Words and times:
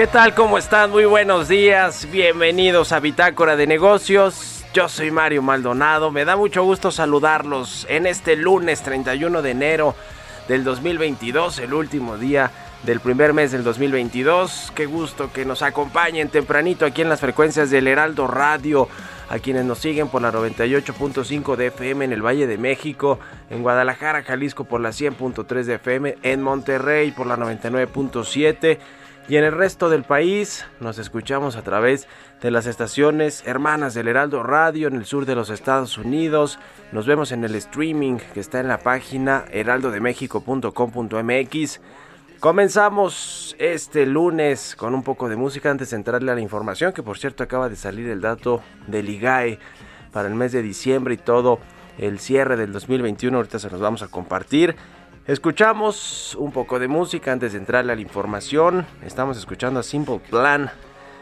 ¿Qué 0.00 0.06
tal? 0.06 0.34
¿Cómo 0.34 0.56
están? 0.56 0.90
Muy 0.90 1.04
buenos 1.04 1.46
días. 1.46 2.10
Bienvenidos 2.10 2.90
a 2.92 3.00
Bitácora 3.00 3.54
de 3.54 3.66
Negocios. 3.66 4.64
Yo 4.72 4.88
soy 4.88 5.10
Mario 5.10 5.42
Maldonado. 5.42 6.10
Me 6.10 6.24
da 6.24 6.36
mucho 6.36 6.64
gusto 6.64 6.90
saludarlos 6.90 7.86
en 7.86 8.06
este 8.06 8.34
lunes 8.34 8.80
31 8.80 9.42
de 9.42 9.50
enero 9.50 9.94
del 10.48 10.64
2022, 10.64 11.58
el 11.58 11.74
último 11.74 12.16
día 12.16 12.50
del 12.82 13.00
primer 13.00 13.34
mes 13.34 13.52
del 13.52 13.62
2022. 13.62 14.72
Qué 14.74 14.86
gusto 14.86 15.34
que 15.34 15.44
nos 15.44 15.60
acompañen 15.60 16.30
tempranito 16.30 16.86
aquí 16.86 17.02
en 17.02 17.10
las 17.10 17.20
frecuencias 17.20 17.68
del 17.68 17.86
Heraldo 17.86 18.26
Radio. 18.26 18.88
A 19.28 19.38
quienes 19.38 19.66
nos 19.66 19.80
siguen 19.80 20.08
por 20.08 20.22
la 20.22 20.32
98.5 20.32 21.56
de 21.56 21.66
FM 21.66 22.06
en 22.06 22.12
el 22.12 22.24
Valle 22.24 22.46
de 22.46 22.56
México, 22.56 23.20
en 23.50 23.62
Guadalajara, 23.62 24.22
Jalisco 24.22 24.64
por 24.64 24.80
la 24.80 24.88
100.3 24.88 25.62
de 25.64 25.74
FM, 25.74 26.16
en 26.22 26.42
Monterrey 26.42 27.12
por 27.12 27.26
la 27.26 27.36
99.7 27.36 28.78
y 29.28 29.36
en 29.36 29.44
el 29.44 29.52
resto 29.52 29.88
del 29.88 30.02
país 30.02 30.66
nos 30.80 30.98
escuchamos 30.98 31.54
a 31.56 31.62
través 31.62 32.08
de 32.42 32.50
las 32.50 32.66
estaciones 32.66 33.46
hermanas 33.46 33.94
del 33.94 34.08
Heraldo 34.08 34.42
Radio 34.42 34.88
en 34.88 34.96
el 34.96 35.04
sur 35.04 35.26
de 35.26 35.36
los 35.36 35.50
Estados 35.50 35.98
Unidos. 35.98 36.58
Nos 36.90 37.06
vemos 37.06 37.30
en 37.32 37.44
el 37.44 37.54
streaming 37.54 38.16
que 38.34 38.40
está 38.40 38.60
en 38.60 38.68
la 38.68 38.78
página 38.78 39.44
heraldodemexico.com.mx. 39.52 41.80
Comenzamos 42.40 43.54
este 43.58 44.06
lunes 44.06 44.74
con 44.74 44.94
un 44.94 45.02
poco 45.02 45.28
de 45.28 45.36
música 45.36 45.70
antes 45.70 45.90
de 45.90 45.96
entrarle 45.96 46.32
a 46.32 46.34
la 46.34 46.40
información, 46.40 46.92
que 46.92 47.02
por 47.02 47.18
cierto 47.18 47.44
acaba 47.44 47.68
de 47.68 47.76
salir 47.76 48.08
el 48.08 48.22
dato 48.22 48.62
del 48.86 49.10
IGAE 49.10 49.58
para 50.10 50.28
el 50.28 50.34
mes 50.34 50.52
de 50.52 50.62
diciembre 50.62 51.14
y 51.14 51.18
todo 51.18 51.60
el 51.98 52.18
cierre 52.18 52.56
del 52.56 52.72
2021. 52.72 53.36
Ahorita 53.36 53.58
se 53.58 53.68
los 53.68 53.80
vamos 53.80 54.02
a 54.02 54.08
compartir. 54.08 54.74
Escuchamos 55.30 56.34
un 56.40 56.50
poco 56.50 56.80
de 56.80 56.88
música 56.88 57.30
antes 57.30 57.52
de 57.52 57.58
entrarle 57.58 57.92
a 57.92 57.94
la 57.94 58.02
información. 58.02 58.84
Estamos 59.06 59.38
escuchando 59.38 59.78
a 59.78 59.84
Simple 59.84 60.18
Plan. 60.18 60.72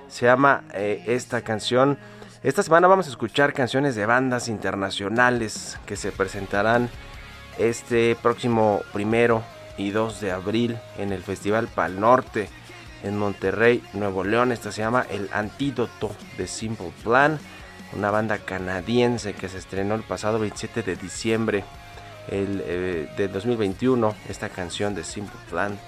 Se 0.09 0.25
llama 0.25 0.65
eh, 0.73 1.05
esta 1.09 1.43
canción. 1.43 1.99
Esta 2.43 2.63
semana 2.63 2.89
vamos 2.89 3.07
a 3.07 3.11
escuchar 3.11 3.53
canciones 3.53 3.97
de 3.97 4.07
bandas 4.07 4.49
internacionales 4.49 5.79
que 5.85 5.95
se 5.95 6.11
presentarán 6.11 6.89
este 7.59 8.17
próximo 8.23 8.81
primero 8.95 9.43
y 9.77 9.91
2 9.91 10.23
de 10.23 10.33
abril 10.33 10.79
en 10.97 11.13
el 11.13 11.23
Festival 11.23 11.69
Pal 11.69 12.01
Norte 12.01 12.49
en 13.03 13.19
Monterrey, 13.19 13.85
Nuevo 13.93 14.25
León. 14.25 14.53
Esta 14.53 14.73
se 14.73 14.81
llama 14.81 15.05
El 15.11 15.29
Antídoto 15.35 16.11
de 16.39 16.47
Simple 16.47 16.95
Plan, 17.05 17.39
una 17.95 18.11
banda 18.11 18.39
canadiense 18.39 19.35
que 19.35 19.51
se 19.51 19.59
estrenó 19.59 19.97
el 19.97 20.03
pasado 20.03 20.39
27 20.39 20.83
de 20.83 20.97
diciembre 20.97 21.63
el, 22.31 22.63
eh, 22.65 23.11
de 23.17 23.29
2021. 23.29 24.15
Esta 24.29 24.49
canción 24.49 24.95
de 24.95 25.05
Simple 25.05 25.39
Plan, 25.51 25.79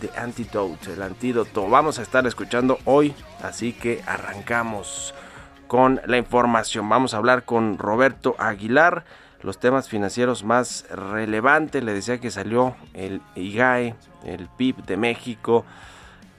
The 0.00 0.10
Antidote, 0.18 0.92
el 0.92 1.02
antídoto. 1.02 1.68
Vamos 1.68 1.98
a 1.98 2.02
estar 2.02 2.26
escuchando 2.26 2.78
hoy, 2.84 3.14
así 3.42 3.72
que 3.72 4.02
arrancamos 4.06 5.14
con 5.66 6.00
la 6.06 6.18
información. 6.18 6.88
Vamos 6.88 7.14
a 7.14 7.18
hablar 7.18 7.44
con 7.44 7.78
Roberto 7.78 8.34
Aguilar 8.38 9.04
los 9.44 9.58
temas 9.58 9.88
financieros 9.88 10.42
más 10.42 10.86
relevantes. 10.90 11.84
Le 11.84 11.92
decía 11.92 12.18
que 12.18 12.30
salió 12.30 12.74
el 12.94 13.20
IGAE, 13.36 13.94
el 14.24 14.48
PIB 14.48 14.84
de 14.84 14.96
México, 14.96 15.64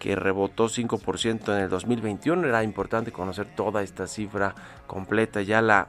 que 0.05 0.15
rebotó 0.15 0.69
5% 0.69 1.51
en 1.55 1.63
el 1.63 1.67
2021. 1.67 2.47
Era 2.47 2.61
importante 2.61 3.11
conocer 3.11 3.47
toda 3.55 3.81
esta 3.81 4.05
cifra 4.05 4.53
completa, 4.85 5.41
ya 5.41 5.63
la, 5.63 5.87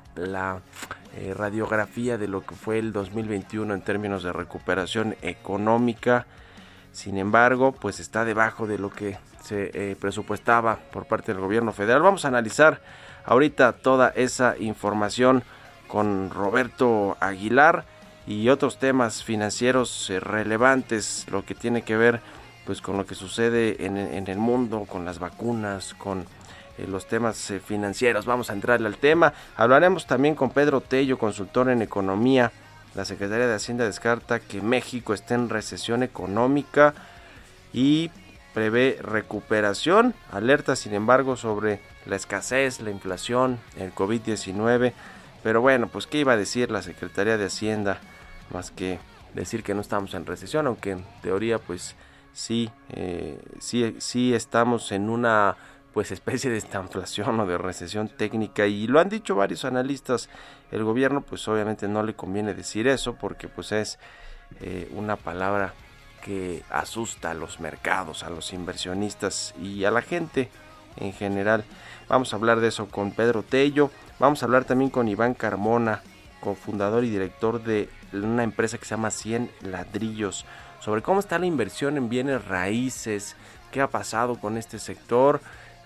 eh, 1.19 1.35
radiografía 1.37 2.17
de 2.17 2.27
lo 2.27 2.41
que 2.41 2.55
fue 2.55 2.79
el 2.79 2.95
2021 2.95 3.75
en 3.75 3.83
términos 3.83 4.23
de 4.23 4.33
recuperación 4.33 5.17
económica. 5.21 6.25
Sin 6.93 7.19
embargo, 7.19 7.73
pues 7.73 8.01
está 8.01 8.25
debajo 8.25 8.67
de 8.67 8.79
lo 8.79 8.89
que 8.89 9.19
se 9.43 9.71
eh, 9.75 9.97
presupuestaba 10.01 10.79
por 10.91 11.05
parte 11.05 11.35
del 11.35 11.43
gobierno 11.43 11.75
federal. 11.75 12.01
Vamos 12.01 12.25
a 12.25 12.29
analizar 12.29 12.81
ahorita 13.27 13.73
toda 13.73 14.15
esa 14.17 14.57
información 14.59 15.43
con 15.89 16.31
Roberto 16.31 17.19
Aguilar 17.21 17.85
y 18.27 18.49
otros 18.49 18.79
temas 18.79 19.23
financieros 19.23 20.11
relevantes, 20.21 21.27
lo 21.31 21.45
que 21.45 21.55
tiene 21.55 21.83
que 21.83 21.99
ver 21.99 22.23
pues 22.67 22.83
con 22.83 22.97
lo 22.97 23.07
que 23.07 23.15
sucede 23.15 23.87
en, 23.87 23.97
el 23.97 24.39
mundo, 24.39 24.87
con 24.89 25.05
las 25.05 25.19
vacunas, 25.19 25.95
con 25.95 26.27
eh, 26.77 26.87
los 26.89 27.07
temas 27.07 27.51
eh, 27.51 27.61
financieros. 27.61 28.27
Vamos 28.27 28.51
a 28.51 28.53
entrarle 28.53 28.89
al 28.89 28.97
tema. 28.97 29.33
Hablaremos 29.57 30.07
también 30.07 30.35
con 30.35 30.51
Pedro 30.51 30.81
Tello, 30.81 31.17
consultor 31.17 31.71
en 31.71 31.81
economía. 31.81 32.53
La 32.95 33.05
Secretaría 33.05 33.47
de 33.47 33.55
Hacienda 33.55 33.85
descarta 33.85 34.41
que 34.41 34.61
México 34.61 35.15
esté 35.15 35.35
en 35.35 35.49
recesión 35.49 36.03
económica 36.03 36.95
y 37.73 38.11
prevé 38.53 38.99
recuperación. 39.01 40.15
Alerta, 40.33 40.77
sin 40.77 40.95
embargo, 40.95 41.37
sobre 41.37 41.81
la 42.05 42.17
escasez, 42.17 42.81
la 42.81 42.91
inflación, 42.91 43.59
el 43.79 43.95
COVID-19. 43.95 44.93
Pero 45.43 45.61
bueno, 45.61 45.89
pues 45.89 46.07
qué 46.07 46.19
iba 46.19 46.33
a 46.33 46.37
decir 46.37 46.71
la 46.71 46.83
Secretaría 46.83 47.37
de 47.37 47.47
Hacienda 47.47 48.01
más 48.53 48.71
que 48.71 48.99
decir 49.35 49.63
que 49.63 49.75
no 49.75 49.81
estamos 49.81 50.15
en 50.15 50.27
recesión, 50.27 50.67
aunque 50.67 50.93
en 50.93 51.05
teoría 51.23 51.59
pues 51.59 51.95
sí, 52.37 52.71
eh, 52.91 53.41
sí, 53.61 53.97
sí 53.99 54.35
estamos 54.35 54.93
en 54.93 55.09
una 55.09 55.57
pues 55.95 56.13
especie 56.13 56.51
de 56.51 56.59
estanflación 56.59 57.41
o 57.41 57.47
de 57.47 57.57
recesión 57.57 58.09
técnica 58.11 58.67
y 58.67 58.87
lo 58.87 59.01
han 59.01 59.09
dicho 59.09 59.35
varios 59.35 59.65
analistas. 59.65 60.29
El 60.71 60.85
gobierno 60.85 61.23
pues 61.23 61.49
obviamente 61.49 61.89
no 61.89 62.03
le 62.03 62.15
conviene 62.15 62.53
decir 62.53 62.89
eso 62.89 63.15
porque 63.15 63.49
pues 63.49 63.73
es 63.73 63.99
eh, 64.61 64.93
una 64.95 65.17
palabra 65.17 65.73
que 66.23 66.63
asusta 66.69 67.31
a 67.31 67.35
los 67.35 67.59
mercados 67.61 68.23
a 68.23 68.29
los 68.29 68.53
inversionistas 68.53 69.55
y 69.59 69.85
a 69.85 69.91
la 69.91 70.03
gente 70.03 70.51
en 70.99 71.15
general. 71.15 71.65
Vamos 72.07 72.35
a 72.35 72.37
hablar 72.37 72.61
de 72.61 72.69
eso 72.69 72.89
con 72.89 73.13
Pedro 73.13 73.43
Tello. 73.43 73.91
Vamos 74.19 74.43
a 74.43 74.47
hablar 74.47 74.67
también 74.67 74.91
con 74.91 75.09
Iván 75.09 75.33
Carmona 75.33 76.03
cofundador 76.41 77.05
y 77.05 77.11
director 77.11 77.63
de 77.63 77.89
una 78.13 78.43
empresa 78.43 78.77
que 78.77 78.85
se 78.85 78.91
llama 78.91 79.11
100 79.11 79.51
ladrillos 79.63 80.45
sobre 80.87 81.03
cómo 81.03 81.19
está 81.19 81.37
la 81.41 81.47
inversión 81.47 81.97
en 81.97 82.09
bienes 82.09 82.45
raíces, 82.45 83.35
qué 83.73 83.81
ha 83.81 83.89
pasado 83.89 84.39
con 84.39 84.57
este 84.57 84.79
sector, 84.79 85.41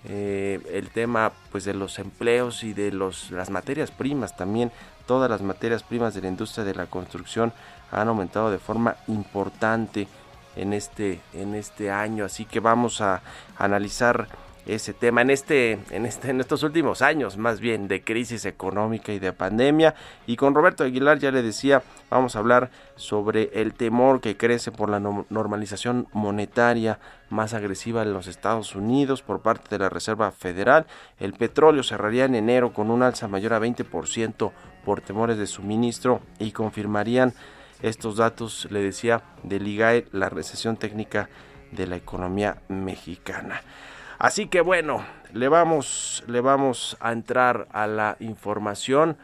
eh, 0.05 0.59
el 0.71 0.91
tema 0.91 1.31
pues 1.51 1.65
de 1.65 1.73
los 1.73 1.97
empleos 1.97 2.63
y 2.63 2.73
de 2.73 2.91
los, 2.91 3.31
las 3.31 3.49
materias 3.49 3.89
primas 3.89 4.37
también, 4.37 4.71
todas 5.07 5.27
las 5.27 5.41
materias 5.41 5.81
primas 5.81 6.13
de 6.13 6.21
la 6.21 6.27
industria 6.27 6.65
de 6.65 6.75
la 6.75 6.85
construcción 6.85 7.51
han 7.91 8.09
aumentado 8.09 8.51
de 8.51 8.59
forma 8.59 8.95
importante 9.07 10.07
en 10.55 10.71
este, 10.71 11.19
en 11.33 11.55
este 11.55 11.89
año, 11.89 12.23
así 12.23 12.45
que 12.45 12.59
vamos 12.59 13.01
a 13.01 13.23
analizar 13.57 14.27
ese 14.65 14.93
tema 14.93 15.21
en 15.21 15.31
este, 15.31 15.79
en 15.89 16.05
este, 16.05 16.29
en 16.29 16.39
estos 16.39 16.63
últimos 16.63 17.01
años, 17.01 17.37
más 17.37 17.59
bien 17.59 17.87
de 17.87 18.03
crisis 18.03 18.45
económica 18.45 19.11
y 19.11 19.19
de 19.19 19.33
pandemia. 19.33 19.95
Y 20.27 20.35
con 20.35 20.53
Roberto 20.53 20.83
Aguilar 20.83 21.19
ya 21.19 21.31
le 21.31 21.41
decía, 21.41 21.83
vamos 22.09 22.35
a 22.35 22.39
hablar 22.39 22.69
sobre 22.95 23.49
el 23.53 23.73
temor 23.73 24.21
que 24.21 24.37
crece 24.37 24.71
por 24.71 24.89
la 24.89 24.99
normalización 24.99 26.07
monetaria 26.13 26.99
más 27.29 27.53
agresiva 27.53 28.03
en 28.03 28.13
los 28.13 28.27
Estados 28.27 28.75
Unidos 28.75 29.21
por 29.21 29.41
parte 29.41 29.69
de 29.69 29.79
la 29.79 29.89
Reserva 29.89 30.31
Federal. 30.31 30.85
El 31.19 31.33
petróleo 31.33 31.83
cerraría 31.83 32.25
en 32.25 32.35
enero 32.35 32.73
con 32.73 32.91
un 32.91 33.03
alza 33.03 33.27
mayor 33.27 33.53
a 33.53 33.59
20% 33.59 34.51
por 34.85 35.01
temores 35.01 35.37
de 35.37 35.47
suministro 35.47 36.21
y 36.39 36.51
confirmarían 36.51 37.33
estos 37.81 38.17
datos, 38.17 38.67
le 38.69 38.81
decía, 38.81 39.23
del 39.43 39.67
IGAE, 39.67 40.07
la 40.11 40.29
recesión 40.29 40.77
técnica 40.77 41.29
de 41.71 41.87
la 41.87 41.95
economía 41.95 42.61
mexicana. 42.67 43.61
Así 44.21 44.45
que 44.45 44.61
bueno, 44.61 45.03
le 45.33 45.47
vamos, 45.47 46.23
le 46.27 46.41
vamos 46.41 46.95
a 46.99 47.11
entrar 47.11 47.67
a 47.71 47.87
la 47.87 48.17
información, 48.19 49.17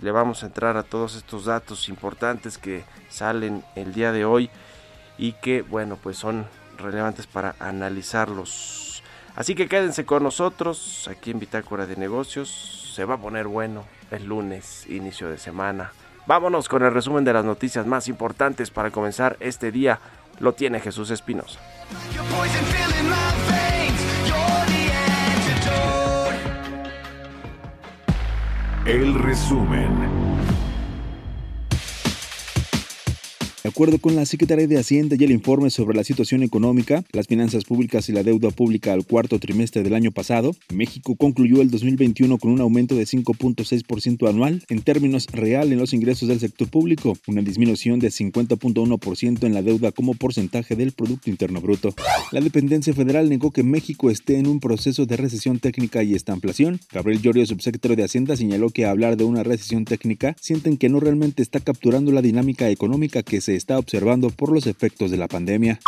le 0.00 0.12
vamos 0.12 0.44
a 0.44 0.46
entrar 0.46 0.76
a 0.76 0.84
todos 0.84 1.16
estos 1.16 1.46
datos 1.46 1.88
importantes 1.88 2.56
que 2.56 2.84
salen 3.08 3.64
el 3.74 3.92
día 3.92 4.12
de 4.12 4.24
hoy 4.24 4.48
y 5.18 5.32
que 5.32 5.62
bueno, 5.62 5.98
pues 6.00 6.18
son 6.18 6.46
relevantes 6.76 7.26
para 7.26 7.56
analizarlos. 7.58 9.02
Así 9.34 9.56
que 9.56 9.66
quédense 9.66 10.06
con 10.06 10.22
nosotros 10.22 11.08
aquí 11.10 11.32
en 11.32 11.40
Bitácora 11.40 11.88
de 11.88 11.96
Negocios. 11.96 12.92
Se 12.94 13.04
va 13.04 13.14
a 13.14 13.20
poner 13.20 13.48
bueno 13.48 13.86
el 14.12 14.26
lunes, 14.26 14.86
inicio 14.88 15.28
de 15.28 15.38
semana. 15.38 15.90
Vámonos 16.28 16.68
con 16.68 16.84
el 16.84 16.94
resumen 16.94 17.24
de 17.24 17.32
las 17.32 17.44
noticias 17.44 17.86
más 17.86 18.06
importantes 18.06 18.70
para 18.70 18.92
comenzar 18.92 19.36
este 19.40 19.72
día. 19.72 19.98
Lo 20.38 20.52
tiene 20.52 20.78
Jesús 20.78 21.10
Espinosa. 21.10 21.58
El 28.88 29.12
resumen. 29.12 30.27
De 33.68 33.72
acuerdo 33.72 33.98
con 33.98 34.16
la 34.16 34.24
Secretaría 34.24 34.66
de 34.66 34.78
Hacienda 34.78 35.14
y 35.20 35.24
el 35.24 35.30
informe 35.30 35.68
sobre 35.68 35.94
la 35.94 36.02
situación 36.02 36.42
económica, 36.42 37.04
las 37.12 37.26
finanzas 37.26 37.64
públicas 37.64 38.08
y 38.08 38.12
la 38.12 38.22
deuda 38.22 38.48
pública 38.48 38.94
al 38.94 39.04
cuarto 39.04 39.38
trimestre 39.38 39.82
del 39.82 39.92
año 39.92 40.10
pasado, 40.10 40.52
México 40.72 41.16
concluyó 41.16 41.60
el 41.60 41.70
2021 41.70 42.38
con 42.38 42.50
un 42.50 42.62
aumento 42.62 42.94
de 42.94 43.04
5.6% 43.04 44.26
anual 44.26 44.64
en 44.70 44.80
términos 44.80 45.26
real 45.32 45.70
en 45.70 45.78
los 45.78 45.92
ingresos 45.92 46.30
del 46.30 46.40
sector 46.40 46.70
público, 46.70 47.18
una 47.26 47.42
disminución 47.42 47.98
de 47.98 48.08
50.1% 48.08 49.44
en 49.44 49.52
la 49.52 49.60
deuda 49.60 49.92
como 49.92 50.14
porcentaje 50.14 50.74
del 50.74 50.92
Producto 50.92 51.28
Interno 51.28 51.60
Bruto. 51.60 51.94
La 52.32 52.40
dependencia 52.40 52.94
federal 52.94 53.28
negó 53.28 53.50
que 53.50 53.64
México 53.64 54.08
esté 54.08 54.38
en 54.38 54.46
un 54.46 54.60
proceso 54.60 55.04
de 55.04 55.18
recesión 55.18 55.58
técnica 55.58 56.02
y 56.02 56.14
estanflación. 56.14 56.80
Gabriel 56.90 57.20
Llorio, 57.20 57.44
subsecretario 57.44 57.98
de 57.98 58.04
Hacienda, 58.04 58.34
señaló 58.34 58.70
que 58.70 58.86
hablar 58.86 59.18
de 59.18 59.24
una 59.24 59.42
recesión 59.42 59.84
técnica 59.84 60.34
sienten 60.40 60.78
que 60.78 60.88
no 60.88 61.00
realmente 61.00 61.42
está 61.42 61.60
capturando 61.60 62.12
la 62.12 62.22
dinámica 62.22 62.70
económica 62.70 63.22
que 63.22 63.42
se 63.42 63.57
está 63.58 63.78
observando 63.78 64.30
por 64.30 64.50
los 64.50 64.66
efectos 64.66 65.10
de 65.10 65.16
la 65.16 65.28
pandemia. 65.28 65.78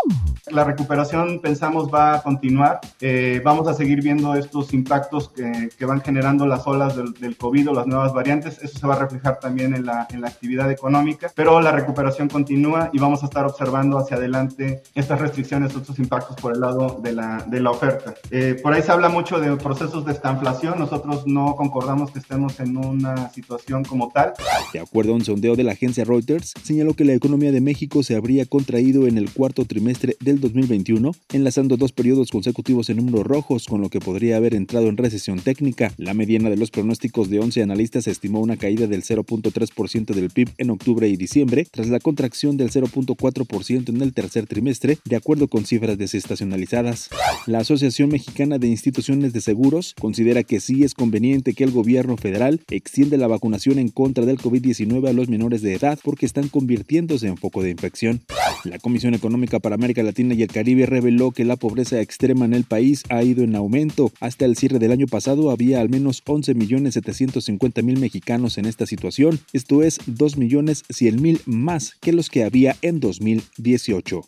La 0.51 0.65
recuperación 0.65 1.41
pensamos 1.41 1.91
va 1.93 2.17
a 2.17 2.23
continuar. 2.23 2.81
Eh, 3.01 3.41
vamos 3.45 3.69
a 3.69 3.75
seguir 3.75 4.03
viendo 4.03 4.35
estos 4.35 4.75
impactos 4.75 5.29
que, 5.31 5.71
que 5.77 5.85
van 5.87 6.01
generando 6.03 6.47
las 6.47 6.67
olas 6.67 6.97
del, 6.97 7.13
del, 7.15 7.37
COVID 7.37 7.71
o 7.71 7.73
las 7.73 7.87
nuevas 7.87 8.13
variantes. 8.13 8.59
Eso 8.63 8.79
se 8.79 8.87
va 8.87 8.95
a 8.95 8.99
reflejar 8.99 9.39
también 9.39 9.75
en 9.75 9.87
la, 9.87 10.07
en 10.11 10.21
la 10.21 10.29
actividad 10.29 10.71
económica, 10.71 11.31
pero 11.35 11.61
la 11.61 11.73
recuperación 11.73 12.29
continúa 12.29 12.91
y 12.93 12.99
vamos 12.99 13.23
a 13.23 13.27
estar 13.27 13.47
observando 13.47 13.99
hacia 13.99 14.17
adelante 14.17 14.83
estas 14.95 15.21
restricciones, 15.21 15.75
estos 15.75 15.99
impactos 15.99 16.37
por 16.37 16.53
el 16.53 16.61
lado 16.61 17.01
de 17.03 17.13
la, 17.13 17.45
de 17.47 17.61
la 17.61 17.71
oferta. 17.71 18.15
Eh, 18.31 18.57
por 18.63 18.73
ahí 18.73 18.83
se 18.83 18.93
habla 18.93 19.09
mucho 19.09 19.39
de 19.39 19.57
procesos 19.57 20.05
de 20.05 20.13
estanflación. 20.13 20.79
Nosotros 20.79 21.27
no 21.27 21.55
concordamos 21.57 22.11
que 22.11 22.19
estemos 22.19 22.59
en 22.61 22.77
una 22.77 23.31
situación 23.31 23.85
como 23.85 24.11
tal. 24.11 24.33
De 24.73 24.81
acuerdo 24.81 25.13
a 25.13 25.17
un 25.17 25.25
sondeo 25.25 25.57
de 25.57 25.65
la 25.65 25.73
agencia 25.73 26.05
Reuters, 26.05 26.53
señaló 26.63 26.95
que 26.95 27.05
la 27.05 27.13
economía 27.13 27.50
de 27.53 27.61
México 27.61 28.03
se 28.03 28.17
habría 28.17 28.47
contraído 28.47 29.07
en 29.07 29.19
el 29.19 29.31
cuarto 29.31 29.65
trimestre 29.65 30.17
del 30.21 30.41
2021, 30.41 31.13
enlazando 31.33 31.77
dos 31.77 31.93
periodos 31.93 32.31
consecutivos 32.31 32.91
en 32.91 32.99
números 32.99 33.27
rojos, 33.27 33.67
con 33.67 33.81
lo 33.81 33.89
que 33.89 34.01
podría 34.01 34.37
haber 34.37 34.55
entrado 34.55 34.89
en 34.89 34.97
recesión 34.97 35.41
técnica. 35.41 35.93
La 35.97 36.15
mediana 36.15 36.51
de 36.51 36.57
los 36.57 36.71
pronósticos 36.71 37.31
de 37.31 37.41
11 37.41 37.63
analistas 37.63 38.07
estimó 38.07 38.41
una 38.41 38.57
caída 38.57 38.87
del 38.87 39.03
0.3% 39.03 40.15
del 40.15 40.31
PIB 40.31 40.51
en 40.59 40.71
octubre 40.71 41.09
y 41.09 41.17
diciembre, 41.17 41.67
tras 41.71 41.89
la 41.89 42.01
contracción 42.01 42.57
del 42.57 42.71
0.4% 42.71 43.89
en 43.89 44.03
el 44.03 44.13
tercer 44.13 44.47
trimestre, 44.47 44.99
de 45.05 45.17
acuerdo 45.17 45.49
con 45.49 45.65
cifras 45.65 45.99
desestacionalizadas. 45.99 47.11
La 47.47 47.59
Asociación 47.59 48.11
Mexicana 48.11 48.59
de 48.59 48.69
Instituciones 48.69 49.33
de 49.33 49.41
Seguros 49.41 49.95
considera 49.99 50.43
que 50.43 50.61
sí 50.61 50.85
es 50.85 50.95
conveniente 50.95 51.55
que 51.55 51.65
el 51.65 51.71
gobierno 51.71 52.17
federal 52.17 52.61
extienda 52.71 53.17
la 53.17 53.27
vacunación 53.27 53.79
en 53.79 53.89
contra 53.89 54.25
del 54.25 54.39
COVID-19 54.39 55.09
a 55.09 55.13
los 55.13 55.29
menores 55.29 55.63
de 55.63 55.75
edad 55.75 55.99
porque 56.03 56.27
están 56.27 56.49
convirtiéndose 56.49 57.27
en 57.27 57.37
foco 57.41 57.63
de 57.63 57.71
infección. 57.71 58.21
La 58.65 58.79
Comisión 58.79 59.15
Económica 59.15 59.59
para 59.59 59.75
América 59.75 60.03
Latina 60.03 60.35
y 60.35 60.43
el 60.43 60.53
Caribe 60.53 60.87
reveló 60.87 61.33
que 61.33 61.45
la 61.45 61.57
pobreza 61.57 62.01
extrema 62.01 62.45
en 62.45 62.55
el 62.55 62.65
país 62.65 63.03
ha 63.09 63.23
ido 63.23 63.43
en 63.43 63.57
aumento. 63.57 64.13
Hasta 64.21 64.45
el 64.45 64.57
cierre 64.57 64.79
del 64.79 64.93
año 64.93 65.07
pasado 65.07 65.51
había 65.51 65.81
al 65.81 65.89
menos 65.89 66.23
11.750.000 66.25 67.99
mexicanos 67.99 68.59
en 68.59 68.67
esta 68.67 68.87
situación, 68.87 69.41
esto 69.53 69.83
es 69.83 70.01
2.100.000 70.07 71.41
más 71.47 71.95
que 72.01 72.13
los 72.13 72.29
que 72.31 72.45
había 72.45 72.77
en 72.83 73.01
2018. 73.01 74.23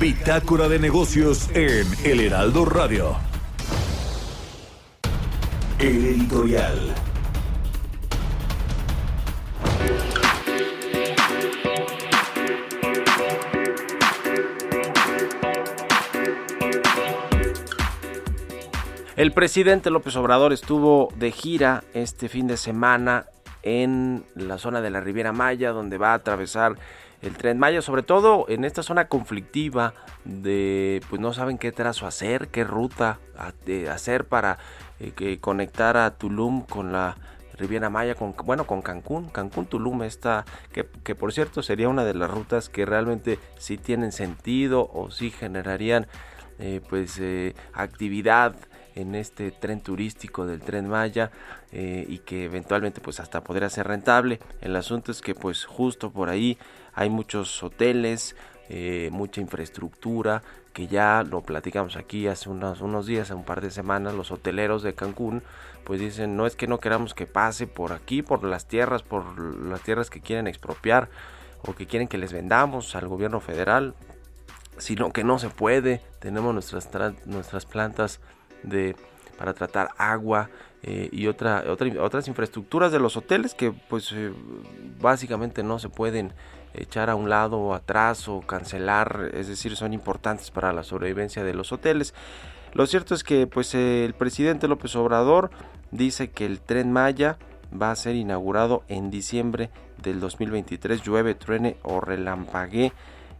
Bitácora 0.00 0.68
de 0.68 0.78
negocios 0.78 1.48
en 1.54 1.86
El 2.04 2.20
Heraldo 2.20 2.64
Radio. 2.64 3.16
El 5.78 6.04
editorial. 6.04 6.94
El 19.16 19.30
presidente 19.30 19.90
López 19.90 20.16
Obrador 20.16 20.52
estuvo 20.52 21.08
de 21.14 21.30
gira 21.30 21.84
este 21.94 22.28
fin 22.28 22.48
de 22.48 22.56
semana 22.56 23.26
en 23.62 24.24
la 24.34 24.58
zona 24.58 24.80
de 24.80 24.90
la 24.90 25.00
Riviera 25.00 25.32
Maya, 25.32 25.70
donde 25.70 25.98
va 25.98 26.10
a 26.10 26.14
atravesar 26.14 26.74
el 27.22 27.36
tren 27.36 27.56
Maya, 27.60 27.80
sobre 27.80 28.02
todo 28.02 28.44
en 28.48 28.64
esta 28.64 28.82
zona 28.82 29.06
conflictiva 29.06 29.94
de 30.24 31.00
pues 31.08 31.20
no 31.20 31.32
saben 31.32 31.58
qué 31.58 31.70
trazo 31.70 32.08
hacer, 32.08 32.48
qué 32.48 32.64
ruta 32.64 33.20
hacer 33.88 34.24
para 34.24 34.58
eh, 34.98 35.12
que 35.14 35.38
conectar 35.38 35.96
a 35.96 36.10
Tulum 36.10 36.62
con 36.62 36.92
la 36.92 37.16
Riviera 37.56 37.90
Maya, 37.90 38.16
con, 38.16 38.34
bueno, 38.44 38.66
con 38.66 38.82
Cancún, 38.82 39.28
Cancún 39.28 39.66
Tulum 39.66 40.02
está, 40.02 40.44
que, 40.72 41.14
por 41.14 41.32
cierto 41.32 41.62
sería 41.62 41.88
una 41.88 42.04
de 42.04 42.14
las 42.14 42.28
rutas 42.28 42.68
que 42.68 42.84
realmente 42.84 43.38
sí 43.58 43.78
tienen 43.78 44.10
sentido 44.10 44.90
o 44.92 45.12
sí 45.12 45.30
generarían 45.30 46.08
eh, 46.58 46.80
pues 46.88 47.20
eh, 47.20 47.54
actividad 47.72 48.56
en 48.94 49.14
este 49.14 49.50
tren 49.50 49.80
turístico 49.80 50.46
del 50.46 50.60
tren 50.60 50.88
Maya 50.88 51.30
eh, 51.72 52.04
y 52.08 52.18
que 52.18 52.44
eventualmente 52.44 53.00
pues 53.00 53.20
hasta 53.20 53.42
podría 53.42 53.68
ser 53.70 53.88
rentable. 53.88 54.40
El 54.60 54.76
asunto 54.76 55.12
es 55.12 55.20
que 55.20 55.34
pues 55.34 55.64
justo 55.64 56.10
por 56.10 56.28
ahí 56.28 56.58
hay 56.94 57.10
muchos 57.10 57.62
hoteles, 57.62 58.36
eh, 58.68 59.08
mucha 59.12 59.40
infraestructura 59.40 60.42
que 60.72 60.86
ya 60.88 61.22
lo 61.22 61.42
platicamos 61.42 61.96
aquí 61.96 62.26
hace 62.26 62.48
unos, 62.48 62.80
unos 62.80 63.06
días, 63.06 63.30
un 63.30 63.44
par 63.44 63.60
de 63.60 63.70
semanas, 63.70 64.14
los 64.14 64.32
hoteleros 64.32 64.82
de 64.82 64.94
Cancún 64.94 65.42
pues 65.84 66.00
dicen 66.00 66.36
no 66.36 66.46
es 66.46 66.56
que 66.56 66.66
no 66.66 66.80
queramos 66.80 67.14
que 67.14 67.26
pase 67.26 67.66
por 67.66 67.92
aquí, 67.92 68.22
por 68.22 68.42
las 68.42 68.66
tierras, 68.66 69.02
por 69.02 69.38
las 69.38 69.82
tierras 69.82 70.10
que 70.10 70.20
quieren 70.20 70.46
expropiar 70.46 71.08
o 71.66 71.74
que 71.74 71.86
quieren 71.86 72.08
que 72.08 72.18
les 72.18 72.32
vendamos 72.32 72.94
al 72.96 73.08
gobierno 73.08 73.40
federal, 73.40 73.94
sino 74.78 75.12
que 75.12 75.24
no 75.24 75.38
se 75.38 75.50
puede, 75.50 76.00
tenemos 76.18 76.52
nuestras, 76.52 77.26
nuestras 77.26 77.66
plantas 77.66 78.20
de, 78.64 78.96
para 79.38 79.54
tratar 79.54 79.90
agua 79.96 80.50
eh, 80.82 81.08
y 81.12 81.28
otra, 81.28 81.64
otras 81.68 82.28
infraestructuras 82.28 82.92
de 82.92 82.98
los 82.98 83.16
hoteles 83.16 83.54
que 83.54 83.72
pues 83.72 84.12
eh, 84.12 84.32
básicamente 85.00 85.62
no 85.62 85.78
se 85.78 85.88
pueden 85.88 86.32
echar 86.74 87.08
a 87.08 87.14
un 87.14 87.30
lado 87.30 87.58
o 87.58 87.74
atrás 87.74 88.28
o 88.28 88.40
cancelar, 88.40 89.30
es 89.32 89.48
decir, 89.48 89.76
son 89.76 89.92
importantes 89.92 90.50
para 90.50 90.72
la 90.72 90.82
sobrevivencia 90.82 91.44
de 91.44 91.54
los 91.54 91.72
hoteles. 91.72 92.14
Lo 92.72 92.86
cierto 92.86 93.14
es 93.14 93.22
que 93.22 93.46
pues 93.46 93.74
el 93.74 94.14
presidente 94.14 94.68
López 94.68 94.94
Obrador 94.96 95.50
dice 95.90 96.30
que 96.30 96.44
el 96.44 96.60
tren 96.60 96.92
Maya 96.92 97.38
va 97.80 97.90
a 97.90 97.96
ser 97.96 98.16
inaugurado 98.16 98.82
en 98.88 99.10
diciembre 99.10 99.70
del 100.02 100.20
2023, 100.20 101.02
llueve, 101.02 101.34
truene 101.34 101.76
o 101.82 102.00
relampaguee 102.00 102.92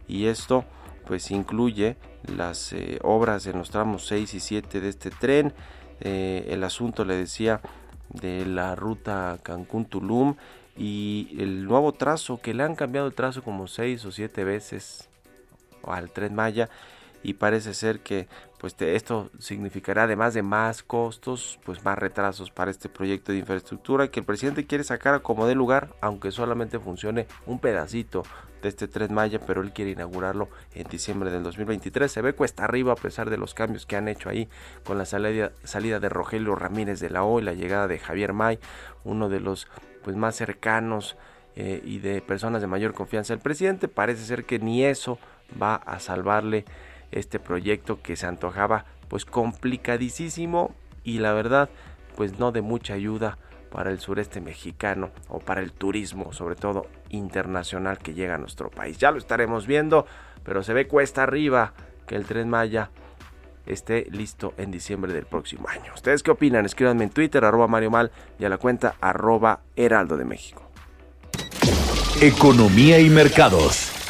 y 0.07 0.27
esto 0.27 0.65
pues 1.07 1.31
incluye 1.31 1.97
las 2.35 2.73
eh, 2.73 2.99
obras 3.03 3.45
en 3.47 3.57
los 3.57 3.69
tramos 3.69 4.05
6 4.07 4.33
y 4.33 4.39
7 4.39 4.81
de 4.81 4.89
este 4.89 5.09
tren, 5.11 5.53
eh, 6.01 6.47
el 6.49 6.63
asunto 6.63 7.05
le 7.05 7.15
decía 7.15 7.61
de 8.09 8.45
la 8.45 8.75
ruta 8.75 9.39
Cancún-Tulum 9.43 10.35
y 10.77 11.35
el 11.39 11.65
nuevo 11.65 11.93
trazo 11.93 12.41
que 12.41 12.53
le 12.53 12.63
han 12.63 12.75
cambiado 12.75 13.07
el 13.07 13.13
trazo 13.13 13.43
como 13.43 13.67
6 13.67 14.05
o 14.05 14.11
7 14.11 14.43
veces 14.43 15.09
al 15.83 16.11
tren 16.11 16.35
Maya 16.35 16.69
y 17.23 17.33
parece 17.33 17.73
ser 17.73 18.01
que 18.01 18.27
pues 18.59 18.75
esto 18.79 19.31
significará 19.39 20.03
además 20.03 20.33
de 20.33 20.43
más 20.43 20.83
costos, 20.83 21.59
pues 21.65 21.83
más 21.83 21.97
retrasos 21.97 22.51
para 22.51 22.71
este 22.71 22.89
proyecto 22.89 23.31
de 23.31 23.39
infraestructura 23.39 24.09
que 24.09 24.19
el 24.19 24.25
presidente 24.25 24.65
quiere 24.65 24.83
sacar 24.83 25.21
como 25.21 25.47
de 25.47 25.55
lugar, 25.55 25.95
aunque 26.01 26.31
solamente 26.31 26.79
funcione 26.79 27.27
un 27.45 27.59
pedacito 27.59 28.23
de 28.65 28.69
este 28.69 28.87
tren 28.87 29.13
Maya, 29.13 29.39
pero 29.39 29.61
él 29.61 29.71
quiere 29.71 29.91
inaugurarlo 29.91 30.49
en 30.73 30.87
diciembre 30.87 31.29
del 31.29 31.43
2023. 31.43 32.11
Se 32.11 32.21
ve 32.21 32.33
cuesta 32.33 32.63
arriba 32.63 32.93
a 32.93 32.95
pesar 32.95 33.29
de 33.29 33.37
los 33.37 33.53
cambios 33.53 33.85
que 33.85 33.95
han 33.95 34.07
hecho 34.07 34.27
ahí 34.27 34.49
con 34.83 34.97
la 34.97 35.05
salida, 35.05 35.51
de 35.99 36.09
Rogelio 36.09 36.55
Ramírez 36.55 36.99
de 36.99 37.11
la 37.11 37.23
O 37.23 37.39
y 37.39 37.43
la 37.43 37.53
llegada 37.53 37.87
de 37.87 37.99
Javier 37.99 38.33
May, 38.33 38.59
uno 39.03 39.29
de 39.29 39.39
los 39.39 39.67
pues 40.03 40.15
más 40.15 40.35
cercanos 40.35 41.15
eh, 41.55 41.81
y 41.85 41.99
de 41.99 42.21
personas 42.21 42.61
de 42.61 42.67
mayor 42.67 42.93
confianza 42.93 43.33
del 43.33 43.41
presidente. 43.41 43.87
Parece 43.87 44.25
ser 44.25 44.45
que 44.45 44.57
ni 44.57 44.83
eso 44.83 45.19
va 45.61 45.75
a 45.75 45.99
salvarle 45.99 46.65
este 47.11 47.39
proyecto 47.39 48.01
que 48.01 48.15
se 48.15 48.25
antojaba 48.25 48.85
pues 49.07 49.25
complicadísimo 49.25 50.73
y 51.03 51.19
la 51.19 51.33
verdad 51.33 51.69
pues 52.15 52.39
no 52.39 52.51
de 52.51 52.61
mucha 52.61 52.95
ayuda 52.95 53.37
para 53.71 53.91
el 53.91 53.99
sureste 53.99 54.41
mexicano 54.41 55.11
o 55.27 55.39
para 55.39 55.61
el 55.61 55.71
turismo, 55.71 56.33
sobre 56.33 56.55
todo 56.55 56.87
internacional 57.09 57.99
que 57.99 58.13
llega 58.13 58.35
a 58.35 58.37
nuestro 58.37 58.69
país. 58.69 58.97
Ya 58.97 59.11
lo 59.11 59.17
estaremos 59.17 59.67
viendo, 59.67 60.05
pero 60.43 60.63
se 60.63 60.73
ve 60.73 60.87
cuesta 60.87 61.23
arriba 61.23 61.73
que 62.07 62.15
el 62.15 62.25
tren 62.25 62.49
Maya 62.49 62.89
esté 63.65 64.07
listo 64.11 64.53
en 64.57 64.71
diciembre 64.71 65.13
del 65.13 65.25
próximo 65.25 65.67
año. 65.67 65.91
¿Ustedes 65.93 66.23
qué 66.23 66.31
opinan? 66.31 66.65
Escríbanme 66.65 67.03
en 67.05 67.09
Twitter, 67.09 67.43
arroba 67.43 67.67
Mario 67.67 67.91
Mal 67.91 68.11
y 68.39 68.45
a 68.45 68.49
la 68.49 68.57
cuenta 68.57 68.95
arroba 69.01 69.61
Heraldo 69.75 70.17
de 70.17 70.25
México. 70.25 70.63
Economía 72.21 72.99
y 72.99 73.09
mercados. 73.09 74.04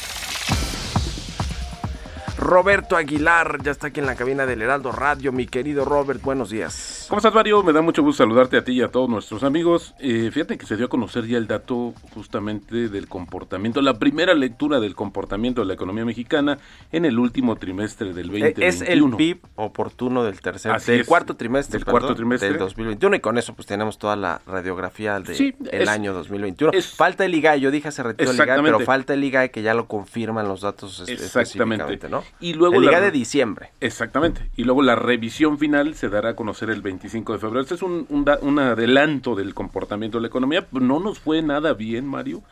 Roberto 2.37 2.97
Aguilar 2.97 3.63
ya 3.63 3.71
está 3.71 3.87
aquí 3.87 4.01
en 4.01 4.05
la 4.05 4.15
cabina 4.15 4.45
del 4.45 4.61
Heraldo 4.61 4.91
Radio. 4.91 5.31
Mi 5.31 5.47
querido 5.47 5.85
Robert, 5.85 6.21
buenos 6.21 6.49
días. 6.49 7.05
¿Cómo 7.07 7.19
estás, 7.19 7.33
Mario? 7.33 7.63
Me 7.63 7.71
da 7.71 7.81
mucho 7.81 8.03
gusto 8.03 8.23
saludarte 8.23 8.57
a 8.57 8.63
ti 8.63 8.73
y 8.73 8.81
a 8.81 8.89
todos 8.89 9.09
nuestros 9.09 9.43
amigos. 9.43 9.95
Eh, 9.99 10.29
fíjate 10.33 10.57
que 10.57 10.65
se 10.65 10.75
dio 10.75 10.87
a 10.87 10.89
conocer 10.89 11.25
ya 11.27 11.37
el 11.37 11.47
dato 11.47 11.93
justamente 12.13 12.89
del 12.89 13.07
comportamiento, 13.07 13.81
la 13.81 13.93
primera 13.93 14.33
lectura 14.33 14.81
del 14.81 14.95
comportamiento 14.95 15.61
de 15.61 15.67
la 15.67 15.75
economía 15.75 16.03
mexicana 16.03 16.57
en 16.91 17.05
el 17.05 17.19
último 17.19 17.55
trimestre 17.55 18.13
del 18.13 18.27
2021. 18.27 18.65
Eh, 18.65 18.67
es 18.67 18.81
el 18.81 19.15
PIB 19.15 19.39
oportuno 19.55 20.25
del 20.25 20.41
tercer, 20.41 20.79
del 20.81 21.05
cuarto 21.05 21.37
trimestre, 21.37 21.79
del 21.79 21.85
cuarto 21.85 22.15
trimestre 22.15 22.49
del 22.49 22.57
2021 22.57 23.15
y 23.15 23.19
con 23.21 23.37
eso 23.37 23.53
pues 23.53 23.65
tenemos 23.65 23.97
toda 23.97 24.17
la 24.17 24.41
radiografía 24.45 25.21
del 25.21 25.55
el 25.71 25.87
año 25.87 26.13
2021. 26.13 26.73
falta 26.95 27.23
el 27.23 27.33
IGAE, 27.33 27.61
yo 27.61 27.71
dije 27.71 27.87
hace 27.87 28.03
ratito 28.03 28.29
el 28.29 28.35
IGAE, 28.35 28.61
pero 28.61 28.79
falta 28.81 29.13
el 29.13 29.23
IGAE 29.23 29.51
que 29.51 29.61
ya 29.61 29.73
lo 29.73 29.87
confirman 29.87 30.47
los 30.49 30.61
datos 30.61 30.99
específicamente, 31.07 32.09
¿no? 32.09 32.24
Y 32.39 32.53
luego 32.53 32.75
el 32.75 32.85
la, 32.85 33.01
de 33.01 33.11
diciembre. 33.11 33.71
Exactamente. 33.79 34.49
Y 34.55 34.63
luego 34.63 34.81
la 34.81 34.95
revisión 34.95 35.57
final 35.57 35.95
se 35.95 36.09
dará 36.09 36.29
a 36.29 36.35
conocer 36.35 36.69
el 36.69 36.81
25 36.81 37.33
de 37.33 37.39
febrero. 37.39 37.61
Este 37.61 37.75
es 37.75 37.81
un, 37.81 38.05
un, 38.09 38.59
adelanto 38.59 39.35
del 39.35 39.53
comportamiento 39.53 40.17
de 40.17 40.23
la 40.23 40.27
economía. 40.27 40.67
No 40.71 40.99
nos 40.99 41.19
fue 41.19 41.41
nada 41.41 41.73
bien, 41.73 42.05
Mario, 42.05 42.43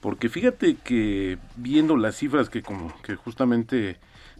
porque 0.00 0.28
fíjate 0.28 0.76
que 0.82 1.38
viendo 1.56 1.96
las 1.96 2.16
cifras 2.16 2.50
que, 2.50 2.62
como, 2.62 2.92
que 3.02 3.16
justamente 3.16 3.98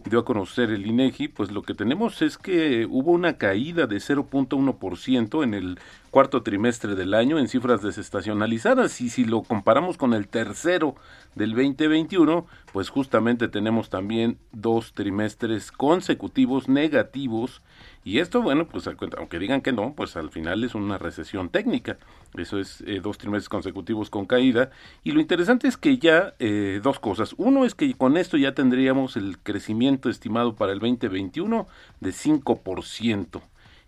dio 0.09 0.19
a 0.19 0.25
conocer 0.25 0.69
el 0.69 0.85
INEGI, 0.85 1.29
pues 1.29 1.51
lo 1.51 1.63
que 1.63 1.73
tenemos 1.73 2.21
es 2.21 2.37
que 2.37 2.85
hubo 2.89 3.11
una 3.11 3.37
caída 3.37 3.87
de 3.87 3.97
0.1% 3.97 5.43
en 5.43 5.53
el 5.53 5.79
cuarto 6.13 6.43
trimestre 6.43 6.93
del 6.93 7.15
año 7.15 7.39
en 7.39 7.47
cifras 7.47 7.81
desestacionalizadas 7.81 9.01
y 9.01 9.09
si 9.09 9.25
lo 9.25 9.41
comparamos 9.41 9.97
con 9.97 10.13
el 10.13 10.27
tercero 10.27 10.93
del 11.33 11.55
2021, 11.55 12.45
pues 12.71 12.89
justamente 12.89 13.47
tenemos 13.47 13.89
también 13.89 14.37
dos 14.51 14.93
trimestres 14.93 15.71
consecutivos 15.71 16.69
negativos 16.69 17.63
y 18.05 18.19
esto, 18.19 18.43
bueno, 18.43 18.67
pues 18.67 18.87
aunque 19.17 19.39
digan 19.39 19.61
que 19.61 19.71
no, 19.71 19.95
pues 19.95 20.15
al 20.15 20.29
final 20.29 20.63
es 20.63 20.75
una 20.75 20.99
recesión 20.99 21.49
técnica. 21.49 21.97
Eso 22.37 22.59
es 22.59 22.81
eh, 22.85 22.99
dos 23.01 23.17
trimestres 23.17 23.49
consecutivos 23.49 24.11
con 24.11 24.25
caída. 24.25 24.69
Y 25.03 25.13
lo 25.13 25.19
interesante 25.19 25.67
es 25.67 25.77
que 25.77 25.97
ya 25.97 26.35
eh, 26.37 26.79
dos 26.83 26.99
cosas. 26.99 27.33
Uno 27.37 27.65
es 27.65 27.73
que 27.73 27.91
con 27.95 28.17
esto 28.17 28.37
ya 28.37 28.53
tendríamos 28.53 29.15
el 29.15 29.39
crecimiento 29.39 30.09
estimado 30.09 30.53
para 30.55 30.73
el 30.73 30.79
2021 30.79 31.65
de 32.01 32.09
5%. 32.11 33.41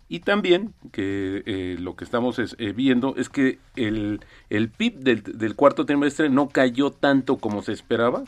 Y 0.08 0.20
también 0.20 0.72
que 0.92 1.42
eh, 1.46 1.76
lo 1.80 1.96
que 1.96 2.04
estamos 2.04 2.40
viendo 2.74 3.14
es 3.16 3.28
que 3.28 3.58
el, 3.74 4.20
el 4.50 4.68
PIB 4.68 4.98
del, 5.00 5.22
del, 5.22 5.56
cuarto 5.56 5.84
trimestre 5.84 6.28
no 6.28 6.48
cayó 6.48 6.90
tanto 6.90 7.38
como 7.38 7.62
se 7.62 7.72
esperaba, 7.72 8.22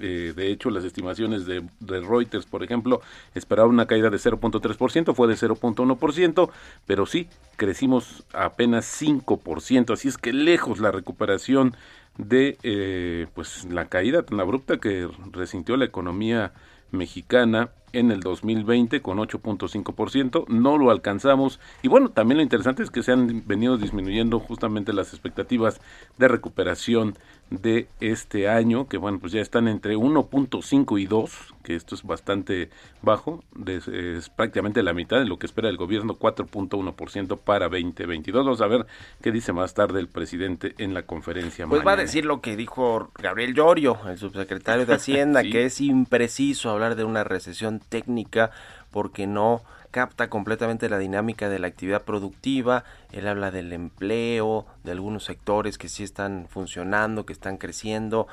eh, 0.00 0.32
de 0.34 0.50
hecho, 0.50 0.70
las 0.70 0.84
estimaciones 0.84 1.44
de, 1.44 1.62
Reuters, 1.80 2.46
por 2.46 2.64
ejemplo, 2.64 3.02
esperaban 3.34 3.70
una 3.70 3.86
caída 3.86 4.08
de 4.08 4.16
0.3%, 4.16 5.14
fue 5.14 5.28
de 5.28 5.34
0.1%, 5.34 6.50
pero 6.86 7.06
sí, 7.06 7.28
crecimos 7.56 8.24
apenas 8.32 8.86
5%, 9.00 9.92
así 9.92 10.08
es 10.08 10.16
que 10.16 10.32
lejos 10.32 10.80
la 10.80 10.90
recuperación 10.90 11.76
de 12.16 12.56
eh, 12.62 13.26
pues 13.34 13.66
la 13.70 13.86
caída 13.86 14.22
tan 14.22 14.40
abrupta 14.40 14.78
que 14.78 15.08
resintió 15.32 15.76
la 15.76 15.84
economía 15.84 16.52
mexicana 16.90 17.70
en 17.92 18.10
el 18.10 18.20
2020 18.20 19.02
con 19.02 19.18
8.5%, 19.18 20.46
no 20.48 20.78
lo 20.78 20.90
alcanzamos. 20.90 21.60
Y 21.82 21.88
bueno, 21.88 22.10
también 22.10 22.38
lo 22.38 22.42
interesante 22.42 22.82
es 22.82 22.90
que 22.90 23.02
se 23.02 23.12
han 23.12 23.46
venido 23.46 23.76
disminuyendo 23.76 24.38
justamente 24.38 24.92
las 24.92 25.12
expectativas 25.12 25.80
de 26.18 26.28
recuperación 26.28 27.14
de 27.50 27.88
este 27.98 28.48
año, 28.48 28.86
que 28.86 28.96
bueno, 28.96 29.18
pues 29.18 29.32
ya 29.32 29.40
están 29.40 29.66
entre 29.66 29.96
1.5 29.96 31.00
y 31.00 31.06
2, 31.06 31.54
que 31.64 31.74
esto 31.74 31.96
es 31.96 32.04
bastante 32.04 32.70
bajo, 33.02 33.42
es 33.66 34.28
prácticamente 34.28 34.82
la 34.84 34.92
mitad 34.92 35.18
de 35.18 35.24
lo 35.24 35.38
que 35.38 35.46
espera 35.46 35.68
el 35.68 35.76
gobierno, 35.76 36.16
4.1% 36.16 37.38
para 37.38 37.68
2022. 37.68 38.44
Vamos 38.44 38.60
a 38.60 38.68
ver 38.68 38.86
qué 39.20 39.32
dice 39.32 39.52
más 39.52 39.74
tarde 39.74 39.98
el 39.98 40.08
presidente 40.08 40.74
en 40.78 40.94
la 40.94 41.02
conferencia. 41.02 41.66
Pues 41.66 41.84
va 41.84 41.92
a 41.92 41.96
decir 41.96 42.24
lo 42.24 42.40
que 42.40 42.56
dijo 42.56 43.10
Gabriel 43.18 43.54
Llorio, 43.54 43.98
el 44.06 44.16
subsecretario 44.16 44.86
de 44.86 44.94
Hacienda, 45.00 45.42
que 45.42 45.64
es 45.64 45.80
impreciso 45.80 46.70
hablar 46.70 46.94
de 46.94 47.04
una 47.04 47.24
recesión 47.24 47.80
técnica 47.80 48.52
porque 48.92 49.26
no 49.26 49.62
capta 49.90 50.30
completamente 50.30 50.88
la 50.88 50.98
dinámica 50.98 51.48
de 51.48 51.58
la 51.58 51.66
actividad 51.66 52.02
productiva, 52.02 52.84
él 53.12 53.26
habla 53.26 53.50
del 53.50 53.72
empleo, 53.72 54.66
de 54.84 54.92
algunos 54.92 55.24
sectores 55.24 55.78
que 55.78 55.88
sí 55.88 56.02
están 56.04 56.46
funcionando, 56.48 57.26
que 57.26 57.32
están 57.32 57.56
creciendo, 57.56 58.26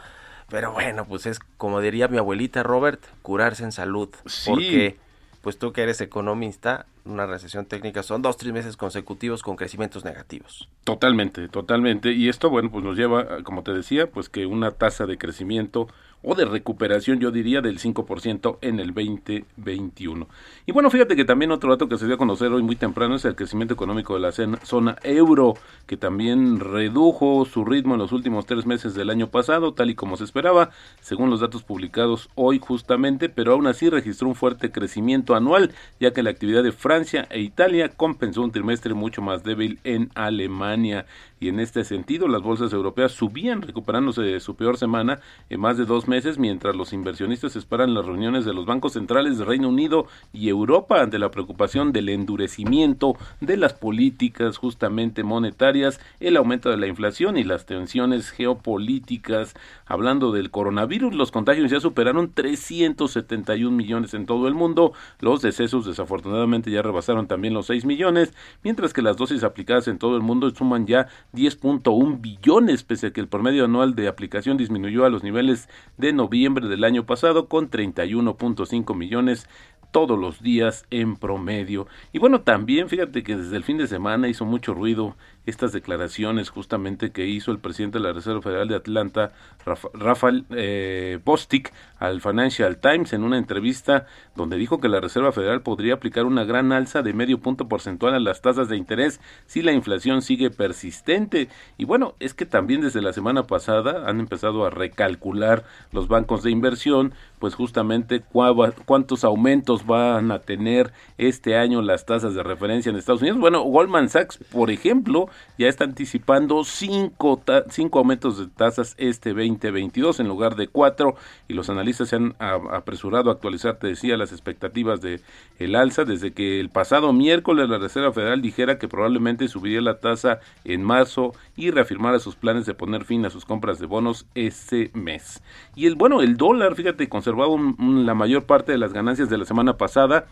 pero 0.49 0.71
bueno, 0.71 1.05
pues 1.05 1.25
es 1.25 1.39
como 1.57 1.81
diría 1.81 2.07
mi 2.07 2.17
abuelita 2.17 2.63
Robert, 2.63 3.01
curarse 3.21 3.63
en 3.63 3.71
salud, 3.71 4.09
Sí. 4.25 4.49
porque 4.49 4.97
pues 5.41 5.57
tú 5.57 5.71
que 5.71 5.81
eres 5.83 6.01
economista, 6.01 6.85
una 7.05 7.25
recesión 7.25 7.65
técnica 7.65 8.03
son 8.03 8.21
dos, 8.21 8.35
tres 8.35 8.51
meses 8.51 8.75
consecutivos 8.75 9.43
con 9.43 9.55
crecimientos 9.55 10.03
negativos. 10.03 10.67
Totalmente, 10.83 11.47
totalmente. 11.47 12.11
Y 12.11 12.27
esto, 12.27 12.49
bueno, 12.49 12.69
pues 12.69 12.83
nos 12.83 12.97
lleva, 12.97 13.43
como 13.43 13.63
te 13.63 13.71
decía, 13.71 14.07
pues 14.11 14.27
que 14.27 14.45
una 14.45 14.71
tasa 14.71 15.05
de 15.05 15.17
crecimiento 15.17 15.87
o 16.23 16.35
de 16.35 16.45
recuperación, 16.45 17.19
yo 17.19 17.31
diría, 17.31 17.61
del 17.61 17.79
5% 17.79 18.57
en 18.61 18.79
el 18.79 18.93
2021. 18.93 20.27
Y 20.65 20.71
bueno, 20.71 20.89
fíjate 20.89 21.15
que 21.15 21.25
también 21.25 21.51
otro 21.51 21.69
dato 21.69 21.87
que 21.87 21.97
se 21.97 22.05
dio 22.05 22.15
a 22.15 22.17
conocer 22.17 22.51
hoy 22.51 22.63
muy 22.63 22.75
temprano 22.75 23.15
es 23.15 23.25
el 23.25 23.35
crecimiento 23.35 23.73
económico 23.73 24.13
de 24.13 24.19
la 24.19 24.31
zona 24.31 24.97
euro, 25.03 25.55
que 25.85 25.97
también 25.97 26.59
redujo 26.59 27.45
su 27.45 27.63
ritmo 27.63 27.93
en 27.93 27.99
los 27.99 28.11
últimos 28.11 28.45
tres 28.45 28.65
meses 28.65 28.93
del 28.93 29.09
año 29.09 29.29
pasado, 29.29 29.73
tal 29.73 29.89
y 29.89 29.95
como 29.95 30.17
se 30.17 30.23
esperaba, 30.23 30.71
según 31.01 31.29
los 31.29 31.39
datos 31.39 31.63
publicados 31.63 32.29
hoy 32.35 32.59
justamente, 32.59 33.29
pero 33.29 33.53
aún 33.53 33.67
así 33.67 33.89
registró 33.89 34.27
un 34.27 34.35
fuerte 34.35 34.71
crecimiento 34.71 35.35
anual, 35.35 35.73
ya 35.99 36.11
que 36.11 36.23
la 36.23 36.31
actividad 36.31 36.63
de 36.63 36.71
Francia 36.71 37.27
e 37.29 37.39
Italia 37.39 37.89
compensó 37.89 38.41
un 38.41 38.51
trimestre 38.51 38.93
mucho 38.93 39.21
más 39.21 39.43
débil 39.43 39.79
en 39.83 40.09
Alemania. 40.15 41.05
Y 41.39 41.49
en 41.49 41.59
este 41.59 41.83
sentido, 41.83 42.27
las 42.27 42.41
bolsas 42.41 42.73
europeas 42.73 43.11
subían, 43.11 43.61
recuperándose 43.61 44.21
de 44.21 44.39
su 44.39 44.55
peor 44.55 44.77
semana 44.77 45.19
en 45.49 45.59
más 45.59 45.77
de 45.77 45.85
dos 45.85 46.07
meses, 46.07 46.39
mientras 46.39 46.75
los 46.75 46.93
inversionistas 46.93 47.55
esperan 47.55 47.93
las 47.93 48.05
reuniones 48.05 48.43
de 48.43 48.53
los 48.53 48.65
bancos 48.65 48.93
centrales 48.93 49.37
de 49.37 49.45
Reino 49.45 49.69
Unido 49.69 50.07
y 50.33 50.49
Europa 50.49 51.01
ante 51.01 51.19
la 51.19 51.29
preocupación 51.29 51.91
del 51.91 52.09
endurecimiento 52.09 53.15
de 53.39 53.57
las 53.57 53.73
políticas 53.73 54.57
justamente 54.57 55.23
monetarias, 55.23 55.99
el 56.19 56.37
aumento 56.37 56.69
de 56.69 56.77
la 56.77 56.87
inflación 56.87 57.37
y 57.37 57.43
las 57.43 57.65
tensiones 57.65 58.31
geopolíticas. 58.31 59.55
Hablando 59.85 60.31
del 60.31 60.49
coronavirus, 60.49 61.13
los 61.13 61.31
contagios 61.31 61.69
ya 61.69 61.79
superaron 61.79 62.31
371 62.33 63.75
millones 63.75 64.13
en 64.13 64.25
todo 64.25 64.47
el 64.47 64.55
mundo, 64.55 64.93
los 65.19 65.41
decesos 65.41 65.85
desafortunadamente 65.85 66.71
ya 66.71 66.81
rebasaron 66.81 67.27
también 67.27 67.53
los 67.53 67.67
6 67.67 67.85
millones, 67.85 68.33
mientras 68.63 68.93
que 68.93 69.01
las 69.01 69.17
dosis 69.17 69.43
aplicadas 69.43 69.87
en 69.87 69.99
todo 69.99 70.15
el 70.15 70.23
mundo 70.23 70.49
suman 70.49 70.87
ya 70.87 71.07
10.1 71.33 72.21
billones, 72.21 72.83
pese 72.83 73.07
a 73.07 73.11
que 73.11 73.21
el 73.21 73.27
promedio 73.27 73.65
anual 73.65 73.95
de 73.95 74.07
aplicación 74.07 74.57
disminuyó 74.57 75.05
a 75.05 75.09
los 75.09 75.23
niveles 75.23 75.69
de 75.97 76.13
noviembre 76.13 76.67
del 76.67 76.83
año 76.83 77.05
pasado 77.05 77.47
con 77.47 77.69
31.5 77.69 78.95
millones 78.95 79.47
todos 79.91 80.19
los 80.19 80.41
días 80.41 80.85
en 80.89 81.15
promedio. 81.15 81.87
Y 82.11 82.19
bueno, 82.19 82.41
también 82.41 82.89
fíjate 82.89 83.23
que 83.23 83.35
desde 83.35 83.55
el 83.55 83.63
fin 83.63 83.77
de 83.77 83.87
semana 83.87 84.27
hizo 84.27 84.45
mucho 84.45 84.73
ruido 84.73 85.15
estas 85.47 85.71
declaraciones 85.71 86.49
justamente 86.49 87.11
que 87.11 87.25
hizo 87.25 87.51
el 87.51 87.57
presidente 87.57 87.97
de 87.97 88.03
la 88.03 88.13
Reserva 88.13 88.41
Federal 88.41 88.67
de 88.67 88.75
Atlanta, 88.75 89.31
Rafa- 89.65 89.89
Rafael 89.93 90.45
eh, 90.51 91.19
Bostic, 91.25 91.73
al 91.97 92.21
Financial 92.21 92.77
Times 92.77 93.13
en 93.13 93.23
una 93.23 93.37
entrevista 93.39 94.05
donde 94.35 94.57
dijo 94.57 94.79
que 94.79 94.89
la 94.89 94.99
Reserva 94.99 95.31
Federal 95.31 95.61
podría 95.61 95.95
aplicar 95.95 96.25
una 96.25 96.43
gran 96.43 96.71
alza 96.71 97.01
de 97.01 97.13
medio 97.13 97.39
punto 97.39 97.67
porcentual 97.67 98.13
a 98.13 98.19
las 98.19 98.41
tasas 98.41 98.69
de 98.69 98.77
interés 98.77 99.19
si 99.47 99.61
la 99.63 99.71
inflación 99.71 100.21
sigue 100.21 100.51
persistente. 100.51 101.49
Y 101.77 101.85
bueno, 101.85 102.13
es 102.19 102.33
que 102.33 102.45
también 102.45 102.81
desde 102.81 103.01
la 103.01 103.13
semana 103.13 103.43
pasada 103.43 104.07
han 104.07 104.19
empezado 104.19 104.65
a 104.65 104.69
recalcular 104.69 105.63
los 105.91 106.07
bancos 106.07 106.43
de 106.43 106.51
inversión, 106.51 107.13
pues 107.39 107.55
justamente 107.55 108.21
cuántos 108.21 109.23
aumentos 109.23 109.85
van 109.85 110.31
a 110.31 110.39
tener 110.39 110.91
este 111.17 111.55
año 111.57 111.81
las 111.81 112.05
tasas 112.05 112.35
de 112.35 112.43
referencia 112.43 112.89
en 112.89 112.97
Estados 112.97 113.21
Unidos. 113.21 113.39
Bueno, 113.39 113.61
Goldman 113.61 114.09
Sachs, 114.09 114.37
por 114.51 114.69
ejemplo, 114.71 115.29
ya 115.57 115.67
está 115.67 115.83
anticipando 115.83 116.63
cinco, 116.63 117.41
cinco 117.69 117.99
aumentos 117.99 118.37
de 118.37 118.47
tasas 118.47 118.95
este 118.97 119.29
2022 119.33 120.19
en 120.19 120.27
lugar 120.27 120.55
de 120.55 120.67
cuatro 120.67 121.15
y 121.47 121.53
los 121.53 121.69
analistas 121.69 122.09
se 122.09 122.15
han 122.17 122.35
apresurado 122.39 123.29
a 123.29 123.33
actualizar, 123.33 123.77
te 123.77 123.87
decía, 123.87 124.17
las 124.17 124.31
expectativas 124.31 125.01
de 125.01 125.21
el 125.59 125.75
alza 125.75 126.05
desde 126.05 126.31
que 126.33 126.59
el 126.59 126.69
pasado 126.69 127.13
miércoles 127.13 127.69
la 127.69 127.77
Reserva 127.77 128.13
Federal 128.13 128.41
dijera 128.41 128.77
que 128.77 128.87
probablemente 128.87 129.47
subiría 129.47 129.81
la 129.81 129.99
tasa 129.99 130.39
en 130.63 130.83
marzo 130.83 131.33
y 131.55 131.71
reafirmara 131.71 132.19
sus 132.19 132.35
planes 132.35 132.65
de 132.65 132.73
poner 132.73 133.05
fin 133.05 133.25
a 133.25 133.29
sus 133.29 133.45
compras 133.45 133.79
de 133.79 133.85
bonos 133.87 134.25
ese 134.35 134.91
mes. 134.93 135.41
Y 135.75 135.87
el 135.87 135.95
bueno, 135.95 136.21
el 136.21 136.37
dólar, 136.37 136.75
fíjate, 136.75 137.09
un- 137.47 138.05
la 138.05 138.13
mayor 138.13 138.45
parte 138.45 138.71
de 138.71 138.77
las 138.77 138.93
ganancias 138.93 139.29
de 139.29 139.37
la 139.37 139.45
semana 139.45 139.77
pasada 139.77 140.27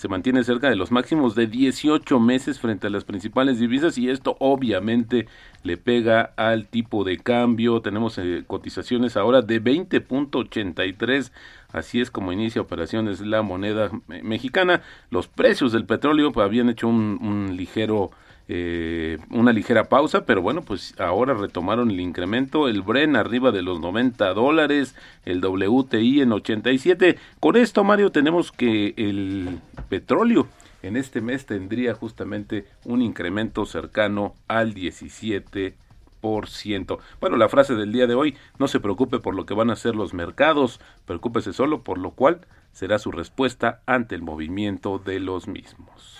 se 0.00 0.08
mantiene 0.08 0.42
cerca 0.44 0.70
de 0.70 0.76
los 0.76 0.90
máximos 0.90 1.34
de 1.34 1.46
18 1.46 2.18
meses 2.18 2.58
frente 2.58 2.86
a 2.86 2.90
las 2.90 3.04
principales 3.04 3.58
divisas 3.58 3.98
y 3.98 4.08
esto 4.08 4.34
obviamente 4.40 5.26
le 5.62 5.76
pega 5.76 6.32
al 6.38 6.68
tipo 6.68 7.04
de 7.04 7.18
cambio. 7.18 7.82
Tenemos 7.82 8.16
eh, 8.16 8.44
cotizaciones 8.46 9.18
ahora 9.18 9.42
de 9.42 9.60
20.83, 9.60 11.32
así 11.70 12.00
es 12.00 12.10
como 12.10 12.32
inicia 12.32 12.62
operaciones 12.62 13.20
la 13.20 13.42
moneda 13.42 13.90
me- 14.08 14.22
mexicana. 14.22 14.80
Los 15.10 15.28
precios 15.28 15.72
del 15.72 15.84
petróleo 15.84 16.32
pues, 16.32 16.46
habían 16.46 16.70
hecho 16.70 16.88
un, 16.88 17.18
un 17.20 17.56
ligero 17.58 18.10
eh, 18.52 19.18
una 19.30 19.52
ligera 19.52 19.84
pausa, 19.84 20.26
pero 20.26 20.42
bueno, 20.42 20.62
pues 20.62 20.96
ahora 20.98 21.34
retomaron 21.34 21.88
el 21.88 22.00
incremento, 22.00 22.66
el 22.66 22.82
Bren 22.82 23.14
arriba 23.14 23.52
de 23.52 23.62
los 23.62 23.78
90 23.78 24.34
dólares, 24.34 24.96
el 25.24 25.40
WTI 25.40 26.22
en 26.22 26.32
87. 26.32 27.16
Con 27.38 27.54
esto, 27.54 27.84
Mario, 27.84 28.10
tenemos 28.10 28.50
que 28.50 28.92
el 28.96 29.60
petróleo 29.88 30.48
en 30.82 30.96
este 30.96 31.20
mes 31.20 31.46
tendría 31.46 31.94
justamente 31.94 32.64
un 32.84 33.02
incremento 33.02 33.66
cercano 33.66 34.34
al 34.48 34.74
17%. 34.74 36.98
Bueno, 37.20 37.36
la 37.36 37.48
frase 37.48 37.76
del 37.76 37.92
día 37.92 38.08
de 38.08 38.16
hoy, 38.16 38.36
no 38.58 38.66
se 38.66 38.80
preocupe 38.80 39.20
por 39.20 39.36
lo 39.36 39.46
que 39.46 39.54
van 39.54 39.70
a 39.70 39.74
hacer 39.74 39.94
los 39.94 40.12
mercados, 40.12 40.80
preocúpese 41.06 41.52
solo 41.52 41.84
por 41.84 41.98
lo 41.98 42.10
cual 42.10 42.40
será 42.72 42.98
su 42.98 43.12
respuesta 43.12 43.80
ante 43.86 44.16
el 44.16 44.22
movimiento 44.22 44.98
de 44.98 45.20
los 45.20 45.46
mismos. 45.46 46.19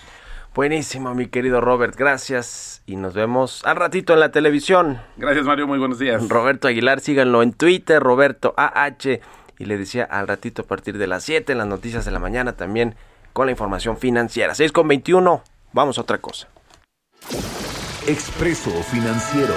Buenísimo, 0.53 1.15
mi 1.15 1.27
querido 1.27 1.61
Robert, 1.61 1.95
gracias 1.95 2.83
y 2.85 2.97
nos 2.97 3.13
vemos 3.13 3.63
al 3.63 3.77
ratito 3.77 4.11
en 4.13 4.19
la 4.19 4.31
televisión. 4.31 4.99
Gracias, 5.15 5.45
Mario, 5.45 5.65
muy 5.65 5.79
buenos 5.79 5.97
días. 5.97 6.27
Roberto 6.27 6.67
Aguilar, 6.67 6.99
síganlo 6.99 7.41
en 7.41 7.53
Twitter, 7.53 8.03
Roberto 8.03 8.53
AH. 8.57 9.21
Y 9.59 9.65
le 9.65 9.77
decía 9.77 10.03
al 10.03 10.27
ratito 10.27 10.63
a 10.63 10.65
partir 10.65 10.97
de 10.97 11.07
las 11.07 11.23
7 11.23 11.53
en 11.53 11.57
las 11.59 11.67
noticias 11.67 12.03
de 12.03 12.11
la 12.11 12.19
mañana 12.19 12.57
también 12.57 12.95
con 13.31 13.45
la 13.45 13.51
información 13.51 13.97
financiera. 13.97 14.53
6 14.53 14.73
con 14.73 14.89
21, 14.89 15.41
vamos 15.71 15.97
a 15.97 16.01
otra 16.01 16.17
cosa. 16.17 16.49
Expreso 18.05 18.71
Financiero. 18.83 19.53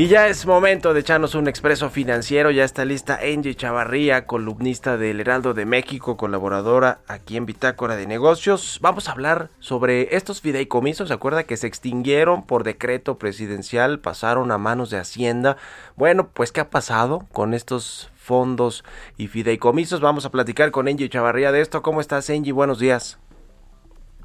Y 0.00 0.08
ya 0.08 0.28
es 0.28 0.46
momento 0.46 0.94
de 0.94 1.00
echarnos 1.00 1.34
un 1.34 1.46
expreso 1.46 1.90
financiero. 1.90 2.50
Ya 2.50 2.64
está 2.64 2.86
lista 2.86 3.18
Angie 3.22 3.54
Chavarría, 3.54 4.24
columnista 4.24 4.96
del 4.96 5.20
Heraldo 5.20 5.52
de 5.52 5.66
México, 5.66 6.16
colaboradora 6.16 7.00
aquí 7.06 7.36
en 7.36 7.44
Bitácora 7.44 7.96
de 7.96 8.06
Negocios. 8.06 8.78
Vamos 8.80 9.10
a 9.10 9.12
hablar 9.12 9.50
sobre 9.58 10.16
estos 10.16 10.40
fideicomisos. 10.40 11.08
¿Se 11.08 11.12
acuerda 11.12 11.44
que 11.44 11.58
se 11.58 11.66
extinguieron 11.66 12.46
por 12.46 12.64
decreto 12.64 13.18
presidencial? 13.18 13.98
Pasaron 13.98 14.52
a 14.52 14.56
manos 14.56 14.88
de 14.88 14.96
Hacienda. 14.96 15.58
Bueno, 15.96 16.28
pues 16.32 16.50
¿qué 16.50 16.62
ha 16.62 16.70
pasado 16.70 17.26
con 17.30 17.52
estos 17.52 18.10
fondos 18.16 18.84
y 19.18 19.26
fideicomisos? 19.26 20.00
Vamos 20.00 20.24
a 20.24 20.30
platicar 20.30 20.70
con 20.70 20.88
Angie 20.88 21.10
Chavarría 21.10 21.52
de 21.52 21.60
esto. 21.60 21.82
¿Cómo 21.82 22.00
estás, 22.00 22.30
Angie? 22.30 22.54
Buenos 22.54 22.78
días. 22.78 23.20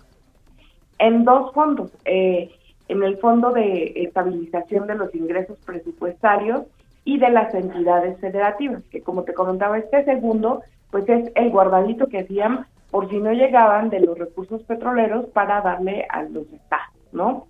en 1.01 1.25
dos 1.25 1.53
fondos, 1.53 1.91
eh, 2.05 2.53
en 2.87 3.03
el 3.03 3.17
Fondo 3.17 3.51
de 3.51 3.93
Estabilización 3.97 4.87
de 4.87 4.95
los 4.95 5.13
Ingresos 5.13 5.59
Presupuestarios 5.67 6.67
y 7.05 7.19
de 7.19 7.31
las 7.31 7.53
entidades 7.55 8.21
federativas, 8.21 8.85
que 8.85 9.03
como 9.03 9.25
te 9.25 9.35
comentaba, 9.35 9.79
este 9.79 10.05
segundo, 10.05 10.63
pues 10.93 11.09
es 11.09 11.33
el 11.35 11.51
guardadito 11.51 12.07
que 12.07 12.21
hacían 12.21 12.67
por 12.93 13.11
si 13.11 13.19
no 13.19 13.33
llegaban 13.33 13.91
de 13.91 13.99
los 13.99 14.17
recursos 14.17 14.63
petroleros 14.63 15.27
para 15.31 15.61
darle 15.61 16.07
a 16.09 16.23
los 16.23 16.47
estados, 16.53 16.95
¿no? 17.11 17.49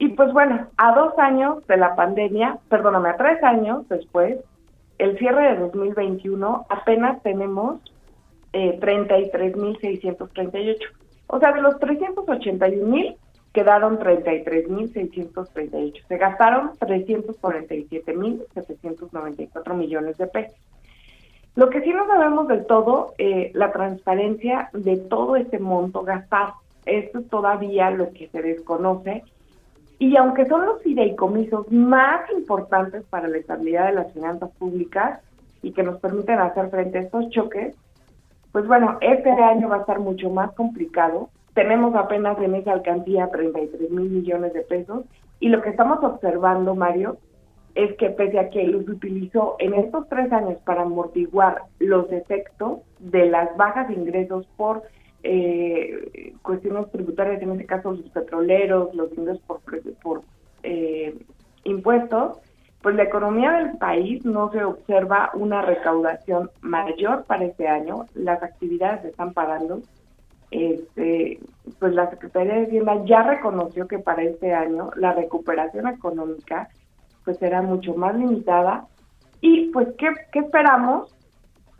Y 0.00 0.08
pues 0.08 0.32
bueno, 0.32 0.66
a 0.78 0.94
dos 0.94 1.16
años 1.18 1.64
de 1.66 1.76
la 1.76 1.94
pandemia, 1.94 2.56
perdóname, 2.70 3.10
a 3.10 3.18
tres 3.18 3.44
años 3.44 3.86
después, 3.90 4.38
el 4.96 5.18
cierre 5.18 5.52
de 5.52 5.60
2021, 5.60 6.64
apenas 6.70 7.22
tenemos 7.22 7.82
eh, 8.54 8.80
33.638. 8.80 10.78
O 11.26 11.38
sea, 11.38 11.52
de 11.52 11.60
los 11.60 11.74
381.000, 11.74 13.14
quedaron 13.52 13.98
33.638. 13.98 16.06
Se 16.08 16.16
gastaron 16.16 16.70
347.794 16.78 19.74
millones 19.74 20.16
de 20.16 20.28
pesos. 20.28 20.56
Lo 21.56 21.68
que 21.68 21.82
sí 21.82 21.92
no 21.92 22.06
sabemos 22.06 22.48
del 22.48 22.64
todo, 22.64 23.12
eh, 23.18 23.50
la 23.52 23.70
transparencia 23.70 24.70
de 24.72 24.96
todo 24.96 25.36
este 25.36 25.58
monto 25.58 26.04
gastado. 26.04 26.54
Esto 26.86 27.18
es 27.18 27.28
todavía 27.28 27.90
lo 27.90 28.14
que 28.14 28.28
se 28.28 28.40
desconoce. 28.40 29.24
Y 30.00 30.16
aunque 30.16 30.46
son 30.46 30.64
los 30.64 30.82
fideicomisos 30.82 31.70
más 31.70 32.22
importantes 32.30 33.04
para 33.10 33.28
la 33.28 33.36
estabilidad 33.36 33.88
de 33.88 33.92
las 33.92 34.10
finanzas 34.14 34.50
públicas 34.58 35.20
y 35.62 35.72
que 35.72 35.82
nos 35.82 36.00
permiten 36.00 36.38
hacer 36.38 36.70
frente 36.70 36.96
a 36.96 37.02
estos 37.02 37.28
choques, 37.28 37.76
pues 38.50 38.66
bueno, 38.66 38.96
este 39.02 39.30
año 39.30 39.68
va 39.68 39.76
a 39.76 39.80
estar 39.80 40.00
mucho 40.00 40.30
más 40.30 40.52
complicado. 40.52 41.28
Tenemos 41.52 41.94
apenas 41.94 42.40
en 42.40 42.54
esa 42.54 42.72
alcaldía 42.72 43.28
33 43.30 43.90
mil 43.90 44.08
millones 44.08 44.54
de 44.54 44.62
pesos. 44.62 45.04
Y 45.38 45.50
lo 45.50 45.60
que 45.60 45.68
estamos 45.68 46.02
observando, 46.02 46.74
Mario, 46.74 47.18
es 47.74 47.94
que 47.98 48.08
pese 48.08 48.38
a 48.38 48.48
que 48.48 48.64
los 48.64 48.88
utilizó 48.88 49.56
en 49.58 49.74
estos 49.74 50.08
tres 50.08 50.32
años 50.32 50.56
para 50.64 50.80
amortiguar 50.80 51.64
los 51.78 52.10
efectos 52.10 52.78
de 53.00 53.26
las 53.26 53.54
bajas 53.58 53.88
de 53.88 53.94
ingresos 53.94 54.46
por 54.56 54.82
eh, 55.22 56.34
cuestiones 56.42 56.90
tributarias, 56.90 57.42
en 57.42 57.52
este 57.52 57.66
caso 57.66 57.92
los 57.92 58.08
petroleros, 58.10 58.94
los 58.94 59.12
ingresos 59.16 59.42
por, 59.46 59.60
por 60.02 60.22
eh, 60.62 61.14
impuestos, 61.64 62.38
pues 62.82 62.94
la 62.94 63.02
economía 63.02 63.52
del 63.52 63.76
país 63.76 64.24
no 64.24 64.50
se 64.52 64.64
observa 64.64 65.30
una 65.34 65.62
recaudación 65.62 66.50
mayor 66.62 67.24
para 67.24 67.44
este 67.44 67.68
año, 67.68 68.06
las 68.14 68.42
actividades 68.42 69.02
se 69.02 69.08
están 69.08 69.34
pagando, 69.34 69.82
este, 70.50 71.38
pues 71.78 71.94
la 71.94 72.10
Secretaría 72.10 72.54
de 72.54 72.66
Hacienda 72.66 73.04
ya 73.04 73.22
reconoció 73.22 73.86
que 73.86 73.98
para 73.98 74.22
este 74.22 74.52
año 74.54 74.90
la 74.96 75.12
recuperación 75.12 75.86
económica 75.86 76.68
pues 77.24 77.38
será 77.38 77.62
mucho 77.62 77.94
más 77.94 78.16
limitada. 78.16 78.86
Y 79.40 79.70
pues 79.70 79.88
¿qué, 79.98 80.08
qué 80.32 80.40
esperamos? 80.40 81.14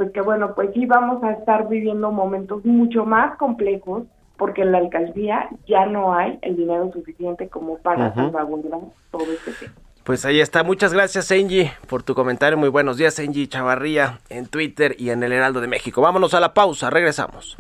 Pues 0.01 0.13
que 0.13 0.23
bueno, 0.23 0.55
pues 0.55 0.71
sí 0.73 0.87
vamos 0.87 1.23
a 1.23 1.33
estar 1.33 1.69
viviendo 1.69 2.11
momentos 2.11 2.65
mucho 2.65 3.05
más 3.05 3.37
complejos 3.37 4.05
porque 4.39 4.63
en 4.63 4.73
la 4.73 4.79
alcaldía 4.79 5.51
ya 5.69 5.85
no 5.85 6.15
hay 6.15 6.39
el 6.41 6.57
dinero 6.57 6.91
suficiente 6.91 7.51
como 7.51 7.77
para 7.77 8.15
salvaguardar 8.15 8.81
todo 9.11 9.25
este 9.31 9.53
tema. 9.53 9.75
Pues 10.03 10.25
ahí 10.25 10.41
está. 10.41 10.63
Muchas 10.63 10.95
gracias, 10.95 11.31
Angie, 11.31 11.73
por 11.87 12.03
tu 12.03 12.15
comentario. 12.15 12.57
Muy 12.57 12.71
buenos 12.71 12.97
días, 12.97 13.19
Angie 13.19 13.47
Chavarría, 13.47 14.21
en 14.31 14.47
Twitter 14.47 14.97
y 14.99 15.11
en 15.11 15.23
el 15.23 15.33
Heraldo 15.33 15.61
de 15.61 15.67
México. 15.67 16.01
Vámonos 16.01 16.33
a 16.33 16.41
la 16.41 16.55
pausa, 16.55 16.89
regresamos. 16.89 17.59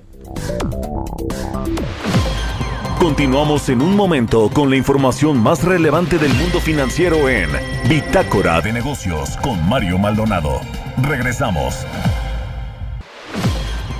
Continuamos 2.98 3.68
en 3.68 3.82
un 3.82 3.94
momento 3.94 4.48
con 4.48 4.70
la 4.70 4.76
información 4.76 5.42
más 5.42 5.62
relevante 5.62 6.16
del 6.16 6.32
mundo 6.32 6.58
financiero 6.58 7.28
en 7.28 7.50
Bitácora 7.86 8.62
de 8.62 8.72
Negocios 8.72 9.36
con 9.42 9.68
Mario 9.68 9.98
Maldonado. 9.98 10.62
Regresamos. 11.02 11.86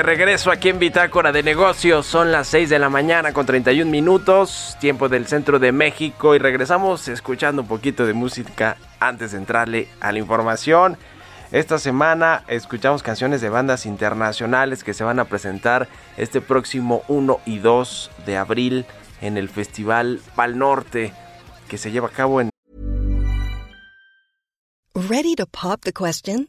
De 0.00 0.04
regreso 0.04 0.50
aquí 0.50 0.70
en 0.70 0.78
Bitácora 0.78 1.30
de 1.30 1.42
Negocios. 1.42 2.06
Son 2.06 2.32
las 2.32 2.48
6 2.48 2.70
de 2.70 2.78
la 2.78 2.88
mañana 2.88 3.34
con 3.34 3.44
31 3.44 3.90
minutos, 3.90 4.74
tiempo 4.80 5.10
del 5.10 5.26
centro 5.26 5.58
de 5.58 5.72
México. 5.72 6.34
Y 6.34 6.38
regresamos 6.38 7.06
escuchando 7.08 7.60
un 7.60 7.68
poquito 7.68 8.06
de 8.06 8.14
música 8.14 8.78
antes 8.98 9.32
de 9.32 9.36
entrarle 9.36 9.88
a 10.00 10.10
la 10.10 10.18
información. 10.18 10.96
Esta 11.52 11.78
semana 11.78 12.44
escuchamos 12.48 13.02
canciones 13.02 13.42
de 13.42 13.50
bandas 13.50 13.84
internacionales 13.84 14.84
que 14.84 14.94
se 14.94 15.04
van 15.04 15.18
a 15.18 15.26
presentar 15.26 15.86
este 16.16 16.40
próximo 16.40 17.02
1 17.08 17.40
y 17.44 17.58
2 17.58 18.10
de 18.24 18.38
abril 18.38 18.86
en 19.20 19.36
el 19.36 19.50
Festival 19.50 20.22
Pal 20.34 20.56
Norte 20.56 21.12
que 21.68 21.76
se 21.76 21.92
lleva 21.92 22.08
a 22.08 22.12
cabo 22.12 22.40
en. 22.40 22.48
Ready 24.94 25.34
to 25.34 25.44
pop 25.44 25.82
the 25.82 25.92
question? 25.92 26.48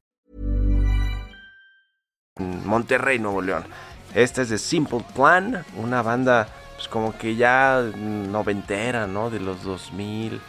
Monterrey, 2.39 3.19
Nuevo 3.19 3.41
León. 3.41 3.63
Esta 4.13 4.41
es 4.41 4.49
de 4.49 4.57
Simple 4.57 5.03
Plan, 5.15 5.65
una 5.75 6.01
banda 6.01 6.47
pues 6.75 6.87
como 6.87 7.17
que 7.17 7.35
ya 7.35 7.81
noventera, 7.95 9.07
¿no? 9.07 9.29
De 9.29 9.39
los 9.39 9.63
2000. 9.63 10.41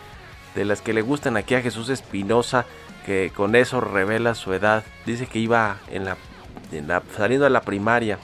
de 0.54 0.64
las 0.64 0.82
que 0.82 0.92
le 0.92 1.02
gustan 1.02 1.36
aquí 1.36 1.54
a 1.54 1.62
Jesús 1.62 1.88
Espinosa, 1.88 2.66
que 3.06 3.32
con 3.34 3.56
eso 3.56 3.80
revela 3.80 4.34
su 4.34 4.52
edad. 4.52 4.84
Dice 5.06 5.26
que 5.26 5.38
iba 5.38 5.78
en 5.88 6.04
la, 6.04 6.16
en 6.70 6.88
la 6.88 7.02
saliendo 7.16 7.44
de 7.44 7.50
la 7.50 7.62
primaria, 7.62 8.18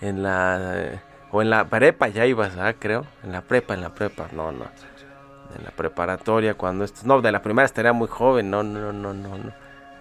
en 0.00 0.22
la 0.22 1.02
o 1.30 1.42
en 1.42 1.50
la 1.50 1.68
prepa 1.68 2.08
ya 2.08 2.24
ibas, 2.26 2.56
¿ah? 2.56 2.74
creo, 2.78 3.06
en 3.22 3.32
la 3.32 3.42
prepa, 3.42 3.74
en 3.74 3.82
la 3.82 3.94
prepa, 3.94 4.28
no, 4.32 4.50
no, 4.52 4.64
en 5.56 5.64
la 5.64 5.70
preparatoria 5.72 6.54
cuando 6.54 6.84
esto, 6.84 7.02
no, 7.04 7.20
de 7.20 7.32
la 7.32 7.42
primaria 7.42 7.66
estaría 7.66 7.92
muy 7.92 8.08
joven, 8.08 8.50
no, 8.50 8.62
no, 8.62 8.92
no, 8.92 9.12
no, 9.12 9.36
no, 9.36 9.52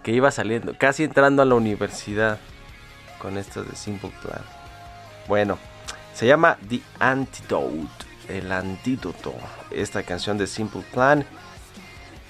que 0.07 0.13
iba 0.13 0.31
saliendo, 0.31 0.73
casi 0.77 1.03
entrando 1.03 1.41
a 1.41 1.45
la 1.45 1.55
universidad 1.55 2.39
con 3.19 3.37
esto 3.37 3.65
de 3.65 3.75
Simple 3.75 4.13
Plan. 4.21 4.39
Bueno, 5.27 5.57
se 6.13 6.25
llama 6.25 6.57
The 6.69 6.79
Antidote, 6.97 8.05
el 8.29 8.49
antídoto, 8.53 9.33
esta 9.69 10.03
canción 10.03 10.37
de 10.37 10.47
Simple 10.47 10.83
Plan. 10.93 11.25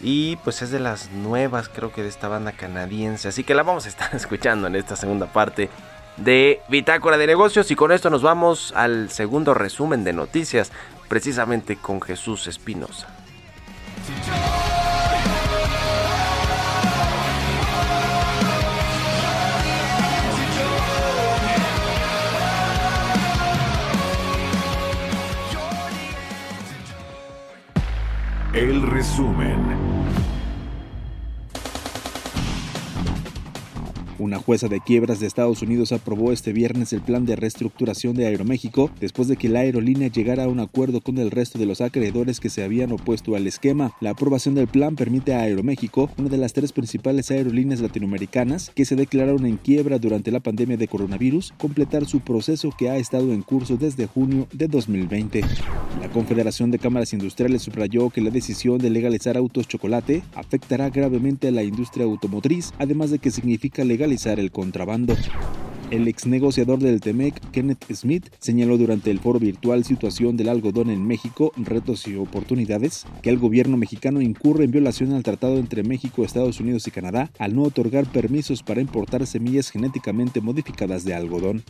Y 0.01 0.37
pues 0.37 0.63
es 0.63 0.71
de 0.71 0.79
las 0.79 1.11
nuevas, 1.11 1.69
creo 1.69 1.93
que 1.93 2.01
de 2.01 2.09
esta 2.09 2.27
banda 2.27 2.51
canadiense. 2.51 3.27
Así 3.27 3.43
que 3.43 3.53
la 3.53 3.61
vamos 3.61 3.85
a 3.85 3.89
estar 3.89 4.09
escuchando 4.15 4.65
en 4.65 4.75
esta 4.75 4.95
segunda 4.95 5.31
parte 5.31 5.69
de 6.15 6.61
Bitácora 6.69 7.19
de 7.19 7.27
Negocios. 7.27 7.69
Y 7.69 7.75
con 7.75 7.91
esto 7.91 8.09
nos 8.09 8.23
vamos 8.23 8.73
al 8.75 9.11
segundo 9.11 9.53
resumen 9.53 10.03
de 10.03 10.13
noticias, 10.13 10.71
precisamente 11.09 11.75
con 11.75 12.01
Jesús 12.01 12.47
Espinosa. 12.47 13.07
El 28.57 28.81
resumen. 28.81 29.46
Una 34.19 34.39
jueza 34.39 34.67
de 34.67 34.79
quiebras 34.79 35.19
de 35.19 35.27
Estados 35.27 35.61
Unidos 35.61 35.91
aprobó 35.91 36.31
este 36.31 36.51
viernes 36.51 36.91
el 36.91 37.01
plan 37.01 37.27
de 37.27 37.35
reestructuración 37.35 38.15
de 38.15 38.25
Aeroméxico 38.25 38.89
después 38.99 39.27
de 39.27 39.37
que 39.37 39.47
la 39.47 39.59
aerolínea 39.59 40.07
llegara 40.07 40.45
a 40.45 40.47
un 40.47 40.59
acuerdo 40.59 41.01
con 41.01 41.19
el 41.19 41.29
resto 41.29 41.59
de 41.59 41.67
los 41.67 41.81
acreedores 41.81 42.39
que 42.39 42.49
se 42.49 42.63
habían 42.63 42.91
opuesto 42.91 43.35
al 43.35 43.45
esquema. 43.45 43.91
La 44.01 44.11
aprobación 44.11 44.55
del 44.55 44.67
plan 44.67 44.95
permite 44.95 45.35
a 45.35 45.41
Aeroméxico, 45.41 46.09
una 46.17 46.29
de 46.29 46.37
las 46.37 46.53
tres 46.53 46.71
principales 46.73 47.29
aerolíneas 47.29 47.79
latinoamericanas 47.79 48.71
que 48.73 48.85
se 48.85 48.95
declararon 48.95 49.45
en 49.45 49.57
quiebra 49.57 49.99
durante 49.99 50.31
la 50.31 50.39
pandemia 50.39 50.77
de 50.77 50.87
coronavirus, 50.87 51.53
completar 51.59 52.07
su 52.07 52.21
proceso 52.21 52.73
que 52.75 52.89
ha 52.89 52.97
estado 52.97 53.33
en 53.33 53.43
curso 53.43 53.77
desde 53.77 54.07
junio 54.07 54.47
de 54.51 54.67
2020. 54.67 55.41
La 56.01 56.09
Confederación 56.09 56.71
de 56.71 56.79
Cámaras 56.79 57.13
Industriales 57.13 57.61
subrayó 57.61 58.09
que 58.09 58.21
la 58.21 58.31
decisión 58.31 58.79
de 58.79 58.89
legalizar 58.89 59.37
autos 59.37 59.67
chocolate 59.67 60.23
afectará 60.33 60.89
gravemente 60.89 61.47
a 61.47 61.51
la 61.51 61.63
industria 61.63 62.05
automotriz, 62.05 62.73
además 62.79 63.11
de 63.11 63.19
que 63.19 63.29
significa 63.31 63.83
legalizar 64.07 64.39
el 64.39 64.51
contrabando. 64.51 65.15
El 65.89 66.05
ex 66.09 66.27
negociador 66.27 66.79
del 66.79 66.99
TEMEC, 66.99 67.39
Kenneth 67.51 67.85
Smith, 67.93 68.25
señaló 68.39 68.77
durante 68.77 69.09
el 69.09 69.19
foro 69.19 69.39
virtual 69.39 69.85
Situación 69.85 70.35
del 70.35 70.49
algodón 70.49 70.89
en 70.89 71.07
México, 71.07 71.53
retos 71.55 72.05
y 72.09 72.15
oportunidades, 72.17 73.05
que 73.21 73.29
el 73.29 73.37
gobierno 73.37 73.77
mexicano 73.77 74.19
incurre 74.19 74.65
en 74.65 74.71
violación 74.71 75.13
al 75.13 75.23
tratado 75.23 75.57
entre 75.57 75.83
México, 75.83 76.25
Estados 76.25 76.59
Unidos 76.59 76.85
y 76.87 76.91
Canadá 76.91 77.31
al 77.39 77.55
no 77.55 77.63
otorgar 77.63 78.05
permisos 78.05 78.63
para 78.63 78.81
importar 78.81 79.25
semillas 79.25 79.69
genéticamente 79.69 80.41
modificadas 80.41 81.05
de 81.05 81.15
algodón. 81.15 81.63